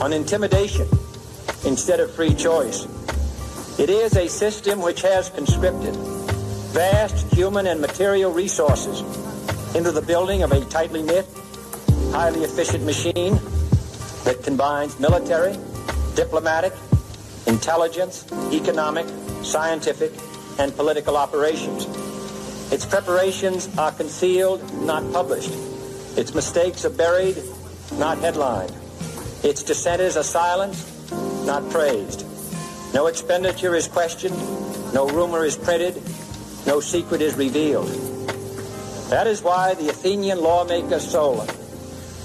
on 0.00 0.12
intimidation 0.12 0.88
instead 1.64 2.00
of 2.00 2.14
free 2.14 2.34
choice. 2.34 2.86
It 3.78 3.90
is 3.90 4.16
a 4.16 4.28
system 4.28 4.80
which 4.80 5.02
has 5.02 5.30
conscripted 5.30 5.96
vast 6.72 7.32
human 7.32 7.66
and 7.66 7.80
material 7.80 8.32
resources 8.32 9.00
into 9.74 9.90
the 9.90 10.02
building 10.02 10.42
of 10.42 10.52
a 10.52 10.64
tightly 10.66 11.02
knit, 11.02 11.26
highly 12.12 12.44
efficient 12.44 12.84
machine 12.84 13.34
that 14.24 14.40
combines 14.42 14.98
military, 15.00 15.56
diplomatic, 16.14 16.72
intelligence, 17.46 18.26
economic, 18.52 19.06
scientific, 19.42 20.12
and 20.58 20.74
political 20.76 21.16
operations. 21.16 21.86
Its 22.72 22.84
preparations 22.84 23.68
are 23.78 23.92
concealed, 23.92 24.62
not 24.84 25.02
published. 25.12 25.52
Its 26.16 26.34
mistakes 26.34 26.84
are 26.84 26.90
buried, 26.90 27.36
not 27.94 28.18
headlined. 28.18 28.72
Its 29.42 29.62
dissenters 29.62 30.16
are 30.16 30.22
silenced, 30.22 30.86
not 31.44 31.68
praised. 31.70 32.26
No 32.94 33.06
expenditure 33.06 33.74
is 33.74 33.86
questioned, 33.88 34.36
no 34.92 35.08
rumor 35.08 35.44
is 35.44 35.56
printed, 35.56 36.02
no 36.66 36.80
secret 36.80 37.20
is 37.20 37.36
revealed. 37.36 37.88
That 39.10 39.26
is 39.26 39.42
why 39.42 39.74
the 39.74 39.88
Athenian 39.88 40.40
lawmaker 40.40 41.00
Solon 41.00 41.48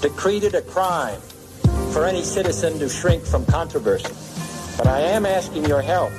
decreed 0.00 0.44
it 0.44 0.54
a 0.54 0.62
crime 0.62 1.20
for 1.92 2.04
any 2.04 2.22
citizen 2.22 2.78
to 2.78 2.88
shrink 2.88 3.24
from 3.24 3.44
controversy. 3.46 4.12
But 4.76 4.86
I 4.86 5.00
am 5.00 5.24
asking 5.24 5.64
your 5.64 5.82
help 5.82 6.12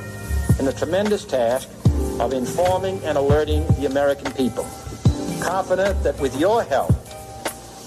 in 0.60 0.66
the 0.66 0.74
tremendous 0.74 1.24
task 1.26 1.70
of 2.20 2.34
informing 2.34 3.04
and 3.04 3.18
alerting 3.18 3.66
the 3.80 3.86
American 3.86 4.32
people. 4.32 4.66
Confident 5.42 6.04
that 6.04 6.20
with 6.20 6.40
your 6.40 6.64
help, 6.64 6.92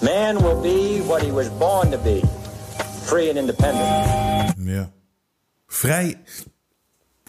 man 0.01 0.41
will 0.41 0.61
be 0.61 1.01
what 1.01 1.21
he 1.21 1.31
was 1.31 1.49
born 1.49 1.91
to 1.91 1.97
be, 1.97 2.23
free 3.05 3.29
and 3.29 3.37
independent. 3.37 4.57
Ja. 4.57 5.00
Vrij 5.73 6.21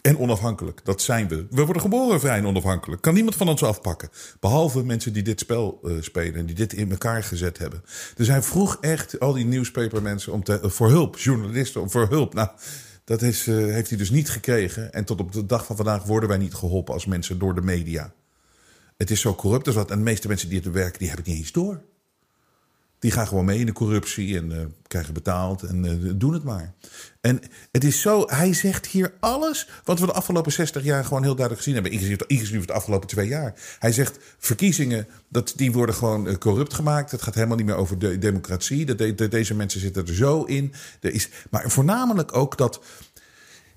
en 0.01 0.19
onafhankelijk. 0.19 0.81
Dat 0.85 1.03
zijn 1.03 1.29
we. 1.29 1.47
We 1.51 1.65
worden 1.65 1.83
geboren 1.83 2.21
vrij 2.21 2.39
en 2.39 2.47
onafhankelijk. 2.47 3.03
Kan 3.03 3.15
niemand 3.15 3.37
van 3.37 3.49
ons 3.49 3.63
afpakken. 3.63 4.09
Behalve 4.41 4.85
mensen 4.85 5.13
die 5.13 5.23
dit 5.23 5.41
spel 5.41 5.81
uh, 5.83 6.03
spelen 6.03 6.35
en 6.35 6.47
die 6.47 6.55
dit 6.55 6.73
in 6.73 6.91
elkaar 6.91 7.23
gezet 7.23 7.59
hebben. 7.59 7.83
Dus 8.15 8.29
hij 8.29 8.43
vroeg 8.43 8.79
echt 8.81 9.21
al 9.21 9.33
die 9.33 9.45
newspapermensen 9.45 10.33
om 10.33 10.45
te, 10.45 10.61
voor 10.63 10.89
hulp. 10.89 11.19
Journalisten 11.19 11.81
om 11.81 11.91
voor 11.91 12.09
hulp. 12.09 12.35
Nou, 12.35 12.49
dat 13.05 13.23
is, 13.23 13.47
uh, 13.47 13.57
heeft 13.73 13.89
hij 13.89 13.99
dus 13.99 14.11
niet 14.11 14.31
gekregen. 14.31 14.93
En 14.93 15.05
tot 15.05 15.21
op 15.21 15.33
de 15.33 15.47
dag 15.47 15.67
van 15.67 15.77
vandaag 15.77 16.05
worden 16.05 16.29
wij 16.29 16.39
niet 16.39 16.55
geholpen 16.55 16.95
als 16.95 17.07
mensen 17.07 17.39
door 17.39 17.55
de 17.55 17.63
media. 17.63 18.13
Het 18.97 19.11
is 19.11 19.21
zo 19.21 19.35
corrupt 19.35 19.67
als 19.67 19.77
wat. 19.77 19.91
En 19.91 19.97
de 19.97 20.05
meeste 20.05 20.29
mensen 20.29 20.49
die 20.49 20.61
het 20.61 20.71
werken, 20.71 20.99
die 20.99 21.09
hebben 21.09 21.27
niet 21.29 21.39
eens 21.39 21.53
door. 21.53 21.83
Die 23.03 23.11
gaan 23.11 23.27
gewoon 23.27 23.45
mee 23.45 23.59
in 23.59 23.67
de 23.67 23.73
corruptie 23.73 24.37
en 24.37 24.51
uh, 24.51 24.59
krijgen 24.87 25.15
betaald 25.15 25.63
en 25.63 25.85
uh, 25.85 26.13
doen 26.15 26.33
het 26.33 26.45
maar. 26.45 26.75
En 27.21 27.41
het 27.73 27.85
is 27.85 28.01
zo, 28.01 28.25
hij 28.27 28.55
zegt 28.55 28.87
hier 28.87 29.15
alles 29.21 29.69
wat 29.85 29.99
we 30.01 30.07
de 30.07 30.13
afgelopen 30.13 30.53
60 30.53 30.83
jaar 30.83 31.05
gewoon 31.05 31.23
heel 31.23 31.35
duidelijk 31.35 31.57
gezien 31.57 31.75
hebben. 31.75 31.93
Inclusief, 31.93 32.19
inclusief 32.27 32.65
de 32.65 32.73
afgelopen 32.73 33.09
twee 33.09 33.29
jaar. 33.29 33.55
Hij 33.79 33.93
zegt 33.93 34.19
verkiezingen, 34.39 35.07
dat, 35.29 35.53
die 35.57 35.73
worden 35.73 35.95
gewoon 35.95 36.27
uh, 36.27 36.35
corrupt 36.35 36.75
gemaakt. 36.75 37.11
Het 37.11 37.23
gaat 37.23 37.35
helemaal 37.35 37.57
niet 37.57 37.67
meer 37.67 37.77
over 37.77 37.99
de 37.99 38.19
democratie. 38.19 38.95
Deze 39.29 39.55
mensen 39.55 39.81
zitten 39.81 40.07
er 40.07 40.15
zo 40.15 40.43
in. 40.43 40.73
Er 41.01 41.13
is, 41.13 41.29
maar 41.51 41.71
voornamelijk 41.71 42.37
ook 42.37 42.59
dat, 42.59 42.83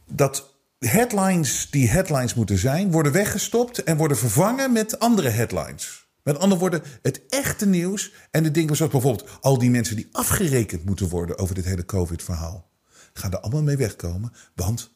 dat 0.08 0.54
headlines 0.80 1.68
die 1.70 1.90
headlines 1.90 2.34
moeten 2.34 2.58
zijn, 2.58 2.92
worden 2.92 3.12
weggestopt 3.12 3.84
en 3.84 3.98
worden 3.98 4.18
vervangen 4.18 4.72
met 4.72 5.00
andere 5.00 5.30
headlines. 5.30 6.05
Met 6.26 6.40
andere 6.40 6.60
woorden, 6.60 6.82
het 7.02 7.22
echte 7.30 7.66
nieuws 7.66 8.14
en 8.32 8.44
de 8.44 8.52
dingen 8.52 8.76
zoals 8.76 8.92
bijvoorbeeld 8.92 9.30
al 9.42 9.58
die 9.58 9.70
mensen 9.70 9.96
die 9.96 10.08
afgerekend 10.12 10.86
moeten 10.86 11.10
worden 11.10 11.38
over 11.38 11.56
dit 11.56 11.66
hele 11.66 11.86
COVID-verhaal, 11.86 12.70
gaan 13.14 13.32
er 13.32 13.40
allemaal 13.40 13.64
mee 13.64 13.78
wegkomen, 13.78 14.34
want 14.56 14.92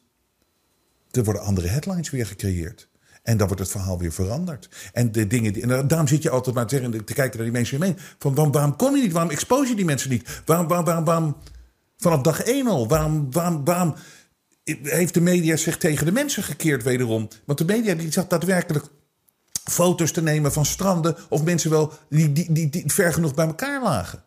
er 1.10 1.24
worden 1.24 1.42
andere 1.42 1.68
headlines 1.68 2.10
weer 2.10 2.26
gecreëerd. 2.26 2.88
En 3.22 3.36
dan 3.36 3.46
wordt 3.46 3.62
het 3.62 3.70
verhaal 3.70 3.98
weer 3.98 4.12
veranderd. 4.12 4.68
En 4.92 5.12
de 5.12 5.26
dingen 5.26 5.52
die, 5.52 5.62
en 5.62 5.88
daarom 5.88 6.08
zit 6.08 6.22
je 6.22 6.30
altijd 6.30 6.54
maar 6.54 6.66
te, 6.66 7.04
te 7.04 7.14
kijken 7.14 7.36
naar 7.36 7.46
die 7.46 7.56
mensen 7.56 7.76
hiermee. 7.76 7.96
Van 8.18 8.34
waarom, 8.34 8.52
waarom 8.52 8.76
kom 8.76 8.96
je 8.96 9.02
niet? 9.02 9.12
Waarom 9.12 9.30
expose 9.30 9.68
je 9.68 9.76
die 9.76 9.84
mensen 9.84 10.10
niet? 10.10 10.42
Waarom, 10.44 10.68
waarom, 10.68 10.84
waarom, 10.84 11.04
waarom 11.04 11.36
vanaf 11.96 12.20
dag 12.20 12.42
één 12.42 12.66
al? 12.66 12.88
Waarom, 12.88 13.32
waarom, 13.32 13.64
waarom 13.64 13.94
heeft 14.82 15.14
de 15.14 15.20
media 15.20 15.56
zich 15.56 15.78
tegen 15.78 16.06
de 16.06 16.12
mensen 16.12 16.42
gekeerd 16.42 16.82
wederom? 16.82 17.28
Want 17.44 17.58
de 17.58 17.64
media 17.64 17.94
die 17.94 18.12
zat 18.12 18.30
daadwerkelijk 18.30 18.84
foto's 19.64 20.12
te 20.12 20.22
nemen 20.22 20.52
van 20.52 20.64
stranden 20.64 21.16
of 21.28 21.42
mensen 21.42 21.70
wel 21.70 21.92
die, 22.08 22.32
die, 22.32 22.52
die, 22.52 22.68
die 22.68 22.92
ver 22.92 23.12
genoeg 23.12 23.34
bij 23.34 23.46
elkaar 23.46 23.82
lagen. 23.82 24.24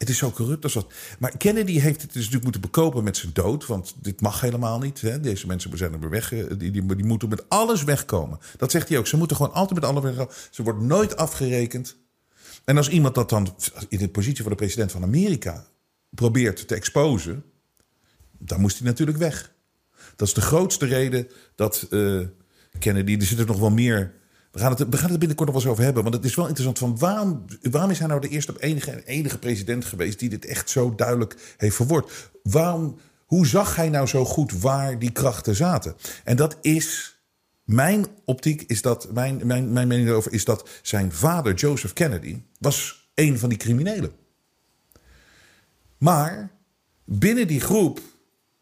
Het 0.00 0.08
is 0.08 0.18
zo 0.18 0.30
corrupt 0.30 0.64
als 0.64 0.74
wat. 0.74 0.92
Maar 1.18 1.36
Kennedy 1.36 1.78
heeft 1.78 2.02
het 2.02 2.12
dus 2.12 2.16
natuurlijk 2.16 2.42
moeten 2.42 2.60
bekopen 2.60 3.04
met 3.04 3.16
zijn 3.16 3.32
dood. 3.32 3.66
Want 3.66 3.94
dit 3.96 4.20
mag 4.20 4.40
helemaal 4.40 4.78
niet. 4.78 5.00
Hè? 5.00 5.20
Deze 5.20 5.46
mensen 5.46 5.78
zijn 5.78 6.02
er 6.02 6.10
weg. 6.10 6.28
Die, 6.28 6.56
die, 6.56 6.70
die, 6.70 7.04
moeten 7.04 7.28
met 7.28 7.48
alles 7.48 7.84
wegkomen. 7.84 8.38
Dat 8.56 8.70
zegt 8.70 8.88
hij 8.88 8.98
ook. 8.98 9.06
Ze 9.06 9.16
moeten 9.16 9.36
gewoon 9.36 9.52
altijd 9.52 9.80
met 9.80 9.90
alles 9.90 10.02
wegkomen. 10.02 10.34
Ze 10.50 10.62
wordt 10.62 10.80
nooit 10.80 11.16
afgerekend. 11.16 11.96
En 12.64 12.76
als 12.76 12.88
iemand 12.88 13.14
dat 13.14 13.28
dan 13.28 13.56
in 13.88 13.98
de 13.98 14.08
positie 14.08 14.42
van 14.42 14.52
de 14.52 14.58
president 14.58 14.92
van 14.92 15.02
Amerika 15.02 15.66
probeert 16.10 16.68
te 16.68 16.74
exposen. 16.74 17.44
dan 18.38 18.60
moest 18.60 18.78
hij 18.78 18.86
natuurlijk 18.86 19.18
weg. 19.18 19.52
Dat 20.16 20.28
is 20.28 20.34
de 20.34 20.40
grootste 20.40 20.86
reden 20.86 21.28
dat. 21.54 21.86
Uh, 21.90 22.26
Kennedy. 22.78 23.14
Er 23.14 23.22
zitten 23.22 23.46
nog 23.46 23.58
wel 23.58 23.70
meer. 23.70 24.12
We 24.52 24.58
gaan, 24.58 24.70
het, 24.70 24.88
we 24.88 24.96
gaan 24.96 25.10
het 25.10 25.18
binnenkort 25.18 25.48
nog 25.48 25.56
wel 25.56 25.62
eens 25.62 25.72
over 25.72 25.84
hebben. 25.84 26.02
Want 26.02 26.14
het 26.14 26.24
is 26.24 26.34
wel 26.34 26.46
interessant 26.46 26.78
van 26.78 26.98
waarom, 26.98 27.44
waarom 27.70 27.90
is 27.90 27.98
hij 27.98 28.08
nou 28.08 28.20
de 28.20 28.28
eerste 28.28 28.54
enige, 28.58 29.04
enige 29.04 29.38
president 29.38 29.84
geweest 29.84 30.18
die 30.18 30.28
dit 30.28 30.44
echt 30.44 30.70
zo 30.70 30.94
duidelijk 30.94 31.54
heeft 31.56 31.76
verwoord? 31.76 32.30
Waarom, 32.42 32.98
hoe 33.26 33.46
zag 33.46 33.76
hij 33.76 33.88
nou 33.88 34.06
zo 34.06 34.24
goed 34.24 34.60
waar 34.60 34.98
die 34.98 35.10
krachten 35.10 35.56
zaten? 35.56 35.94
En 36.24 36.36
dat 36.36 36.58
is. 36.60 37.18
Mijn 37.64 38.06
optiek 38.24 38.62
is 38.62 38.82
dat, 38.82 39.12
mijn, 39.12 39.40
mijn, 39.46 39.72
mijn 39.72 39.88
mening 39.88 40.08
erover 40.08 40.32
is 40.32 40.44
dat 40.44 40.68
zijn 40.82 41.12
vader, 41.12 41.54
Joseph 41.54 41.92
Kennedy, 41.92 42.42
was 42.58 43.10
een 43.14 43.38
van 43.38 43.48
die 43.48 43.58
criminelen. 43.58 44.12
Maar 45.98 46.50
binnen 47.04 47.46
die 47.46 47.60
groep 47.60 48.00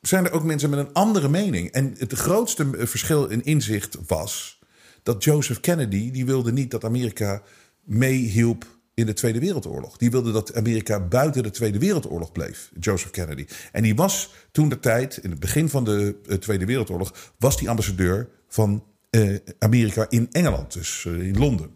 zijn 0.01 0.25
er 0.25 0.33
ook 0.33 0.45
mensen 0.45 0.71
met 0.71 0.79
een 0.79 0.93
andere 0.93 1.29
mening. 1.29 1.71
En 1.71 1.95
het 1.99 2.13
grootste 2.13 2.71
verschil 2.87 3.27
in 3.27 3.45
inzicht 3.45 3.97
was 4.07 4.59
dat 5.03 5.25
Joseph 5.25 5.61
Kennedy, 5.61 6.11
die 6.11 6.27
wilde 6.27 6.53
niet 6.53 6.71
dat 6.71 6.85
Amerika 6.85 7.43
meehielp 7.85 8.67
in 8.95 9.07
de 9.07 9.13
Tweede 9.13 9.39
Wereldoorlog. 9.39 9.97
Die 9.97 10.11
wilde 10.11 10.33
dat 10.33 10.55
Amerika 10.55 11.01
buiten 11.01 11.43
de 11.43 11.51
Tweede 11.51 11.79
Wereldoorlog 11.79 12.33
bleef, 12.33 12.71
Joseph 12.81 13.11
Kennedy. 13.11 13.47
En 13.73 13.83
die 13.83 13.95
was 13.95 14.33
toen 14.53 14.69
de 14.69 14.81
tijd, 14.81 15.17
in 15.17 15.31
het 15.31 15.41
begin 15.41 15.69
van 15.69 15.85
de 15.85 16.17
eh, 16.27 16.37
Tweede 16.37 16.65
Wereldoorlog, 16.65 17.33
was 17.39 17.57
die 17.57 17.69
ambassadeur 17.69 18.29
van 18.49 18.85
eh, 19.11 19.35
Amerika 19.59 20.07
in 20.09 20.29
Engeland, 20.31 20.73
dus 20.73 21.05
eh, 21.07 21.13
in 21.13 21.39
Londen. 21.39 21.71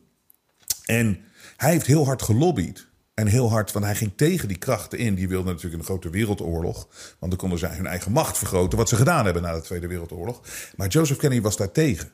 En 0.84 1.18
hij 1.56 1.70
heeft 1.70 1.86
heel 1.86 2.04
hard 2.04 2.22
gelobbyd. 2.22 2.86
En 3.14 3.26
heel 3.26 3.50
hard, 3.50 3.72
want 3.72 3.84
hij 3.84 3.94
ging 3.94 4.12
tegen 4.16 4.48
die 4.48 4.56
krachten 4.56 4.98
in. 4.98 5.14
Die 5.14 5.28
wilden 5.28 5.52
natuurlijk 5.52 5.82
een 5.82 5.88
grote 5.88 6.10
wereldoorlog. 6.10 6.88
Want 7.18 7.32
dan 7.32 7.40
konden 7.40 7.58
zij 7.58 7.76
hun 7.76 7.86
eigen 7.86 8.12
macht 8.12 8.38
vergroten. 8.38 8.78
Wat 8.78 8.88
ze 8.88 8.96
gedaan 8.96 9.24
hebben 9.24 9.42
na 9.42 9.54
de 9.54 9.60
Tweede 9.60 9.86
Wereldoorlog. 9.86 10.40
Maar 10.76 10.88
Joseph 10.88 11.18
Kennedy 11.18 11.42
was 11.42 11.56
daar 11.56 11.72
tegen. 11.72 12.10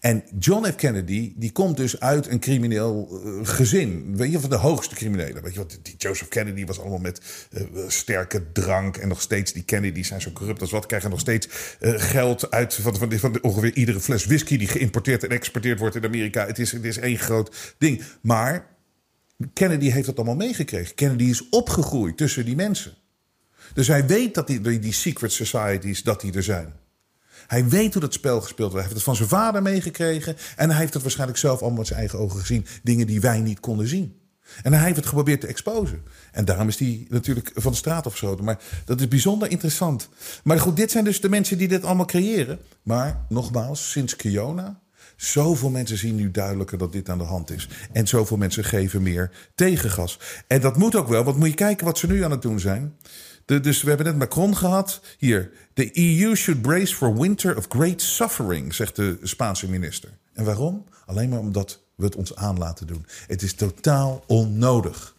En 0.00 0.24
John 0.38 0.66
F. 0.66 0.74
Kennedy, 0.74 1.32
die 1.36 1.52
komt 1.52 1.76
dus 1.76 2.00
uit 2.00 2.26
een 2.26 2.40
crimineel 2.40 3.22
uh, 3.24 3.46
gezin. 3.46 4.16
Weet 4.16 4.32
je, 4.32 4.40
van 4.40 4.50
de 4.50 4.56
hoogste 4.56 4.94
criminelen. 4.94 5.42
Weet 5.42 5.52
je 5.52 5.58
wat, 5.58 5.78
die 5.82 5.94
Joseph 5.96 6.28
Kennedy 6.28 6.64
was 6.66 6.80
allemaal 6.80 6.98
met 6.98 7.48
uh, 7.50 7.62
sterke 7.88 8.52
drank. 8.52 8.96
En 8.96 9.08
nog 9.08 9.20
steeds, 9.20 9.52
die 9.52 9.64
Kennedys 9.64 10.08
zijn 10.08 10.20
zo 10.20 10.30
corrupt 10.30 10.60
als 10.60 10.70
wat. 10.70 10.86
Krijgen 10.86 11.10
nog 11.10 11.20
steeds 11.20 11.48
geld 11.80 12.50
uit 12.50 12.74
van, 12.74 12.96
van, 12.96 13.12
van, 13.18 13.42
ongeveer 13.42 13.74
iedere 13.74 14.00
fles 14.00 14.24
whisky 14.24 14.56
die 14.56 14.68
geïmporteerd 14.68 15.24
en 15.24 15.30
exporteerd 15.30 15.78
wordt 15.78 15.96
in 15.96 16.04
Amerika. 16.04 16.46
Het 16.46 16.58
is, 16.58 16.72
het 16.72 16.84
is 16.84 16.98
één 16.98 17.18
groot 17.18 17.74
ding. 17.78 18.02
Maar 18.20 18.73
Kennedy 19.52 19.90
heeft 19.90 20.06
dat 20.06 20.16
allemaal 20.16 20.36
meegekregen. 20.36 20.94
Kennedy 20.94 21.24
is 21.24 21.48
opgegroeid 21.48 22.16
tussen 22.16 22.44
die 22.44 22.56
mensen. 22.56 22.94
Dus 23.74 23.86
hij 23.86 24.06
weet 24.06 24.34
dat 24.34 24.46
die, 24.46 24.78
die 24.78 24.92
secret 24.92 25.32
societies, 25.32 26.02
dat 26.02 26.20
die 26.20 26.32
er 26.32 26.42
zijn. 26.42 26.74
Hij 27.46 27.68
weet 27.68 27.92
hoe 27.92 28.02
dat 28.02 28.12
spel 28.12 28.40
gespeeld 28.40 28.72
wordt. 28.72 28.74
Hij 28.74 28.82
heeft 28.82 28.94
het 28.94 29.04
van 29.04 29.16
zijn 29.16 29.28
vader 29.28 29.62
meegekregen. 29.62 30.36
En 30.56 30.70
hij 30.70 30.78
heeft 30.78 30.92
het 30.92 31.02
waarschijnlijk 31.02 31.38
zelf 31.38 31.60
allemaal 31.60 31.78
met 31.78 31.86
zijn 31.86 31.98
eigen 31.98 32.18
ogen 32.18 32.40
gezien. 32.40 32.66
Dingen 32.82 33.06
die 33.06 33.20
wij 33.20 33.40
niet 33.40 33.60
konden 33.60 33.88
zien. 33.88 34.18
En 34.62 34.72
hij 34.72 34.82
heeft 34.84 34.96
het 34.96 35.06
geprobeerd 35.06 35.40
te 35.40 35.46
exposen. 35.46 36.02
En 36.32 36.44
daarom 36.44 36.68
is 36.68 36.78
hij 36.78 37.06
natuurlijk 37.08 37.50
van 37.54 37.72
de 37.72 37.78
straat 37.78 38.06
afgeschoten. 38.06 38.44
Maar 38.44 38.58
dat 38.84 39.00
is 39.00 39.08
bijzonder 39.08 39.50
interessant. 39.50 40.08
Maar 40.44 40.60
goed, 40.60 40.76
dit 40.76 40.90
zijn 40.90 41.04
dus 41.04 41.20
de 41.20 41.28
mensen 41.28 41.58
die 41.58 41.68
dit 41.68 41.84
allemaal 41.84 42.06
creëren. 42.06 42.58
Maar 42.82 43.24
nogmaals, 43.28 43.90
sinds 43.90 44.16
Kiona. 44.16 44.82
Zoveel 45.16 45.70
mensen 45.70 45.98
zien 45.98 46.14
nu 46.14 46.30
duidelijker 46.30 46.78
dat 46.78 46.92
dit 46.92 47.08
aan 47.08 47.18
de 47.18 47.24
hand 47.24 47.50
is. 47.50 47.68
En 47.92 48.06
zoveel 48.06 48.36
mensen 48.36 48.64
geven 48.64 49.02
meer 49.02 49.30
tegengas. 49.54 50.18
En 50.46 50.60
dat 50.60 50.76
moet 50.76 50.94
ook 50.94 51.08
wel, 51.08 51.24
want 51.24 51.36
moet 51.36 51.48
je 51.48 51.54
kijken 51.54 51.86
wat 51.86 51.98
ze 51.98 52.06
nu 52.06 52.24
aan 52.24 52.30
het 52.30 52.42
doen 52.42 52.60
zijn. 52.60 52.96
De, 53.44 53.60
dus 53.60 53.82
we 53.82 53.88
hebben 53.88 54.06
net 54.06 54.16
Macron 54.16 54.56
gehad. 54.56 55.00
Hier, 55.18 55.50
the 55.74 55.90
EU 55.92 56.36
should 56.36 56.62
brace 56.62 56.94
for 56.94 57.18
winter 57.18 57.56
of 57.56 57.66
great 57.68 58.02
suffering, 58.02 58.74
zegt 58.74 58.96
de 58.96 59.18
Spaanse 59.22 59.70
minister. 59.70 60.10
En 60.32 60.44
waarom? 60.44 60.84
Alleen 61.06 61.28
maar 61.28 61.38
omdat 61.38 61.82
we 61.96 62.04
het 62.04 62.16
ons 62.16 62.36
aan 62.36 62.58
laten 62.58 62.86
doen. 62.86 63.06
Het 63.26 63.42
is 63.42 63.54
totaal 63.54 64.24
onnodig. 64.26 65.13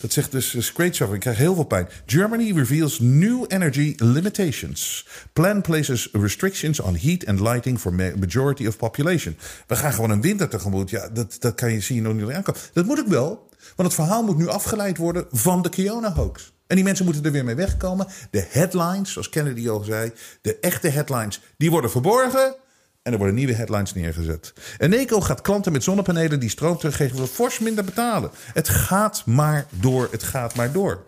Dat 0.00 0.12
zegt 0.12 0.32
dus 0.32 0.70
Great 0.74 0.94
Suffering. 0.94 1.14
Ik 1.14 1.20
krijg 1.20 1.36
heel 1.36 1.54
veel 1.54 1.64
pijn. 1.64 1.88
Germany 2.06 2.52
reveals 2.52 2.98
new 3.00 3.44
energy 3.48 3.94
limitations. 3.96 5.06
Plan 5.32 5.60
places 5.60 6.08
restrictions 6.12 6.80
on 6.80 6.96
heat 6.96 7.26
and 7.26 7.40
lighting 7.40 7.78
for 7.78 7.94
majority 7.94 8.66
of 8.66 8.76
population. 8.76 9.36
We 9.66 9.76
gaan 9.76 9.92
gewoon 9.92 10.10
een 10.10 10.20
winter 10.20 10.48
tegemoet. 10.48 10.90
Ja, 10.90 11.08
dat, 11.08 11.36
dat 11.38 11.54
kan 11.54 11.72
je 11.72 11.80
zien 11.80 12.04
hoe 12.04 12.14
niet 12.14 12.30
aankomen. 12.30 12.60
Dat 12.72 12.84
moet 12.84 12.98
ook 13.00 13.08
wel. 13.08 13.48
Want 13.76 13.88
het 13.88 13.94
verhaal 13.94 14.22
moet 14.22 14.36
nu 14.36 14.48
afgeleid 14.48 14.96
worden 14.96 15.26
van 15.30 15.62
de 15.62 15.68
Kiona-hoax. 15.68 16.52
En 16.66 16.76
die 16.76 16.84
mensen 16.84 17.04
moeten 17.04 17.24
er 17.24 17.32
weer 17.32 17.44
mee 17.44 17.54
wegkomen. 17.54 18.06
De 18.30 18.46
headlines, 18.48 19.12
zoals 19.12 19.28
Kennedy 19.28 19.68
al 19.68 19.82
zei, 19.82 20.12
de 20.42 20.58
echte 20.58 20.88
headlines, 20.88 21.40
die 21.56 21.70
worden 21.70 21.90
verborgen. 21.90 22.56
En 23.02 23.12
er 23.12 23.18
worden 23.18 23.36
nieuwe 23.36 23.54
headlines 23.54 23.94
neergezet. 23.94 24.52
Eneco 24.78 25.20
gaat 25.20 25.40
klanten 25.40 25.72
met 25.72 25.82
zonnepanelen 25.82 26.40
die 26.40 26.48
stroom 26.50 26.78
teruggeven 26.78 27.28
fors 27.28 27.58
minder 27.58 27.84
betalen. 27.84 28.30
Het 28.52 28.68
gaat 28.68 29.22
maar 29.26 29.66
door, 29.70 30.08
het 30.10 30.22
gaat 30.22 30.54
maar 30.54 30.72
door. 30.72 31.04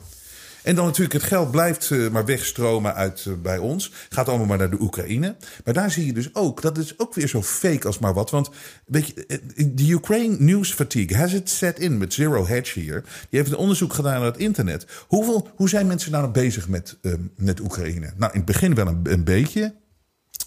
En 0.62 0.74
dan 0.74 0.84
natuurlijk, 0.84 1.12
het 1.12 1.22
geld 1.22 1.50
blijft 1.50 1.90
uh, 1.90 2.10
maar 2.10 2.24
wegstromen 2.24 2.94
uit 2.94 3.24
uh, 3.28 3.34
bij 3.42 3.58
ons. 3.58 3.92
Gaat 4.08 4.28
allemaal 4.28 4.46
maar 4.46 4.58
naar 4.58 4.70
de 4.70 4.80
Oekraïne. 4.80 5.36
Maar 5.64 5.74
daar 5.74 5.90
zie 5.90 6.06
je 6.06 6.12
dus 6.12 6.34
ook, 6.34 6.62
dat 6.62 6.78
is 6.78 6.98
ook 6.98 7.14
weer 7.14 7.28
zo 7.28 7.42
fake 7.42 7.86
als 7.86 7.98
maar 7.98 8.14
wat. 8.14 8.30
Want 8.30 8.50
weet 8.86 9.06
je, 9.06 9.40
de 9.74 9.88
Ukraine 9.88 10.36
news 10.38 10.72
fatigue 10.72 11.16
has 11.16 11.32
it 11.32 11.50
set 11.50 11.78
in 11.78 11.98
met 11.98 12.14
Zero 12.14 12.46
Hedge 12.46 12.80
hier. 12.80 13.00
Die 13.00 13.38
heeft 13.38 13.50
een 13.50 13.58
onderzoek 13.58 13.92
gedaan 13.92 14.14
naar 14.14 14.30
het 14.30 14.36
internet. 14.36 14.86
Hoeveel, 15.06 15.48
hoe 15.54 15.68
zijn 15.68 15.86
mensen 15.86 16.12
nou 16.12 16.28
bezig 16.28 16.68
met, 16.68 16.98
uh, 17.02 17.14
met 17.36 17.60
Oekraïne? 17.60 18.12
Nou, 18.16 18.32
in 18.32 18.38
het 18.38 18.44
begin 18.44 18.74
wel 18.74 18.86
een, 18.86 19.00
een 19.02 19.24
beetje. 19.24 19.74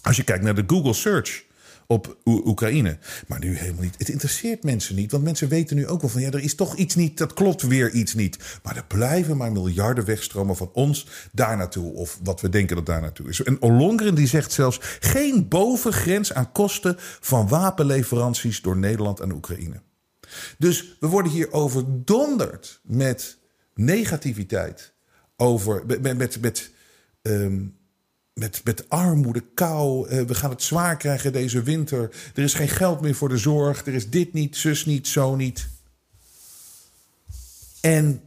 Als 0.04 0.16
je 0.16 0.24
kijkt 0.24 0.44
naar 0.44 0.54
de 0.54 0.64
Google 0.66 0.92
search 0.92 1.44
op 1.86 2.16
Oekraïne. 2.24 2.98
Maar 3.26 3.38
nu 3.38 3.56
helemaal 3.56 3.82
niet. 3.82 3.98
Het 3.98 4.08
interesseert 4.08 4.62
mensen 4.62 4.94
niet. 4.94 5.10
Want 5.10 5.24
mensen 5.24 5.48
weten 5.48 5.76
nu 5.76 5.86
ook 5.86 6.00
wel 6.00 6.10
van 6.10 6.20
ja, 6.20 6.30
er 6.30 6.42
is 6.42 6.54
toch 6.54 6.76
iets 6.76 6.94
niet. 6.94 7.18
Dat 7.18 7.32
klopt 7.32 7.62
weer 7.62 7.90
iets 7.90 8.14
niet. 8.14 8.38
Maar 8.62 8.76
er 8.76 8.84
blijven 8.84 9.36
maar 9.36 9.52
miljarden 9.52 10.04
wegstromen 10.04 10.56
van 10.56 10.70
ons 10.72 11.06
daar 11.32 11.56
naartoe. 11.56 11.92
Of 11.92 12.18
wat 12.22 12.40
we 12.40 12.48
denken 12.48 12.76
dat 12.76 12.86
daar 12.86 13.00
naartoe 13.00 13.28
is. 13.28 13.42
En 13.42 13.62
Ollongren 13.62 14.14
die 14.14 14.26
zegt 14.26 14.52
zelfs 14.52 14.78
geen 15.00 15.48
bovengrens 15.48 16.32
aan 16.32 16.52
kosten 16.52 16.96
van 17.20 17.48
wapenleveranties 17.48 18.62
door 18.62 18.76
Nederland 18.76 19.22
aan 19.22 19.32
Oekraïne. 19.32 19.80
Dus 20.58 20.96
we 21.00 21.06
worden 21.06 21.32
hier 21.32 21.52
overdonderd 21.52 22.80
met 22.82 23.38
negativiteit. 23.74 24.92
Over, 25.36 25.82
met, 25.86 26.16
met, 26.18 26.40
met 26.40 26.70
um, 27.22 27.76
met, 28.34 28.60
met 28.64 28.88
armoede, 28.88 29.44
kou. 29.54 30.08
Uh, 30.08 30.22
we 30.22 30.34
gaan 30.34 30.50
het 30.50 30.62
zwaar 30.62 30.96
krijgen 30.96 31.32
deze 31.32 31.62
winter. 31.62 32.10
Er 32.34 32.42
is 32.42 32.54
geen 32.54 32.68
geld 32.68 33.00
meer 33.00 33.14
voor 33.14 33.28
de 33.28 33.38
zorg. 33.38 33.86
Er 33.86 33.94
is 33.94 34.10
dit 34.10 34.32
niet, 34.32 34.56
zus 34.56 34.84
niet, 34.84 35.08
zo 35.08 35.36
niet. 35.36 35.68
En, 37.80 38.20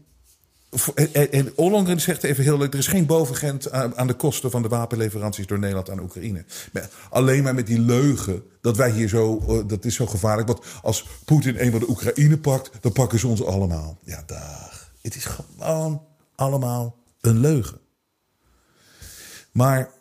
en, 1.14 2.00
zegt 2.00 2.24
even 2.24 2.44
heel 2.44 2.58
leuk: 2.58 2.74
er 2.74 2.80
is 2.80 2.88
geen 2.88 3.06
bovengent 3.06 3.72
aan, 3.72 4.08
de 4.08 4.14
kosten 4.14 4.52
van 4.52 4.62
de 4.62 4.68
wapenleveranties 4.68 5.48
door 5.48 5.60
Nederland 5.60 5.90
aan 5.90 6.00
Oekraïne. 6.00 6.46
Maar 6.74 6.90
alleen 7.10 7.44
maar 7.44 7.56
met 7.56 7.68
die 7.68 7.80
leugen 7.80 8.44
dat 8.62 8.78
wij 8.78 8.92
hier 8.92 9.10
zo. 9.10 9.44
Uh, 9.50 9.68
dat 9.68 9.86
is 9.86 9.96
zo 9.96 10.06
gevaarlijk. 10.06 10.48
Want 10.48 10.66
als 10.82 11.06
Poetin 11.26 11.56
eenmaal 11.56 11.80
de 11.80 11.90
Oekraïne 11.90 12.38
pakt, 12.38 12.72
dan 12.82 12.92
pakken 12.92 13.20
ze 13.20 13.28
ons 13.28 13.44
allemaal. 13.44 13.98
Ja, 14.04 14.24
dag. 14.26 14.92
Het 15.02 15.16
is 15.16 15.26
gewoon 15.26 16.02
allemaal 16.36 16.96
een 17.22 17.40
leugen. 17.40 17.80
Maar 19.52 19.96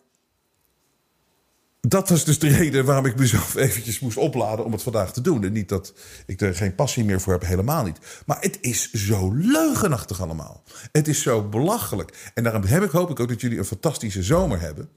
dat 1.89 2.09
was 2.09 2.25
dus 2.25 2.39
de 2.39 2.49
reden 2.49 2.85
waarom 2.85 3.07
ik 3.07 3.17
mezelf 3.17 3.55
eventjes 3.67 4.01
moest 4.01 4.17
opladen 4.17 4.65
om 4.65 4.73
het 4.73 4.83
vandaag 4.83 5.13
te 5.13 5.21
doen. 5.21 5.45
En 5.45 5.53
niet 5.53 5.69
dat 5.69 5.95
ik 6.27 6.41
er 6.41 6.55
geen 6.55 6.75
passie 6.75 7.05
meer 7.05 7.21
voor 7.21 7.33
heb, 7.33 7.43
helemaal 7.43 7.85
niet. 7.85 7.99
Maar 8.27 8.41
het 8.41 8.59
is 8.61 8.93
zo 8.93 9.33
leugenachtig 9.35 10.21
allemaal. 10.21 10.63
Het 10.93 11.09
is 11.09 11.23
zo 11.23 11.49
belachelijk. 11.49 12.31
En 12.35 12.43
daarom 12.43 12.65
heb 12.65 12.83
ik, 12.83 12.91
hoop 12.91 13.11
ik 13.11 13.21
ook 13.21 13.29
dat 13.29 13.41
jullie 13.41 13.59
een 13.59 13.65
fantastische 13.65 14.23
zomer 14.23 14.61
hebben. 14.61 14.89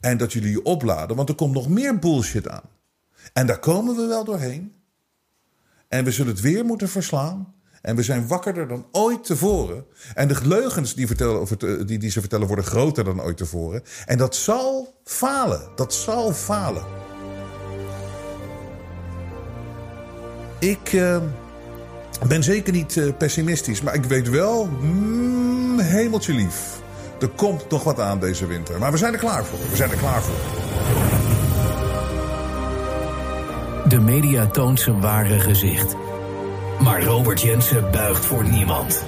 En 0.00 0.16
dat 0.16 0.32
jullie 0.32 0.50
je 0.50 0.62
opladen, 0.62 1.16
want 1.16 1.28
er 1.28 1.34
komt 1.34 1.54
nog 1.54 1.68
meer 1.68 1.98
bullshit 1.98 2.48
aan. 2.48 2.68
En 3.32 3.46
daar 3.46 3.58
komen 3.58 3.96
we 3.96 4.06
wel 4.06 4.24
doorheen. 4.24 4.74
En 5.88 6.04
we 6.04 6.10
zullen 6.10 6.32
het 6.32 6.40
weer 6.40 6.64
moeten 6.64 6.88
verslaan. 6.88 7.54
En 7.80 7.96
we 7.96 8.02
zijn 8.02 8.26
wakkerder 8.26 8.68
dan 8.68 8.86
ooit 8.92 9.24
tevoren. 9.24 9.84
En 10.14 10.28
de 10.28 10.36
leugens 10.42 10.94
die, 10.94 11.06
vertellen, 11.06 11.86
die, 11.86 11.98
die 11.98 12.10
ze 12.10 12.20
vertellen 12.20 12.46
worden 12.46 12.64
groter 12.64 13.04
dan 13.04 13.22
ooit 13.22 13.36
tevoren. 13.36 13.82
En 14.06 14.18
dat 14.18 14.34
zal 14.34 14.94
falen. 15.04 15.60
Dat 15.74 15.94
zal 15.94 16.32
falen. 16.32 16.82
Ik 20.58 20.92
uh, 20.92 21.16
ben 22.26 22.42
zeker 22.42 22.72
niet 22.72 22.96
uh, 22.96 23.12
pessimistisch. 23.18 23.80
Maar 23.82 23.94
ik 23.94 24.04
weet 24.04 24.28
wel, 24.28 24.66
mm, 24.66 25.78
hemeltje 25.78 26.32
lief. 26.32 26.78
Er 27.20 27.28
komt 27.28 27.70
nog 27.70 27.84
wat 27.84 28.00
aan 28.00 28.20
deze 28.20 28.46
winter. 28.46 28.78
Maar 28.78 28.92
we 28.92 28.98
zijn 28.98 29.12
er 29.12 29.18
klaar 29.18 29.44
voor. 29.44 29.58
We 29.70 29.76
zijn 29.76 29.90
er 29.90 29.96
klaar 29.96 30.22
voor. 30.22 30.68
De 33.88 34.00
media 34.00 34.46
toont 34.46 34.80
zijn 34.80 35.00
ware 35.00 35.38
gezicht. 35.38 35.96
Maar 36.82 37.02
Robert 37.02 37.40
Jensen 37.40 37.90
buigt 37.90 38.24
voor 38.24 38.44
niemand. 38.44 39.04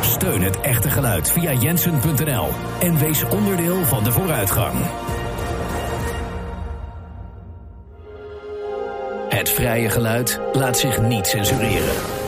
Steun 0.00 0.42
het 0.42 0.60
echte 0.60 0.90
geluid 0.90 1.30
via 1.30 1.52
jensen.nl 1.52 2.48
en 2.80 2.98
wees 2.98 3.24
onderdeel 3.24 3.84
van 3.84 4.04
de 4.04 4.12
vooruitgang. 4.12 4.74
Het 9.28 9.50
vrije 9.50 9.90
geluid 9.90 10.40
laat 10.52 10.78
zich 10.78 11.00
niet 11.00 11.26
censureren. 11.26 12.21